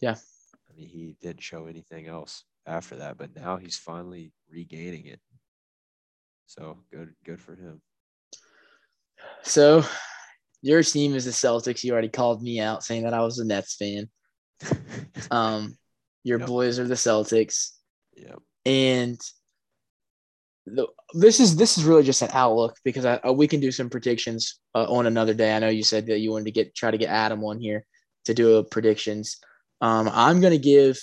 Yeah. 0.00 0.16
I 0.68 0.76
mean, 0.76 0.88
he 0.88 1.16
didn't 1.22 1.42
show 1.42 1.66
anything 1.66 2.06
else 2.06 2.44
after 2.66 2.96
that, 2.96 3.16
but 3.16 3.34
now 3.34 3.56
he's 3.56 3.78
finally 3.78 4.32
regaining 4.50 5.06
it. 5.06 5.20
So 6.46 6.78
good, 6.92 7.14
good 7.24 7.40
for 7.40 7.54
him. 7.54 7.80
So, 9.42 9.82
your 10.62 10.82
team 10.82 11.14
is 11.14 11.24
the 11.24 11.30
Celtics. 11.30 11.82
You 11.82 11.92
already 11.92 12.08
called 12.08 12.42
me 12.42 12.60
out 12.60 12.84
saying 12.84 13.04
that 13.04 13.14
I 13.14 13.20
was 13.20 13.38
a 13.38 13.44
Nets 13.44 13.76
fan. 13.76 14.08
Um, 15.30 15.76
your 16.24 16.38
Yep. 16.38 16.48
boys 16.48 16.78
are 16.78 16.86
the 16.86 16.94
Celtics, 16.94 17.70
yep. 18.16 18.38
and 18.64 19.18
the, 20.66 20.86
this 21.14 21.38
is 21.38 21.56
this 21.56 21.78
is 21.78 21.84
really 21.84 22.02
just 22.02 22.22
an 22.22 22.30
outlook 22.32 22.76
because 22.84 23.04
I, 23.04 23.16
uh, 23.16 23.32
we 23.32 23.46
can 23.46 23.60
do 23.60 23.70
some 23.70 23.88
predictions 23.88 24.58
uh, 24.74 24.86
on 24.90 25.06
another 25.06 25.32
day. 25.32 25.54
I 25.54 25.60
know 25.60 25.68
you 25.68 25.84
said 25.84 26.06
that 26.06 26.18
you 26.18 26.32
wanted 26.32 26.46
to 26.46 26.50
get 26.50 26.74
try 26.74 26.90
to 26.90 26.98
get 26.98 27.08
Adam 27.08 27.42
on 27.44 27.60
here 27.60 27.86
to 28.24 28.34
do 28.34 28.56
a 28.56 28.64
predictions. 28.64 29.38
Um, 29.80 30.10
I'm 30.12 30.40
gonna 30.40 30.58
give 30.58 30.98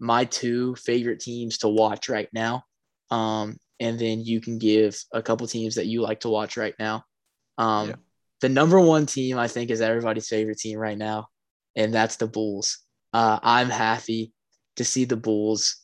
my 0.00 0.24
two 0.24 0.74
favorite 0.76 1.20
teams 1.20 1.58
to 1.58 1.68
watch 1.68 2.08
right 2.08 2.28
now, 2.32 2.64
um, 3.10 3.58
and 3.80 3.98
then 3.98 4.24
you 4.24 4.40
can 4.40 4.58
give 4.58 4.98
a 5.12 5.22
couple 5.22 5.46
teams 5.46 5.74
that 5.74 5.86
you 5.86 6.00
like 6.00 6.20
to 6.20 6.30
watch 6.30 6.56
right 6.56 6.74
now. 6.78 7.04
Um, 7.58 7.90
Yeah. 7.90 7.96
The 8.40 8.48
number 8.48 8.80
one 8.80 9.06
team 9.06 9.38
I 9.38 9.46
think 9.46 9.70
is 9.70 9.80
everybody's 9.80 10.28
favorite 10.28 10.58
team 10.58 10.78
right 10.78 10.98
now, 10.98 11.28
and 11.76 11.92
that's 11.92 12.16
the 12.16 12.26
Bulls. 12.26 12.78
Uh, 13.12 13.38
I'm 13.42 13.68
happy 13.68 14.32
to 14.76 14.84
see 14.84 15.04
the 15.04 15.16
Bulls 15.16 15.76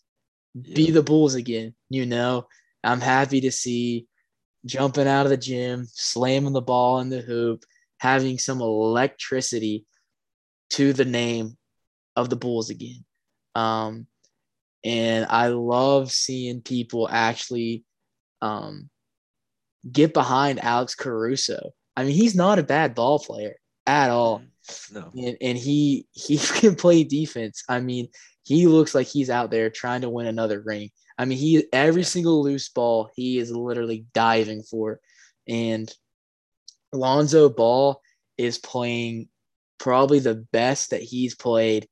be 0.61 0.91
the 0.91 1.03
Bulls 1.03 1.35
again. 1.35 1.75
You 1.91 2.07
know, 2.07 2.47
I'm 2.89 3.01
happy 3.03 3.43
to 3.43 3.53
see 3.53 4.07
jumping 4.65 5.07
out 5.07 5.27
of 5.27 5.31
the 5.31 5.37
gym, 5.37 5.87
slamming 5.93 6.55
the 6.55 6.63
ball 6.63 7.01
in 7.01 7.11
the 7.11 7.21
hoop, 7.21 7.65
having 7.99 8.39
some 8.39 8.63
electricity 8.63 9.85
to 10.71 10.95
the 10.95 11.05
name 11.05 11.59
of 12.17 12.31
the 12.31 12.37
Bulls 12.37 12.71
again. 12.71 13.05
Um, 13.55 14.07
and 14.85 15.27
I 15.29 15.49
love 15.49 16.11
seeing 16.11 16.63
people 16.63 17.09
actually 17.11 17.85
um, 18.41 18.89
get 19.91 20.15
behind 20.15 20.65
Alex 20.65 20.95
Caruso. 20.95 21.73
I 21.95 22.05
mean, 22.05 22.15
he's 22.15 22.35
not 22.35 22.59
a 22.59 22.63
bad 22.63 22.95
ball 22.95 23.19
player 23.19 23.57
at 23.87 24.11
all 24.11 24.43
No. 24.93 25.11
and, 25.15 25.37
and 25.41 25.59
he 25.59 26.07
he 26.13 26.39
can 26.61 26.75
play 26.75 27.05
defense. 27.05 27.65
I 27.69 27.81
mean, 27.81 28.09
he 28.45 28.67
looks 28.67 28.95
like 28.95 29.09
he's 29.09 29.29
out 29.29 29.51
there 29.51 29.69
trying 29.69 30.01
to 30.03 30.09
win 30.09 30.27
another 30.27 30.63
ring. 30.65 30.91
I 31.19 31.25
mean, 31.25 31.39
he 31.39 31.65
every 31.73 32.03
Yeah. 32.03 32.09
single 32.09 32.43
loose 32.43 32.69
ball 32.69 33.11
he 33.15 33.39
is 33.39 33.51
literally 33.51 34.07
diving 34.15 34.63
for, 34.63 35.01
and 35.49 35.93
Lonzo 36.93 37.49
Ball 37.49 38.01
is 38.37 38.59
playing 38.59 39.29
probably 39.79 40.19
the 40.21 40.35
best 40.53 40.91
that 40.91 41.03
he's 41.03 41.35
played 41.35 41.89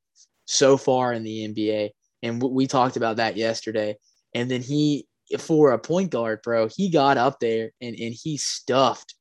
so 0.46 0.76
far 0.76 1.12
in 1.12 1.24
the 1.24 1.44
NBA, 1.44 1.90
and 2.22 2.42
we 2.42 2.66
talked 2.66 2.96
about 2.96 3.16
that 3.16 3.36
yesterday. 3.36 3.96
And 4.34 4.50
then 4.50 4.62
he, 4.62 5.06
for 5.38 5.72
a 5.72 5.78
point 5.78 6.10
guard, 6.10 6.40
bro, 6.42 6.68
he 6.68 6.88
got 6.90 7.16
up 7.18 7.40
there 7.40 7.72
and 7.80 7.96
and 7.98 8.14
he 8.14 8.36
stuffed. 8.36 9.14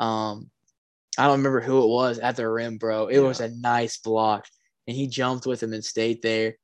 Um, 0.00 0.50
I 1.18 1.26
don't 1.26 1.38
remember 1.38 1.60
who 1.60 1.82
it 1.84 1.88
was 1.88 2.18
at 2.18 2.36
the 2.36 2.48
rim, 2.48 2.78
bro. 2.78 3.06
It 3.08 3.20
was 3.20 3.40
a 3.40 3.48
nice 3.60 3.98
block. 3.98 4.46
and 4.88 4.96
he 4.96 5.06
jumped 5.06 5.46
with 5.46 5.62
him 5.62 5.72
and 5.72 5.84
stayed 5.84 6.20
there. 6.22 6.56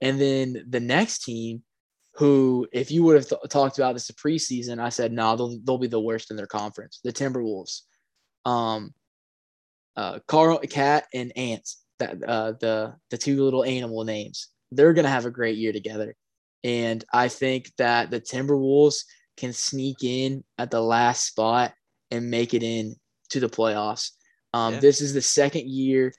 And 0.00 0.20
then 0.20 0.64
the 0.70 0.78
next 0.78 1.24
team, 1.24 1.64
who, 2.16 2.66
if 2.72 2.90
you 2.90 3.02
would 3.02 3.16
have 3.16 3.28
th- 3.28 3.40
talked 3.50 3.78
about 3.78 3.94
this 3.94 4.10
preseason, 4.10 4.78
I 4.78 4.88
said, 4.88 5.12
no, 5.12 5.22
nah, 5.22 5.36
they'll, 5.36 5.58
they'll 5.64 5.78
be 5.78 5.88
the 5.88 6.00
worst 6.00 6.30
in 6.30 6.36
their 6.36 6.46
conference, 6.46 7.00
the 7.02 7.12
Timberwolves. 7.12 7.80
Um, 8.44 8.94
uh, 9.96 10.20
Karl, 10.26 10.58
Cat, 10.58 11.06
and 11.12 11.32
Ants, 11.36 11.82
that 11.98 12.22
uh, 12.24 12.52
the 12.60 12.94
the 13.10 13.18
two 13.18 13.42
little 13.42 13.64
animal 13.64 14.04
names, 14.04 14.48
they're 14.72 14.92
gonna 14.92 15.08
have 15.08 15.26
a 15.26 15.30
great 15.30 15.56
year 15.56 15.72
together. 15.72 16.16
And 16.64 17.04
I 17.12 17.28
think 17.28 17.70
that 17.78 18.10
the 18.10 18.20
Timberwolves 18.20 19.04
can 19.36 19.52
sneak 19.52 20.02
in 20.02 20.44
at 20.58 20.70
the 20.70 20.80
last 20.80 21.26
spot 21.26 21.72
and 22.10 22.30
make 22.30 22.54
it 22.54 22.62
in 22.62 22.96
to 23.30 23.40
the 23.40 23.48
playoffs. 23.48 24.10
Um, 24.52 24.74
yeah. 24.74 24.80
This 24.80 25.00
is 25.00 25.14
the 25.14 25.22
second 25.22 25.68
year 25.68 26.12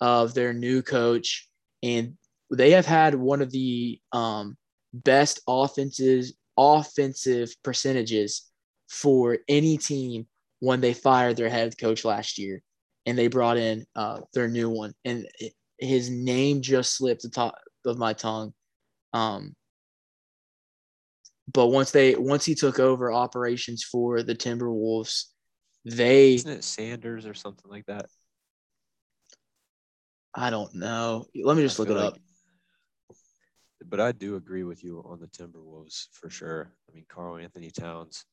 of 0.00 0.34
their 0.34 0.52
new 0.52 0.82
coach, 0.82 1.48
and 1.82 2.16
they 2.50 2.70
have 2.72 2.86
had 2.86 3.14
one 3.14 3.42
of 3.42 3.50
the 3.50 4.00
um, 4.12 4.56
best 4.92 5.40
offenses 5.46 6.34
offensive 6.58 7.54
percentages 7.62 8.50
for 8.88 9.38
any 9.48 9.78
team 9.78 10.26
when 10.60 10.80
they 10.80 10.92
fired 10.92 11.36
their 11.36 11.48
head 11.48 11.78
coach 11.78 12.04
last 12.04 12.36
year, 12.36 12.62
and 13.06 13.16
they 13.16 13.28
brought 13.28 13.56
in 13.56 13.86
uh, 13.94 14.20
their 14.34 14.48
new 14.48 14.68
one, 14.68 14.92
and 15.04 15.26
it, 15.38 15.52
his 15.78 16.10
name 16.10 16.60
just 16.60 16.96
slipped 16.96 17.22
the 17.22 17.30
top 17.30 17.54
of 17.86 17.96
my 17.96 18.12
tongue. 18.12 18.52
Um, 19.12 19.54
but 21.52 21.68
once 21.68 21.92
they 21.92 22.14
once 22.16 22.44
he 22.44 22.54
took 22.54 22.80
over 22.80 23.12
operations 23.12 23.84
for 23.84 24.22
the 24.22 24.34
Timberwolves, 24.34 25.24
they 25.84 26.34
isn't 26.34 26.50
it 26.50 26.64
Sanders 26.64 27.24
or 27.24 27.34
something 27.34 27.70
like 27.70 27.86
that. 27.86 28.06
I 30.34 30.50
don't 30.50 30.74
know. 30.74 31.24
Let 31.34 31.56
me 31.56 31.62
just 31.62 31.78
look 31.78 31.88
it 31.88 31.94
like, 31.94 32.14
up. 32.14 32.18
But 33.84 34.00
I 34.00 34.12
do 34.12 34.36
agree 34.36 34.64
with 34.64 34.82
you 34.84 35.02
on 35.06 35.20
the 35.20 35.28
Timberwolves 35.28 36.08
for 36.12 36.28
sure. 36.28 36.72
I 36.88 36.94
mean, 36.94 37.06
Karl-Anthony 37.08 37.70
Towns, 37.70 38.24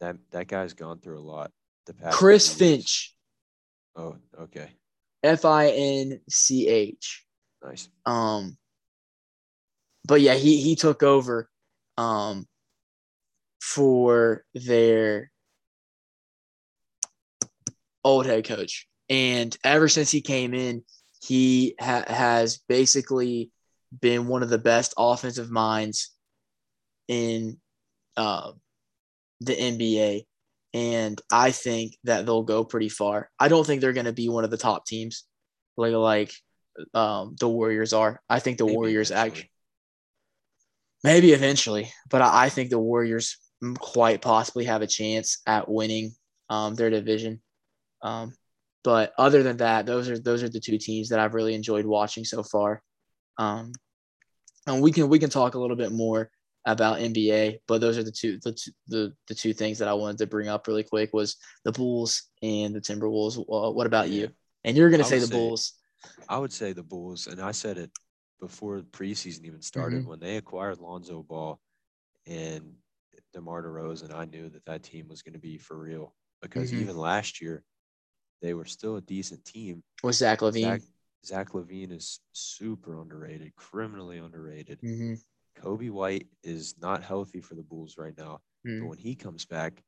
that 0.00 0.16
that 0.30 0.48
guy's 0.48 0.72
gone 0.72 0.98
through 0.98 1.18
a 1.18 1.20
lot. 1.20 1.50
The 1.86 1.94
past 1.94 2.16
Chris 2.16 2.52
Finch. 2.52 3.14
Oh, 3.96 4.16
okay. 4.40 4.70
F 5.22 5.44
I 5.44 5.68
N 5.68 6.20
C 6.28 6.68
H. 6.68 7.24
Nice. 7.62 7.88
Um, 8.04 8.56
but 10.06 10.20
yeah, 10.20 10.34
he 10.34 10.60
he 10.60 10.76
took 10.76 11.02
over 11.02 11.48
um, 11.98 12.46
for 13.60 14.44
their 14.54 15.30
old 18.04 18.26
head 18.26 18.44
coach. 18.44 18.86
And 19.08 19.56
ever 19.64 19.88
since 19.88 20.10
he 20.10 20.20
came 20.20 20.54
in, 20.54 20.84
he 21.22 21.74
ha- 21.80 22.04
has 22.06 22.58
basically 22.68 23.50
been 24.00 24.26
one 24.26 24.42
of 24.42 24.48
the 24.48 24.58
best 24.58 24.94
offensive 24.98 25.50
minds 25.50 26.10
in 27.08 27.58
uh, 28.16 28.52
the 29.40 29.54
NBA. 29.54 30.22
And 30.74 31.20
I 31.32 31.52
think 31.52 31.96
that 32.04 32.26
they'll 32.26 32.42
go 32.42 32.64
pretty 32.64 32.88
far. 32.88 33.30
I 33.38 33.48
don't 33.48 33.66
think 33.66 33.80
they're 33.80 33.92
going 33.92 34.06
to 34.06 34.12
be 34.12 34.28
one 34.28 34.44
of 34.44 34.50
the 34.50 34.58
top 34.58 34.84
teams 34.86 35.24
like 35.76 35.92
like 35.92 36.32
um, 36.92 37.36
the 37.40 37.48
Warriors 37.48 37.92
are. 37.92 38.20
I 38.28 38.40
think 38.40 38.58
the 38.58 38.64
Maybe 38.64 38.76
Warriors 38.76 39.10
actually 39.10 39.50
Maybe 41.04 41.32
eventually, 41.32 41.92
but 42.10 42.20
I, 42.20 42.46
I 42.46 42.48
think 42.48 42.70
the 42.70 42.78
Warriors 42.78 43.38
quite 43.78 44.22
possibly 44.22 44.64
have 44.64 44.82
a 44.82 44.86
chance 44.86 45.40
at 45.46 45.68
winning 45.68 46.12
um, 46.50 46.74
their 46.74 46.90
division. 46.90 47.40
Um, 48.02 48.34
but 48.82 49.12
other 49.18 49.42
than 49.42 49.58
that, 49.58 49.86
those 49.86 50.08
are 50.08 50.18
those 50.18 50.42
are 50.42 50.48
the 50.48 50.60
two 50.60 50.78
teams 50.78 51.10
that 51.10 51.18
I've 51.18 51.34
really 51.34 51.54
enjoyed 51.54 51.86
watching 51.86 52.24
so 52.24 52.42
far. 52.42 52.82
Um, 53.38 53.72
and 54.66 54.82
we 54.82 54.92
can 54.92 55.08
we 55.08 55.18
can 55.18 55.30
talk 55.30 55.54
a 55.54 55.58
little 55.58 55.76
bit 55.76 55.92
more 55.92 56.30
about 56.66 56.98
NBA, 56.98 57.60
but 57.68 57.80
those 57.80 57.96
are 57.96 58.02
the 58.02 58.10
two 58.10 58.38
the 58.42 58.52
two, 58.52 58.70
the, 58.88 59.12
the 59.28 59.34
two 59.34 59.52
things 59.52 59.78
that 59.78 59.88
I 59.88 59.94
wanted 59.94 60.18
to 60.18 60.26
bring 60.26 60.48
up 60.48 60.66
really 60.66 60.82
quick 60.82 61.10
was 61.12 61.36
the 61.64 61.72
Bulls 61.72 62.24
and 62.42 62.74
the 62.74 62.80
Timberwolves. 62.80 63.38
Uh, 63.38 63.70
what 63.70 63.86
about 63.86 64.10
you? 64.10 64.30
And 64.64 64.76
you're 64.76 64.90
going 64.90 65.02
to 65.02 65.08
say 65.08 65.20
the 65.20 65.26
say, 65.26 65.36
Bulls. 65.36 65.74
I 66.28 66.38
would 66.38 66.52
say 66.52 66.72
the 66.72 66.82
Bulls, 66.82 67.28
and 67.28 67.40
I 67.40 67.52
said 67.52 67.78
it 67.78 67.90
before 68.40 68.80
preseason 68.80 69.44
even 69.44 69.62
started 69.62 70.00
mm-hmm. 70.00 70.10
when 70.10 70.20
they 70.20 70.36
acquired 70.36 70.78
Lonzo 70.78 71.22
Ball 71.22 71.58
and 72.26 72.74
DeMar 73.32 73.62
DeRozan. 73.62 74.14
I 74.14 74.24
knew 74.24 74.48
that 74.50 74.64
that 74.66 74.82
team 74.82 75.06
was 75.08 75.22
going 75.22 75.34
to 75.34 75.38
be 75.38 75.58
for 75.58 75.78
real 75.78 76.14
because 76.42 76.72
mm-hmm. 76.72 76.82
even 76.82 76.96
last 76.96 77.40
year 77.40 77.62
they 78.42 78.54
were 78.54 78.64
still 78.64 78.96
a 78.96 79.00
decent 79.00 79.44
team. 79.44 79.82
With 80.02 80.16
Zach 80.16 80.40
LaVine. 80.40 80.62
Zach, 80.62 80.80
Zach 81.26 81.50
LaVine 81.52 81.92
is 81.92 82.20
super 82.32 83.00
underrated, 83.00 83.54
criminally 83.56 84.18
underrated. 84.18 84.80
Mm-hmm. 84.80 85.14
Coby 85.60 85.90
White 85.90 86.28
is 86.42 86.74
not 86.80 87.02
healthy 87.02 87.40
for 87.40 87.54
the 87.54 87.62
Bulls 87.62 87.96
right 87.98 88.16
now, 88.16 88.40
but 88.64 88.70
mm. 88.70 88.88
when 88.88 88.98
he 88.98 89.14
comes 89.14 89.46
back, 89.46 89.82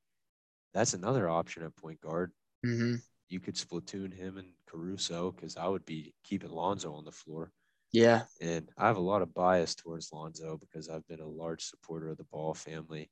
that's 0.73 0.95
another 0.95 1.29
option 1.29 1.63
at 1.63 1.77
point 1.77 2.01
guard. 2.01 2.33
Mm-hmm. 2.65 2.97
You 3.29 3.41
could 3.41 3.55
splatoon 3.55 4.15
him 4.15 4.39
and 4.39 4.49
Caruso 4.67 5.33
because 5.33 5.57
I 5.57 5.69
would 5.69 5.85
be 5.85 6.15
keeping 6.25 6.51
Lonzo 6.51 6.95
on 6.95 7.05
the 7.05 7.13
floor. 7.13 7.53
Yeah. 7.93 8.23
And 8.41 8.69
I 8.77 8.87
have 8.87 8.97
a 8.97 9.01
lot 9.01 9.23
of 9.23 9.35
bias 9.35 9.75
towards 9.75 10.13
Lonzo 10.13 10.59
because 10.59 10.89
I've 10.89 11.07
been 11.07 11.21
a 11.21 11.27
large 11.27 11.65
supporter 11.65 12.11
of 12.11 12.19
the 12.19 12.25
Ball 12.25 12.55
family 12.55 13.11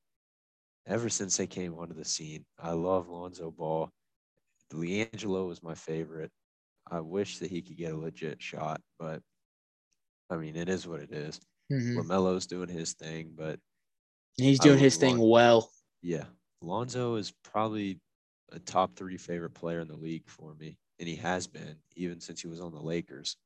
ever 0.87 1.09
since 1.09 1.37
they 1.37 1.47
came 1.47 1.75
onto 1.75 1.93
the 1.93 2.05
scene. 2.05 2.45
I 2.59 2.71
love 2.71 3.09
Lonzo 3.09 3.51
Ball. 3.51 3.91
LiAngelo 4.73 5.47
was 5.47 5.63
my 5.63 5.75
favorite. 5.75 6.31
I 6.91 6.99
wish 6.99 7.39
that 7.39 7.49
he 7.49 7.61
could 7.61 7.77
get 7.77 7.93
a 7.93 7.97
legit 7.97 8.41
shot, 8.41 8.81
but 8.99 9.21
I 10.29 10.37
mean, 10.37 10.55
it 10.55 10.69
is 10.69 10.87
what 10.87 11.01
it 11.01 11.11
is. 11.11 11.39
Mm-hmm. 11.71 11.99
LaMelo's 11.99 12.47
doing 12.47 12.69
his 12.69 12.93
thing, 12.93 13.33
but 13.35 13.59
he's 14.37 14.59
doing 14.59 14.79
his 14.79 14.97
thing 14.97 15.17
well. 15.17 15.69
Yeah. 16.01 16.25
Lonzo 16.61 17.15
is 17.15 17.33
probably 17.43 17.99
a 18.51 18.59
top 18.59 18.95
three 18.95 19.17
favorite 19.17 19.53
player 19.53 19.81
in 19.81 19.87
the 19.87 19.95
league 19.95 20.27
for 20.27 20.53
me, 20.55 20.77
and 20.99 21.07
he 21.07 21.15
has 21.17 21.47
been 21.47 21.75
even 21.95 22.19
since 22.19 22.41
he 22.41 22.47
was 22.47 22.61
on 22.61 22.73
the 22.73 22.81
Lakers 22.81 23.37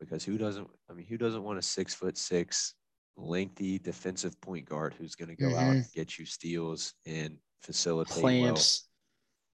because 0.00 0.24
who 0.24 0.38
doesn't? 0.38 0.68
I 0.90 0.94
mean, 0.94 1.06
who 1.06 1.18
doesn't 1.18 1.42
want 1.42 1.58
a 1.58 1.62
six 1.62 1.94
foot 1.94 2.16
six, 2.16 2.74
lengthy 3.16 3.78
defensive 3.78 4.40
point 4.40 4.68
guard 4.68 4.94
who's 4.94 5.14
going 5.14 5.28
to 5.28 5.36
go 5.36 5.48
mm-hmm. 5.48 5.58
out 5.58 5.74
and 5.76 5.84
get 5.94 6.18
you 6.18 6.24
steals 6.24 6.94
and 7.06 7.36
facilitate 7.62 8.20
Clamps. 8.20 8.87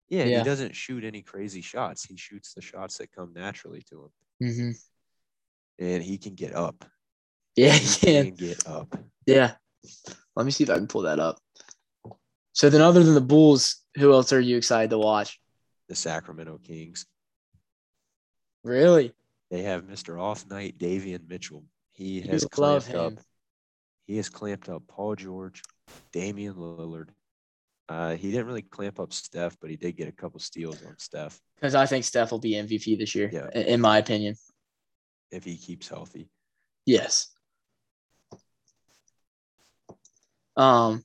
Yeah, 0.09 0.25
yeah, 0.25 0.39
he 0.39 0.45
doesn't 0.45 0.77
shoot 0.77 1.05
any 1.05 1.23
crazy 1.23 1.61
shots. 1.61 2.05
He 2.05 2.17
shoots 2.17 2.55
the 2.55 2.61
shots 2.61 2.99
that 2.99 3.13
come 3.13 3.33
naturally 3.35 3.83
to 3.91 4.05
him. 4.05 4.49
Mm-hmm. 4.49 5.85
And 5.85 6.03
he 6.03 6.19
can 6.19 6.35
get 6.35 6.55
up. 6.55 6.85
Yeah, 7.57 7.73
he 7.73 8.07
can. 8.07 8.25
can 8.27 8.35
get 8.35 8.67
up. 8.67 8.97
Yeah. 9.27 9.53
Let 10.37 10.47
me 10.47 10.53
see 10.53 10.65
if 10.65 10.71
I 10.71 10.75
can 10.75 10.87
pull 10.87 11.03
that 11.03 11.21
up. 11.21 11.39
So 12.53 12.71
then, 12.71 12.81
other 12.81 13.03
than 13.03 13.15
the 13.15 13.21
Bulls, 13.21 13.83
who 13.97 14.13
else 14.13 14.33
are 14.33 14.41
you 14.41 14.57
excited 14.57 14.91
to 14.91 14.99
watch? 14.99 15.41
The 15.89 15.95
Sacramento 15.95 16.59
Kings. 16.63 17.07
Really? 18.63 19.13
They 19.51 19.63
have 19.63 19.85
Mr. 19.85 20.21
Off 20.21 20.47
Night 20.49 20.79
Davion 20.79 21.29
Mitchell. 21.29 21.65
He 21.93 22.21
has 22.23 22.45
clamped 22.45 22.95
up. 22.95 23.15
He 24.07 24.17
has 24.17 24.29
clamped 24.29 24.69
up 24.69 24.83
Paul 24.89 25.15
George, 25.15 25.63
Damian 26.13 26.55
Lillard. 26.55 27.09
Uh, 27.89 28.15
he 28.15 28.31
didn't 28.31 28.47
really 28.47 28.63
clamp 28.63 28.99
up 28.99 29.13
Steph, 29.13 29.57
but 29.61 29.71
he 29.71 29.77
did 29.77 29.97
get 29.97 30.09
a 30.09 30.13
couple 30.13 30.41
steals 30.41 30.83
on 30.87 30.99
Steph. 30.99 31.39
Because 31.57 31.75
I 31.75 31.87
think 31.87 32.05
Steph 32.05 32.31
will 32.31 32.39
be 32.39 32.53
MVP 32.53 32.99
this 32.99 33.15
year, 33.15 33.29
yeah. 33.33 33.51
in 33.51 33.81
my 33.81 33.99
opinion. 33.99 34.37
If 35.31 35.45
he 35.45 35.57
keeps 35.57 35.89
healthy. 35.89 36.29
Yes. 36.87 37.29
Um, 40.57 41.05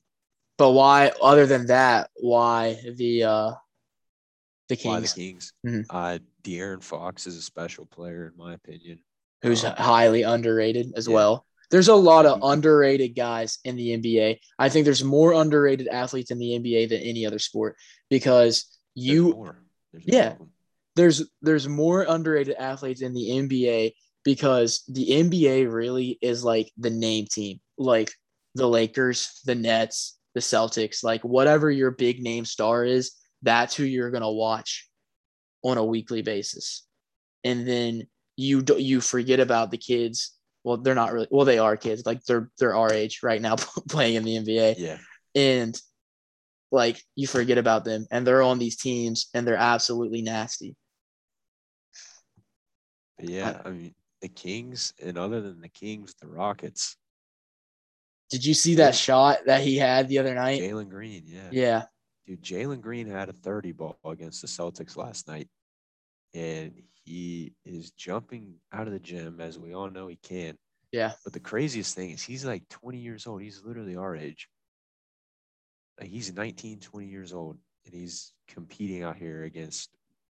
but 0.56 0.70
why? 0.72 1.12
Other 1.20 1.46
than 1.46 1.66
that, 1.66 2.10
why 2.14 2.78
the 2.96 3.24
uh, 3.24 3.52
the 4.68 4.76
Kings? 4.76 4.94
Why 4.94 5.00
the 5.00 5.08
Kings? 5.08 5.52
Mm-hmm. 5.66 5.80
Uh, 5.90 6.18
De'Aaron 6.42 6.82
Fox 6.82 7.26
is 7.26 7.36
a 7.36 7.42
special 7.42 7.86
player, 7.86 8.26
in 8.26 8.36
my 8.36 8.54
opinion. 8.54 9.00
Who's 9.42 9.64
um, 9.64 9.74
highly 9.76 10.22
underrated 10.22 10.92
as 10.96 11.08
yeah. 11.08 11.14
well. 11.14 11.46
There's 11.70 11.88
a 11.88 11.94
lot 11.94 12.26
of 12.26 12.40
underrated 12.42 13.14
guys 13.14 13.58
in 13.64 13.76
the 13.76 13.96
NBA. 13.96 14.38
I 14.58 14.68
think 14.68 14.84
there's 14.84 15.04
more 15.04 15.32
underrated 15.34 15.88
athletes 15.88 16.30
in 16.30 16.38
the 16.38 16.58
NBA 16.58 16.88
than 16.88 17.00
any 17.00 17.24
other 17.26 17.38
sport 17.38 17.76
because 18.08 18.78
you, 18.94 19.52
there's 19.92 20.04
yeah, 20.04 20.34
there's 20.96 21.22
there's 21.42 21.68
more 21.68 22.04
underrated 22.08 22.56
athletes 22.58 23.02
in 23.02 23.14
the 23.14 23.28
NBA 23.30 23.92
because 24.24 24.82
the 24.88 25.06
NBA 25.06 25.72
really 25.72 26.18
is 26.20 26.44
like 26.44 26.70
the 26.76 26.90
name 26.90 27.26
team, 27.30 27.60
like 27.78 28.12
the 28.54 28.66
Lakers, 28.66 29.40
the 29.44 29.54
Nets, 29.54 30.18
the 30.34 30.40
Celtics, 30.40 31.02
like 31.02 31.22
whatever 31.22 31.70
your 31.70 31.90
big 31.90 32.22
name 32.22 32.44
star 32.44 32.84
is, 32.84 33.12
that's 33.42 33.74
who 33.74 33.84
you're 33.84 34.10
gonna 34.10 34.30
watch 34.30 34.88
on 35.62 35.78
a 35.78 35.84
weekly 35.84 36.22
basis. 36.22 36.86
And 37.44 37.66
then 37.66 38.06
you 38.36 38.62
do, 38.62 38.78
you 38.78 39.00
forget 39.00 39.40
about 39.40 39.70
the 39.70 39.78
kids. 39.78 40.32
Well, 40.64 40.76
they're 40.76 40.94
not 40.94 41.12
really. 41.12 41.28
Well, 41.30 41.46
they 41.46 41.58
are 41.58 41.76
kids. 41.76 42.04
Like 42.04 42.24
they're 42.24 42.50
they're 42.58 42.74
our 42.74 42.92
age 42.92 43.20
right 43.22 43.40
now, 43.40 43.56
playing 43.88 44.16
in 44.16 44.24
the 44.24 44.36
NBA. 44.36 44.74
Yeah. 44.78 44.98
And 45.34 45.80
like 46.70 47.02
you 47.16 47.26
forget 47.26 47.58
about 47.58 47.84
them, 47.84 48.06
and 48.10 48.26
they're 48.26 48.42
on 48.42 48.58
these 48.58 48.76
teams, 48.76 49.28
and 49.34 49.46
they're 49.46 49.56
absolutely 49.56 50.22
nasty. 50.22 50.76
Yeah, 53.18 53.60
I 53.64 53.70
mean 53.70 53.94
the 54.20 54.28
Kings, 54.28 54.92
and 55.02 55.18
other 55.18 55.40
than 55.40 55.60
the 55.60 55.68
Kings, 55.68 56.14
the 56.20 56.28
Rockets. 56.28 56.96
Did 58.30 58.44
you 58.44 58.54
see 58.54 58.76
that 58.76 58.94
shot 58.94 59.38
that 59.46 59.62
he 59.62 59.76
had 59.76 60.08
the 60.08 60.18
other 60.18 60.34
night? 60.34 60.60
Jalen 60.60 60.88
Green, 60.88 61.24
yeah. 61.26 61.48
Yeah. 61.50 61.82
Dude, 62.26 62.42
Jalen 62.42 62.80
Green 62.80 63.08
had 63.08 63.28
a 63.28 63.32
30 63.32 63.72
ball 63.72 63.98
against 64.04 64.40
the 64.40 64.46
Celtics 64.46 64.96
last 64.96 65.26
night. 65.26 65.48
And 66.32 66.80
he 67.10 67.52
is 67.64 67.90
jumping 67.90 68.54
out 68.72 68.86
of 68.86 68.92
the 68.92 69.00
gym, 69.00 69.40
as 69.40 69.58
we 69.58 69.74
all 69.74 69.90
know 69.90 70.06
he 70.06 70.16
can. 70.22 70.56
Yeah. 70.92 71.12
But 71.24 71.32
the 71.32 71.40
craziest 71.40 71.96
thing 71.96 72.10
is 72.10 72.22
he's 72.22 72.44
like 72.44 72.68
20 72.68 72.98
years 72.98 73.26
old. 73.26 73.42
He's 73.42 73.62
literally 73.64 73.96
our 73.96 74.14
age. 74.14 74.48
Like 75.98 76.08
he's 76.08 76.32
19, 76.32 76.78
20 76.78 77.06
years 77.06 77.32
old, 77.32 77.58
and 77.84 77.92
he's 77.92 78.32
competing 78.46 79.02
out 79.02 79.16
here 79.16 79.42
against 79.42 79.90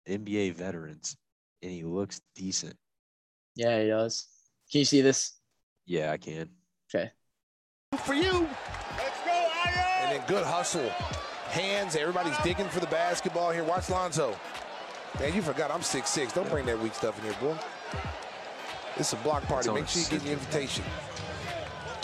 NBA 0.08 0.54
veterans, 0.54 1.16
and 1.62 1.72
he 1.72 1.82
looks 1.82 2.20
decent. 2.36 2.76
Yeah, 3.56 3.82
he 3.82 3.88
does. 3.88 4.28
Can 4.70 4.78
you 4.78 4.84
see 4.84 5.00
this? 5.00 5.32
Yeah, 5.84 6.12
I 6.12 6.16
can. 6.16 6.48
Okay. 6.94 7.10
For 8.04 8.14
you. 8.14 8.46
Let's 8.96 9.18
go, 9.24 9.48
Iron! 9.66 9.84
And 10.02 10.16
then 10.20 10.28
good 10.28 10.44
hustle. 10.44 10.88
Hands, 11.48 11.96
everybody's 11.96 12.38
digging 12.44 12.68
for 12.68 12.78
the 12.78 12.86
basketball 12.86 13.50
here. 13.50 13.64
Watch 13.64 13.90
Lonzo. 13.90 14.36
Man, 15.20 15.34
you 15.34 15.42
forgot 15.42 15.70
I'm 15.70 15.80
6'6". 15.80 16.32
Don't 16.34 16.48
bring 16.48 16.66
that 16.66 16.78
weak 16.78 16.94
stuff 16.94 17.18
in 17.18 17.24
here, 17.24 17.40
boy. 17.40 17.56
It's 18.96 19.12
a 19.12 19.16
block 19.16 19.42
party. 19.44 19.70
Make 19.70 19.88
sure 19.88 20.02
you 20.02 20.08
get 20.08 20.20
the 20.22 20.32
invitation. 20.32 20.84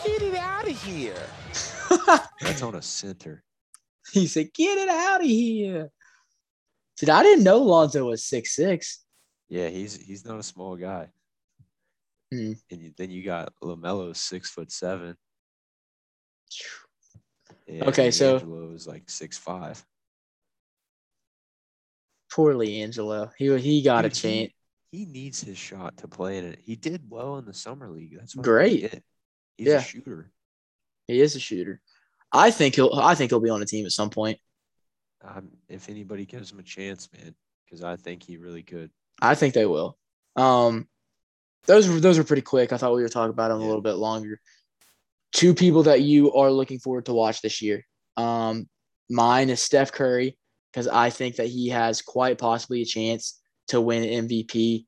Get 0.04 0.22
it 0.22 0.34
out 0.34 0.68
of 0.68 0.82
here. 0.82 1.16
That's 2.40 2.62
on 2.62 2.74
a 2.74 2.82
center. 2.82 3.42
He 4.12 4.26
said, 4.26 4.52
"Get 4.54 4.78
it 4.78 4.88
out 4.88 5.22
of 5.22 5.26
here." 5.26 5.90
Dude, 6.98 7.10
I 7.10 7.22
didn't 7.22 7.42
know 7.42 7.58
Lonzo 7.58 8.04
was 8.04 8.24
six 8.24 8.54
six. 8.54 9.02
Yeah, 9.48 9.68
he's 9.70 9.96
he's 9.96 10.24
not 10.24 10.38
a 10.38 10.42
small 10.42 10.76
guy. 10.76 11.08
Hmm. 12.30 12.52
And 12.70 12.80
you, 12.82 12.92
then 12.96 13.10
you 13.10 13.24
got 13.24 13.52
LaMelo, 13.62 14.14
six 14.14 14.50
foot 14.50 14.70
seven. 14.70 15.16
And 17.66 17.82
Okay, 17.84 18.10
so- 18.10 18.38
D'Angelo 18.38 18.72
is 18.72 18.86
like 18.86 19.08
six 19.08 19.38
five. 19.38 19.84
Poorly, 22.34 22.82
Angelo. 22.82 23.30
He 23.38 23.56
he 23.58 23.80
got 23.82 24.04
a 24.04 24.08
Dude, 24.08 24.16
he- 24.16 24.20
chance. 24.22 24.52
He 24.90 25.06
needs 25.06 25.40
his 25.40 25.58
shot 25.58 25.96
to 25.98 26.08
play 26.08 26.38
in 26.38 26.44
it. 26.44 26.60
He 26.64 26.76
did 26.76 27.02
well 27.08 27.38
in 27.38 27.44
the 27.46 27.54
summer 27.54 27.90
league. 27.90 28.16
That's 28.16 28.34
Great. 28.34 28.82
get. 28.82 29.02
He's 29.56 29.66
Yeah. 29.68 29.78
a 29.78 29.82
shooter. 29.82 30.30
He 31.08 31.20
is 31.20 31.34
a 31.36 31.40
shooter. 31.40 31.80
I 32.32 32.50
think 32.50 32.74
he'll. 32.76 32.92
I 32.94 33.14
think 33.14 33.30
he'll 33.30 33.40
be 33.40 33.50
on 33.50 33.60
the 33.60 33.66
team 33.66 33.86
at 33.86 33.92
some 33.92 34.10
point. 34.10 34.38
Um, 35.22 35.50
if 35.68 35.88
anybody 35.88 36.26
gives 36.26 36.50
him 36.52 36.58
a 36.58 36.62
chance, 36.62 37.08
man, 37.12 37.34
because 37.64 37.82
I 37.82 37.96
think 37.96 38.22
he 38.24 38.36
really 38.36 38.62
could. 38.62 38.90
I 39.22 39.34
think 39.34 39.54
they 39.54 39.66
will. 39.66 39.96
Um, 40.36 40.88
those 41.66 41.88
were 41.88 41.98
those 42.00 42.18
were 42.18 42.24
pretty 42.24 42.42
quick. 42.42 42.72
I 42.72 42.76
thought 42.76 42.94
we 42.94 43.02
were 43.02 43.08
talking 43.08 43.30
about 43.30 43.48
them 43.48 43.60
a 43.60 43.66
little 43.66 43.80
bit 43.82 43.94
longer. 43.94 44.40
Two 45.32 45.54
people 45.54 45.84
that 45.84 46.02
you 46.02 46.32
are 46.34 46.50
looking 46.50 46.78
forward 46.78 47.06
to 47.06 47.14
watch 47.14 47.42
this 47.42 47.62
year. 47.62 47.84
Um, 48.16 48.68
mine 49.10 49.50
is 49.50 49.60
Steph 49.60 49.90
Curry 49.92 50.36
because 50.74 50.88
I 50.88 51.10
think 51.10 51.36
that 51.36 51.46
he 51.46 51.68
has 51.68 52.02
quite 52.02 52.36
possibly 52.36 52.82
a 52.82 52.86
chance 52.86 53.40
to 53.68 53.80
win 53.80 54.26
MVP. 54.26 54.86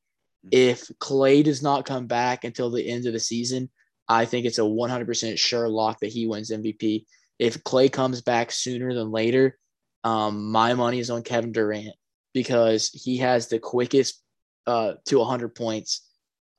If 0.51 0.89
Klay 0.99 1.45
does 1.45 1.63
not 1.63 1.85
come 1.85 2.07
back 2.07 2.43
until 2.43 2.69
the 2.69 2.85
end 2.85 3.05
of 3.05 3.13
the 3.13 3.19
season, 3.19 3.69
I 4.09 4.25
think 4.25 4.45
it's 4.45 4.57
a 4.57 4.63
100% 4.63 5.39
sure 5.39 5.69
lock 5.69 6.01
that 6.01 6.11
he 6.11 6.27
wins 6.27 6.51
MVP. 6.51 7.05
If 7.39 7.63
Klay 7.63 7.89
comes 7.89 8.21
back 8.21 8.51
sooner 8.51 8.93
than 8.93 9.11
later, 9.11 9.57
um, 10.03 10.51
my 10.51 10.73
money 10.73 10.99
is 10.99 11.09
on 11.09 11.23
Kevin 11.23 11.53
Durant 11.53 11.95
because 12.33 12.89
he 12.89 13.17
has 13.17 13.47
the 13.47 13.59
quickest 13.59 14.21
uh, 14.65 14.93
to 15.05 15.19
100 15.19 15.55
points 15.55 16.05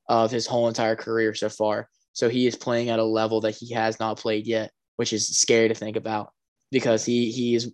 of 0.07 0.31
his 0.31 0.47
whole 0.47 0.67
entire 0.67 0.95
career 0.95 1.35
so 1.35 1.49
far. 1.49 1.87
So 2.13 2.29
he 2.29 2.47
is 2.47 2.55
playing 2.55 2.89
at 2.89 2.99
a 2.99 3.03
level 3.03 3.41
that 3.41 3.55
he 3.55 3.75
has 3.75 3.99
not 3.99 4.17
played 4.17 4.47
yet, 4.47 4.71
which 4.95 5.13
is 5.13 5.37
scary 5.37 5.67
to 5.67 5.75
think 5.75 5.97
about 5.97 6.31
because 6.71 7.05
he 7.05 7.31
he 7.31 7.55
is, 7.55 7.71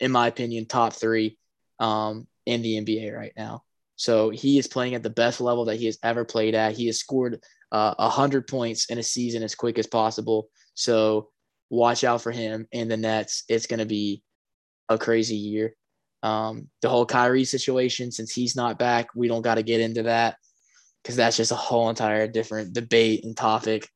in 0.00 0.12
my 0.12 0.28
opinion, 0.28 0.66
top 0.66 0.92
three 0.92 1.38
um, 1.78 2.26
in 2.44 2.62
the 2.62 2.80
NBA 2.80 3.16
right 3.16 3.32
now. 3.36 3.62
So 3.96 4.30
he 4.30 4.58
is 4.58 4.68
playing 4.68 4.94
at 4.94 5.02
the 5.02 5.10
best 5.10 5.40
level 5.40 5.64
that 5.66 5.76
he 5.76 5.86
has 5.86 5.98
ever 6.02 6.24
played 6.24 6.54
at. 6.54 6.76
He 6.76 6.86
has 6.86 6.98
scored 6.98 7.42
uh, 7.72 7.94
100 7.96 8.46
points 8.46 8.86
in 8.90 8.98
a 8.98 9.02
season 9.02 9.42
as 9.42 9.54
quick 9.54 9.78
as 9.78 9.86
possible. 9.86 10.48
So 10.74 11.30
watch 11.70 12.04
out 12.04 12.22
for 12.22 12.30
him 12.30 12.66
in 12.72 12.88
the 12.88 12.96
Nets. 12.96 13.44
It's 13.48 13.66
going 13.66 13.80
to 13.80 13.86
be 13.86 14.22
a 14.88 14.98
crazy 14.98 15.36
year. 15.36 15.74
Um, 16.22 16.68
the 16.82 16.88
whole 16.88 17.06
Kyrie 17.06 17.44
situation, 17.44 18.12
since 18.12 18.32
he's 18.32 18.56
not 18.56 18.78
back, 18.78 19.08
we 19.14 19.28
don't 19.28 19.42
got 19.42 19.56
to 19.56 19.62
get 19.62 19.80
into 19.80 20.04
that 20.04 20.36
because 21.02 21.16
that's 21.16 21.36
just 21.36 21.52
a 21.52 21.56
whole 21.56 21.88
entire 21.88 22.26
different 22.26 22.72
debate 22.72 23.24
and 23.24 23.36
topic. 23.36 23.88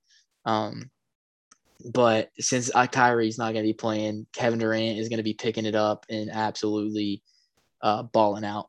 Um, 0.44 0.90
but 1.92 2.30
since 2.38 2.70
uh, 2.74 2.86
Kyrie's 2.86 3.38
not 3.38 3.52
going 3.52 3.64
to 3.64 3.68
be 3.68 3.74
playing, 3.74 4.26
Kevin 4.32 4.58
Durant 4.58 4.98
is 4.98 5.08
going 5.08 5.18
to 5.18 5.22
be 5.22 5.34
picking 5.34 5.64
it 5.66 5.74
up 5.74 6.06
and 6.08 6.30
absolutely 6.30 7.22
uh, 7.82 8.02
balling 8.02 8.44
out. 8.44 8.68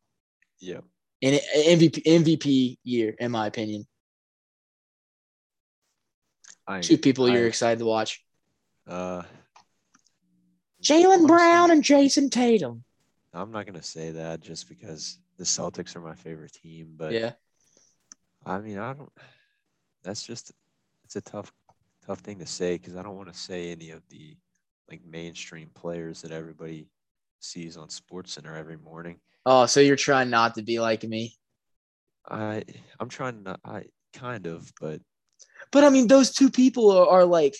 Yep. 0.59 0.84
And 1.24 1.39
MVP 1.55 2.03
MVP 2.03 2.78
year, 2.84 3.16
in 3.20 3.32
my 3.32 3.47
opinion. 3.47 3.86
I, 6.68 6.82
Two 6.82 6.97
people 6.97 7.26
I- 7.26 7.34
you're 7.34 7.47
excited 7.47 7.80
to 7.80 7.86
watch: 7.86 8.24
Uh, 8.88 9.24
Jaylen 10.82 11.28
Brown 11.28 11.72
and 11.72 11.84
Jayson 11.84 12.30
Tatum. 12.30 12.84
I'm 13.34 13.51
not 13.51 13.66
gonna 13.66 13.84
say 13.84 14.12
that 14.12 14.41
just 14.41 14.68
because 14.68 15.18
the 15.38 15.43
Celtics 15.43 15.95
are 15.95 16.01
my 16.01 16.16
favorite 16.16 16.53
team, 16.53 16.93
but 16.97 17.14
yeah, 17.14 17.34
I 18.45 18.59
mean, 18.59 18.78
I 18.78 18.93
don't. 18.93 19.12
That's 20.03 20.24
just 20.24 20.51
it's 21.05 21.16
a 21.16 21.22
tough, 21.22 21.51
tough 22.06 22.20
thing 22.20 22.39
to 22.39 22.45
say 22.45 22.78
because 22.78 22.95
I 22.95 23.04
don't 23.04 23.16
want 23.18 23.32
to 23.32 23.38
say 23.39 23.72
any 23.72 23.91
of 23.91 24.02
the 24.10 24.36
like 24.89 25.02
mainstream 25.06 25.70
players 25.74 26.22
that 26.22 26.32
everybody 26.32 26.88
sees 27.39 27.78
on 27.78 27.88
SportsCenter 27.88 28.56
every 28.58 28.78
morning. 28.78 29.20
Oh, 29.45 29.66
so 29.66 29.80
you're 29.80 29.95
trying 29.95 30.30
not 30.30 30.56
to 30.56 30.62
be 30.62 30.80
like 30.80 31.04
me. 31.04 31.36
I 32.30 32.64
I'm 32.99 33.10
trying 33.10 33.43
not. 33.43 33.60
I 33.66 33.86
kind 34.14 34.45
of, 34.47 34.72
but 34.80 35.02
But 35.72 35.84
I 35.84 35.89
mean, 35.89 36.08
those 36.08 36.32
two 36.34 36.49
people 36.52 36.91
are, 36.91 37.08
are 37.08 37.26
like, 37.26 37.56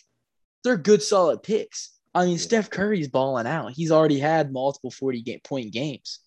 they're 0.64 0.78
good, 0.78 1.02
solid 1.02 1.42
picks. 1.42 1.94
I 2.14 2.26
mean, 2.26 2.34
Yeah. 2.34 2.38
Steph 2.40 2.70
Curry's 2.70 3.08
balling 3.08 3.48
out. 3.48 3.72
He's 3.72 3.92
already 3.92 4.20
had 4.20 4.52
multiple 4.52 4.92
40 4.92 5.22
game, 5.22 5.40
point 5.44 5.72
games. 5.72 6.20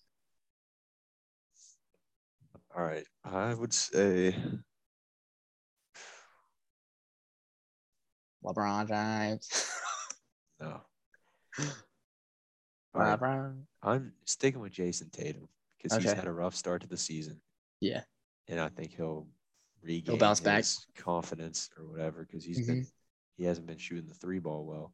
all 2.75 2.83
right. 2.83 3.05
I 3.23 3.53
would 3.53 3.73
say 3.73 4.35
LeBron 8.45 8.87
James. 8.87 9.69
no. 10.59 10.81
Right, 12.93 13.19
LeBron. 13.19 13.63
I'm 13.83 14.13
sticking 14.25 14.61
with 14.61 14.71
Jayson 14.71 15.09
Tatum 15.11 15.49
because 15.77 15.97
he's 16.01 16.13
had 16.13 16.27
a 16.27 16.31
rough 16.31 16.55
start 16.55 16.81
to 16.83 16.87
the 16.87 16.97
season. 16.97 17.41
Yeah. 17.81 18.03
and 18.47 18.57
I 18.59 18.69
think 18.69 18.95
he'll 18.95 19.27
regain 19.83 20.13
he'll 20.13 20.17
bounce 20.17 20.39
back. 20.39 20.63
confidence 20.97 21.69
or 21.77 21.85
whatever 21.85 22.23
because 22.25 22.45
he's 22.45 22.59
Mm-hmm. 22.61 22.73
been 22.73 22.87
he 23.37 23.43
hasn't 23.43 23.67
been 23.67 23.77
shooting 23.77 24.07
the 24.07 24.13
three 24.13 24.39
ball 24.39 24.65
well, 24.65 24.93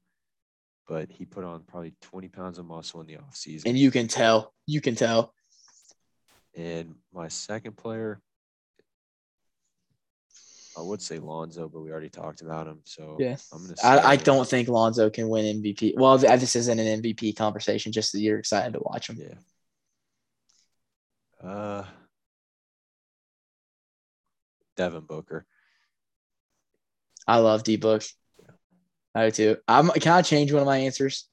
but 0.88 1.12
he 1.12 1.26
put 1.26 1.44
on 1.44 1.62
probably 1.62 1.94
20 2.02 2.28
pounds 2.30 2.58
of 2.58 2.66
muscle 2.66 3.00
in 3.02 3.06
the 3.06 3.18
offseason. 3.18 3.68
And 3.68 3.78
you 3.78 3.92
can 3.92 4.08
tell. 4.08 4.52
You 4.66 4.82
can 4.82 4.96
tell. 4.96 5.36
And 6.58 6.96
my 7.14 7.28
second 7.28 7.78
player, 7.78 8.20
I 10.78 10.82
would 10.82 11.02
say 11.02 11.20
Lonzo, 11.20 11.68
but 11.68 11.82
we 11.82 11.92
already 11.92 12.10
talked 12.10 12.42
about 12.42 12.68
him. 12.68 12.80
So 12.86 13.18
Yeah. 13.20 13.36
I'm 13.52 13.64
gonna. 13.64 13.76
I, 13.84 14.12
I 14.12 14.16
don't 14.16 14.48
think 14.48 14.70
Lonzo 14.70 15.10
can 15.10 15.28
win 15.28 15.62
MVP. 15.62 15.94
Well, 15.98 16.18
this 16.18 16.56
isn't 16.56 16.80
an 16.80 17.02
MVP 17.02 17.36
conversation, 17.36 17.92
just 17.92 18.14
that 18.14 18.22
you're 18.22 18.40
excited 18.40 18.74
to 18.74 18.80
watch 18.80 19.10
him. 19.10 19.20
Yeah. 19.20 19.36
Uh, 21.50 21.86
Devin 24.78 25.02
Booker. 25.02 25.46
I 27.28 27.38
love 27.38 27.64
D 27.64 27.76
Book. 27.78 28.04
I 29.14 29.30
do 29.30 29.32
too. 29.32 29.58
I'm 29.68 29.90
can 29.90 30.14
I 30.14 30.22
change 30.22 30.52
one 30.54 30.62
of 30.62 30.68
my 30.68 30.78
answers? 30.78 31.28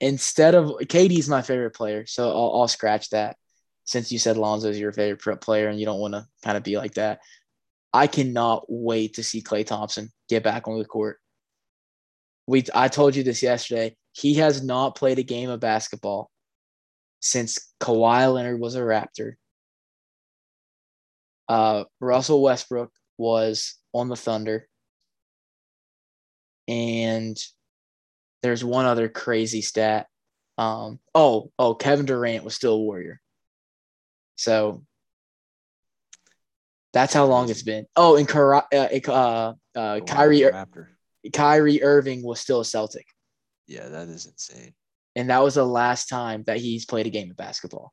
Instead 0.00 0.54
of 0.54 0.66
KD's 0.80 1.28
my 1.28 1.42
favorite 1.42 1.74
player, 1.74 2.06
so 2.06 2.30
I'll, 2.30 2.60
I'll 2.60 2.68
scratch 2.68 3.10
that. 3.10 3.36
Since 3.84 4.12
you 4.12 4.18
said 4.18 4.36
Lonzo's 4.36 4.78
your 4.78 4.92
favorite 4.92 5.40
player 5.40 5.68
and 5.68 5.78
you 5.78 5.84
don't 5.84 5.98
want 5.98 6.14
to 6.14 6.26
kind 6.44 6.56
of 6.56 6.62
be 6.62 6.76
like 6.76 6.94
that, 6.94 7.20
I 7.92 8.06
cannot 8.06 8.64
wait 8.68 9.14
to 9.14 9.22
see 9.22 9.42
Klay 9.42 9.66
Thompson 9.66 10.10
get 10.28 10.42
back 10.42 10.68
on 10.68 10.78
the 10.78 10.84
court. 10.84 11.18
We 12.46 12.64
I 12.74 12.88
told 12.88 13.16
you 13.16 13.22
this 13.22 13.42
yesterday. 13.42 13.96
He 14.12 14.34
has 14.34 14.62
not 14.62 14.96
played 14.96 15.18
a 15.18 15.24
game 15.24 15.50
of 15.50 15.60
basketball 15.60 16.30
since 17.20 17.72
Kawhi 17.80 18.32
Leonard 18.32 18.60
was 18.60 18.74
a 18.74 18.80
Raptor. 18.80 19.34
Uh, 21.48 21.84
Russell 22.00 22.42
Westbrook 22.42 22.92
was 23.18 23.74
on 23.92 24.08
the 24.08 24.16
Thunder. 24.16 24.68
And 26.68 27.36
there's 28.42 28.64
one 28.64 28.86
other 28.86 29.08
crazy 29.08 29.60
stat. 29.60 30.06
Um, 30.58 31.00
oh, 31.14 31.50
oh, 31.58 31.74
Kevin 31.74 32.06
Durant 32.06 32.44
was 32.44 32.54
still 32.54 32.74
a 32.74 32.78
Warrior. 32.78 33.20
So 34.36 34.84
That's 36.92 37.14
how 37.14 37.26
long 37.26 37.48
it's 37.50 37.62
been. 37.62 37.86
Oh, 37.96 38.16
and 38.16 38.26
Kyrie, 38.26 38.62
uh, 38.72 38.88
uh, 39.08 39.52
uh, 39.76 40.00
Kyrie, 40.00 40.40
Raptor. 40.40 40.86
Kyrie 41.32 41.82
Irving 41.82 42.22
was 42.22 42.40
still 42.40 42.60
a 42.60 42.64
Celtic. 42.64 43.06
Yeah, 43.66 43.88
that 43.88 44.08
is 44.08 44.26
insane. 44.26 44.74
And 45.14 45.30
that 45.30 45.42
was 45.42 45.54
the 45.54 45.64
last 45.64 46.08
time 46.08 46.44
that 46.46 46.58
he's 46.58 46.84
played 46.86 47.06
a 47.06 47.10
game 47.10 47.30
of 47.30 47.36
basketball. 47.36 47.92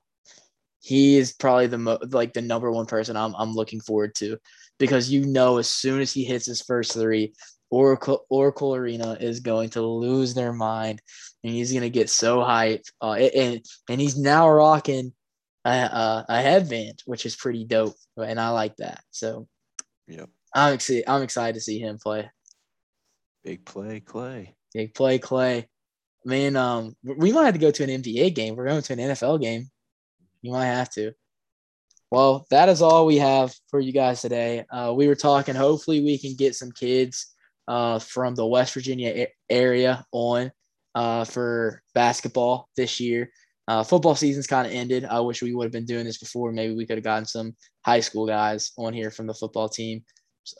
He 0.82 1.18
is 1.18 1.34
probably 1.34 1.68
the 1.68 1.78
mo- 1.78 2.00
like 2.10 2.34
the 2.34 2.42
number 2.42 2.72
one 2.72 2.86
person 2.86 3.18
I'm 3.18 3.36
I'm 3.36 3.54
looking 3.54 3.82
forward 3.82 4.16
to 4.16 4.38
because 4.80 5.12
you 5.12 5.26
know 5.26 5.58
as 5.58 5.68
soon 5.68 6.02
as 6.02 6.14
he 6.14 6.24
hits 6.24 6.46
his 6.46 6.62
first 6.62 6.94
three, 6.94 7.34
Oracle 7.70 8.26
Oracle 8.30 8.76
Arena 8.76 9.18
is 9.20 9.40
going 9.40 9.70
to 9.72 9.82
lose 9.82 10.34
their 10.34 10.54
mind, 10.54 11.02
and 11.44 11.54
he's 11.54 11.72
going 11.72 11.84
to 11.84 11.90
get 11.90 12.10
so 12.10 12.40
hyped. 12.40 12.92
Uh, 13.02 13.14
and 13.14 13.66
and 13.90 14.00
he's 14.00 14.18
now 14.18 14.50
rocking 14.50 15.14
a, 15.68 15.70
a, 15.70 16.26
a 16.30 16.42
headband, 16.42 17.04
which 17.06 17.26
is 17.26 17.36
pretty 17.36 17.66
dope, 17.66 17.96
and 18.18 18.40
I 18.40 18.50
like 18.50 18.76
that. 18.78 19.02
So, 19.12 19.48
yep, 20.08 20.30
I'm 20.56 20.74
excited. 20.74 21.04
I'm 21.08 21.24
excited 21.24 21.56
to 21.56 21.62
see 21.62 21.80
him 21.80 21.98
play. 21.98 22.30
Big 23.44 23.66
play, 23.66 24.02
Klay. 24.02 24.54
Big 24.74 24.94
play, 24.94 25.20
Klay. 25.20 25.66
Man, 26.26 26.56
um, 26.56 26.96
we 27.04 27.32
might 27.32 27.46
have 27.46 27.54
to 27.54 27.60
go 27.60 27.72
to 27.72 27.84
an 27.84 28.02
NBA 28.02 28.36
game. 28.36 28.56
We're 28.56 28.68
going 28.68 28.82
to 28.82 28.94
an 28.94 29.00
NFL 29.00 29.42
game. 29.42 29.70
You 30.42 30.52
might 30.52 30.66
have 30.66 30.90
to. 30.92 31.14
Well, 32.12 32.46
that 32.52 32.70
is 32.70 32.82
all 32.82 33.06
we 33.06 33.18
have 33.18 33.54
for 33.70 33.80
you 33.80 33.92
guys 33.92 34.22
today. 34.22 34.66
Uh, 34.70 34.94
we 34.96 35.08
were 35.08 35.16
talking. 35.16 35.56
Hopefully, 35.56 36.02
we 36.02 36.18
can 36.18 36.36
get 36.36 36.56
some 36.56 36.72
kids 36.72 37.34
uh, 37.68 38.00
from 38.00 38.36
the 38.36 38.46
West 38.46 38.74
Virginia 38.74 39.28
area 39.50 40.06
on 40.12 40.52
uh, 40.96 41.26
for 41.26 41.82
basketball 41.94 42.70
this 42.78 43.00
year. 43.00 43.30
Uh, 43.68 43.84
football 43.84 44.16
season's 44.16 44.48
kind 44.48 44.66
of 44.66 44.74
ended. 44.74 45.06
I 45.06 45.20
wish 45.20 45.42
we 45.42 45.54
would 45.54 45.66
have 45.66 45.72
been 45.74 45.86
doing 45.86 46.06
this 46.06 46.18
before. 46.18 46.52
Maybe 46.52 46.74
we 46.74 46.86
could 46.86 46.98
have 46.98 47.04
gotten 47.04 47.26
some 47.26 47.56
high 47.86 48.00
school 48.00 48.26
guys 48.26 48.72
on 48.78 48.94
here 48.94 49.12
from 49.12 49.28
the 49.28 49.34
football 49.34 49.68
team 49.68 50.04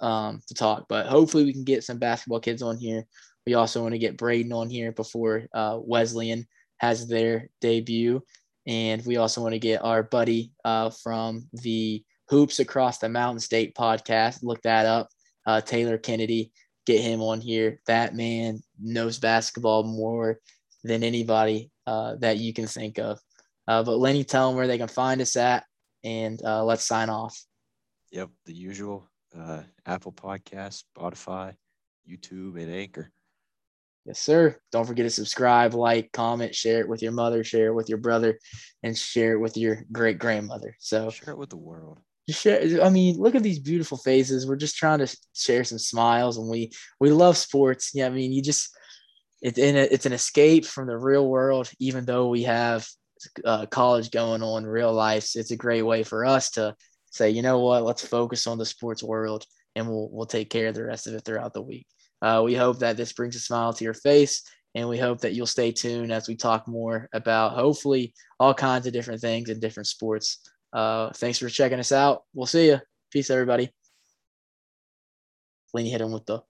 um, 0.02 0.42
to 0.48 0.54
talk. 0.54 0.86
But 0.90 1.08
hopefully, 1.08 1.46
we 1.46 1.54
can 1.54 1.64
get 1.64 1.84
some 1.84 2.00
basketball 2.00 2.42
kids 2.42 2.62
on 2.62 2.78
here. 2.78 3.06
We 3.46 3.54
also 3.54 3.82
want 3.82 3.94
to 3.94 4.00
get 4.00 4.18
Braden 4.18 4.52
on 4.52 4.70
here 4.70 4.92
before 4.92 5.48
uh, 5.54 5.80
Wesleyan 5.82 6.46
has 6.80 7.08
their 7.08 7.50
debut. 7.62 8.22
And 8.68 9.06
we 9.06 9.16
also 9.16 9.42
want 9.42 9.54
to 9.54 9.60
get 9.60 9.84
our 9.84 10.04
buddy 10.04 10.52
uh, 10.66 10.90
from 10.90 11.48
the 11.54 12.04
Hoops 12.30 12.60
Across 12.60 12.98
the 12.98 13.08
Mountain 13.08 13.40
State 13.40 13.74
podcast. 13.74 14.44
Look 14.44 14.62
that 14.64 14.86
up. 14.86 15.08
Uh, 15.46 15.62
Taylor 15.62 15.98
Kennedy 15.98 16.52
get 16.86 17.02
him 17.02 17.22
on 17.22 17.40
here. 17.40 17.80
That 17.88 18.16
man 18.16 18.60
knows 18.82 19.20
basketball 19.20 19.84
more 19.84 20.40
than 20.84 21.04
anybody 21.04 21.72
uh, 21.86 22.16
that 22.20 22.38
you 22.38 22.54
can 22.54 22.68
think 22.68 23.00
of. 23.00 23.20
Uh, 23.68 23.84
but 23.84 23.98
Lenny, 23.98 24.24
tell 24.24 24.48
them 24.48 24.58
where 24.58 24.68
they 24.68 24.78
can 24.78 24.88
find 24.88 25.22
us 25.22 25.36
at, 25.36 25.66
and 26.04 26.42
uh, 26.44 26.64
let's 26.64 26.86
sign 26.86 27.10
off. 27.10 27.38
Yep, 28.12 28.30
the 28.46 28.54
usual 28.54 29.10
uh, 29.38 29.64
Apple 29.86 30.14
Podcast, 30.14 30.84
Spotify, 30.96 31.56
YouTube, 32.10 32.62
and 32.62 32.74
Anchor. 32.74 33.12
Yes, 34.06 34.20
sir. 34.20 34.58
Don't 34.72 34.86
forget 34.86 35.06
to 35.06 35.10
subscribe, 35.10 35.74
like, 35.74 36.14
comment, 36.14 36.56
share 36.56 36.80
it 36.80 36.88
with 36.88 37.02
your 37.02 37.12
mother, 37.12 37.44
share 37.44 37.68
it 37.68 37.74
with 37.74 37.90
your 37.90 37.98
brother, 37.98 38.40
and 38.84 38.98
share 38.98 39.34
it 39.34 39.40
with 39.40 39.58
your 39.58 39.84
great 39.92 40.18
grandmother. 40.18 40.78
So 40.80 41.10
share 41.10 41.34
it 41.34 41.38
with 41.38 41.50
the 41.50 41.58
world 41.58 42.00
share 42.34 42.84
i 42.84 42.90
mean 42.90 43.18
look 43.18 43.36
at 43.36 43.44
these 43.44 43.60
beautiful 43.60 43.98
faces 43.98 44.46
we're 44.46 44.56
just 44.56 44.76
trying 44.76 45.00
to 45.00 45.18
share 45.34 45.64
some 45.64 45.78
smiles 45.78 46.38
and 46.38 46.50
we 46.50 46.72
we 47.00 47.10
love 47.10 47.38
sports 47.38 47.92
yeah 47.94 48.06
i 48.06 48.10
mean 48.10 48.34
you 48.34 48.42
just 48.42 48.76
a, 49.44 49.94
it's 49.94 50.06
an 50.06 50.14
escape 50.14 50.66
from 50.66 50.88
the 50.88 50.98
real 50.98 51.28
world 51.28 51.70
even 51.80 52.06
though 52.06 52.30
we 52.30 52.44
have 52.44 52.88
uh, 53.46 53.66
college 53.68 54.12
going 54.12 54.44
on 54.44 54.66
real 54.66 54.94
life 54.94 55.32
it's 55.36 55.52
a 55.52 55.58
great 55.58 55.82
way 55.82 56.04
for 56.04 56.26
us 56.26 56.52
to 56.52 56.76
say 57.12 57.30
you 57.30 57.42
know 57.42 57.60
what 57.60 57.84
let's 57.84 58.06
focus 58.06 58.48
on 58.48 58.58
the 58.58 58.66
sports 58.66 59.04
world 59.04 59.46
and 59.76 59.88
we'll 59.88 60.10
we'll 60.12 60.26
take 60.26 60.50
care 60.50 60.68
of 60.68 60.76
the 60.76 60.84
rest 60.84 61.08
of 61.08 61.14
it 61.14 61.24
throughout 61.26 61.54
the 61.54 61.62
week 61.62 61.88
uh, 62.22 62.42
we 62.44 62.56
hope 62.56 62.80
that 62.80 62.98
this 62.98 63.14
brings 63.14 63.36
a 63.36 63.40
smile 63.40 63.74
to 63.74 63.84
your 63.84 63.94
face 63.94 64.44
and 64.76 64.88
we 64.88 64.98
hope 64.98 65.22
that 65.22 65.34
you'll 65.34 65.48
stay 65.48 65.72
tuned 65.72 66.12
as 66.12 66.28
we 66.28 66.36
talk 66.36 66.68
more 66.68 67.10
about 67.14 67.54
hopefully 67.54 68.14
all 68.40 68.54
kinds 68.54 68.86
of 68.86 68.94
different 68.94 69.22
things 69.22 69.50
and 69.50 69.62
different 69.62 69.88
sports 69.88 70.40
uh, 70.74 71.12
thanks 71.14 71.40
for 71.40 71.50
checking 71.50 71.80
us 71.80 71.92
out. 71.92 72.24
We'll 72.34 72.46
see 72.46 72.68
you. 72.68 72.80
Peace, 73.12 73.30
everybody. 73.30 73.72
Laney 75.74 75.90
hit 75.90 76.02
him 76.02 76.12
with 76.12 76.26
the 76.26 76.42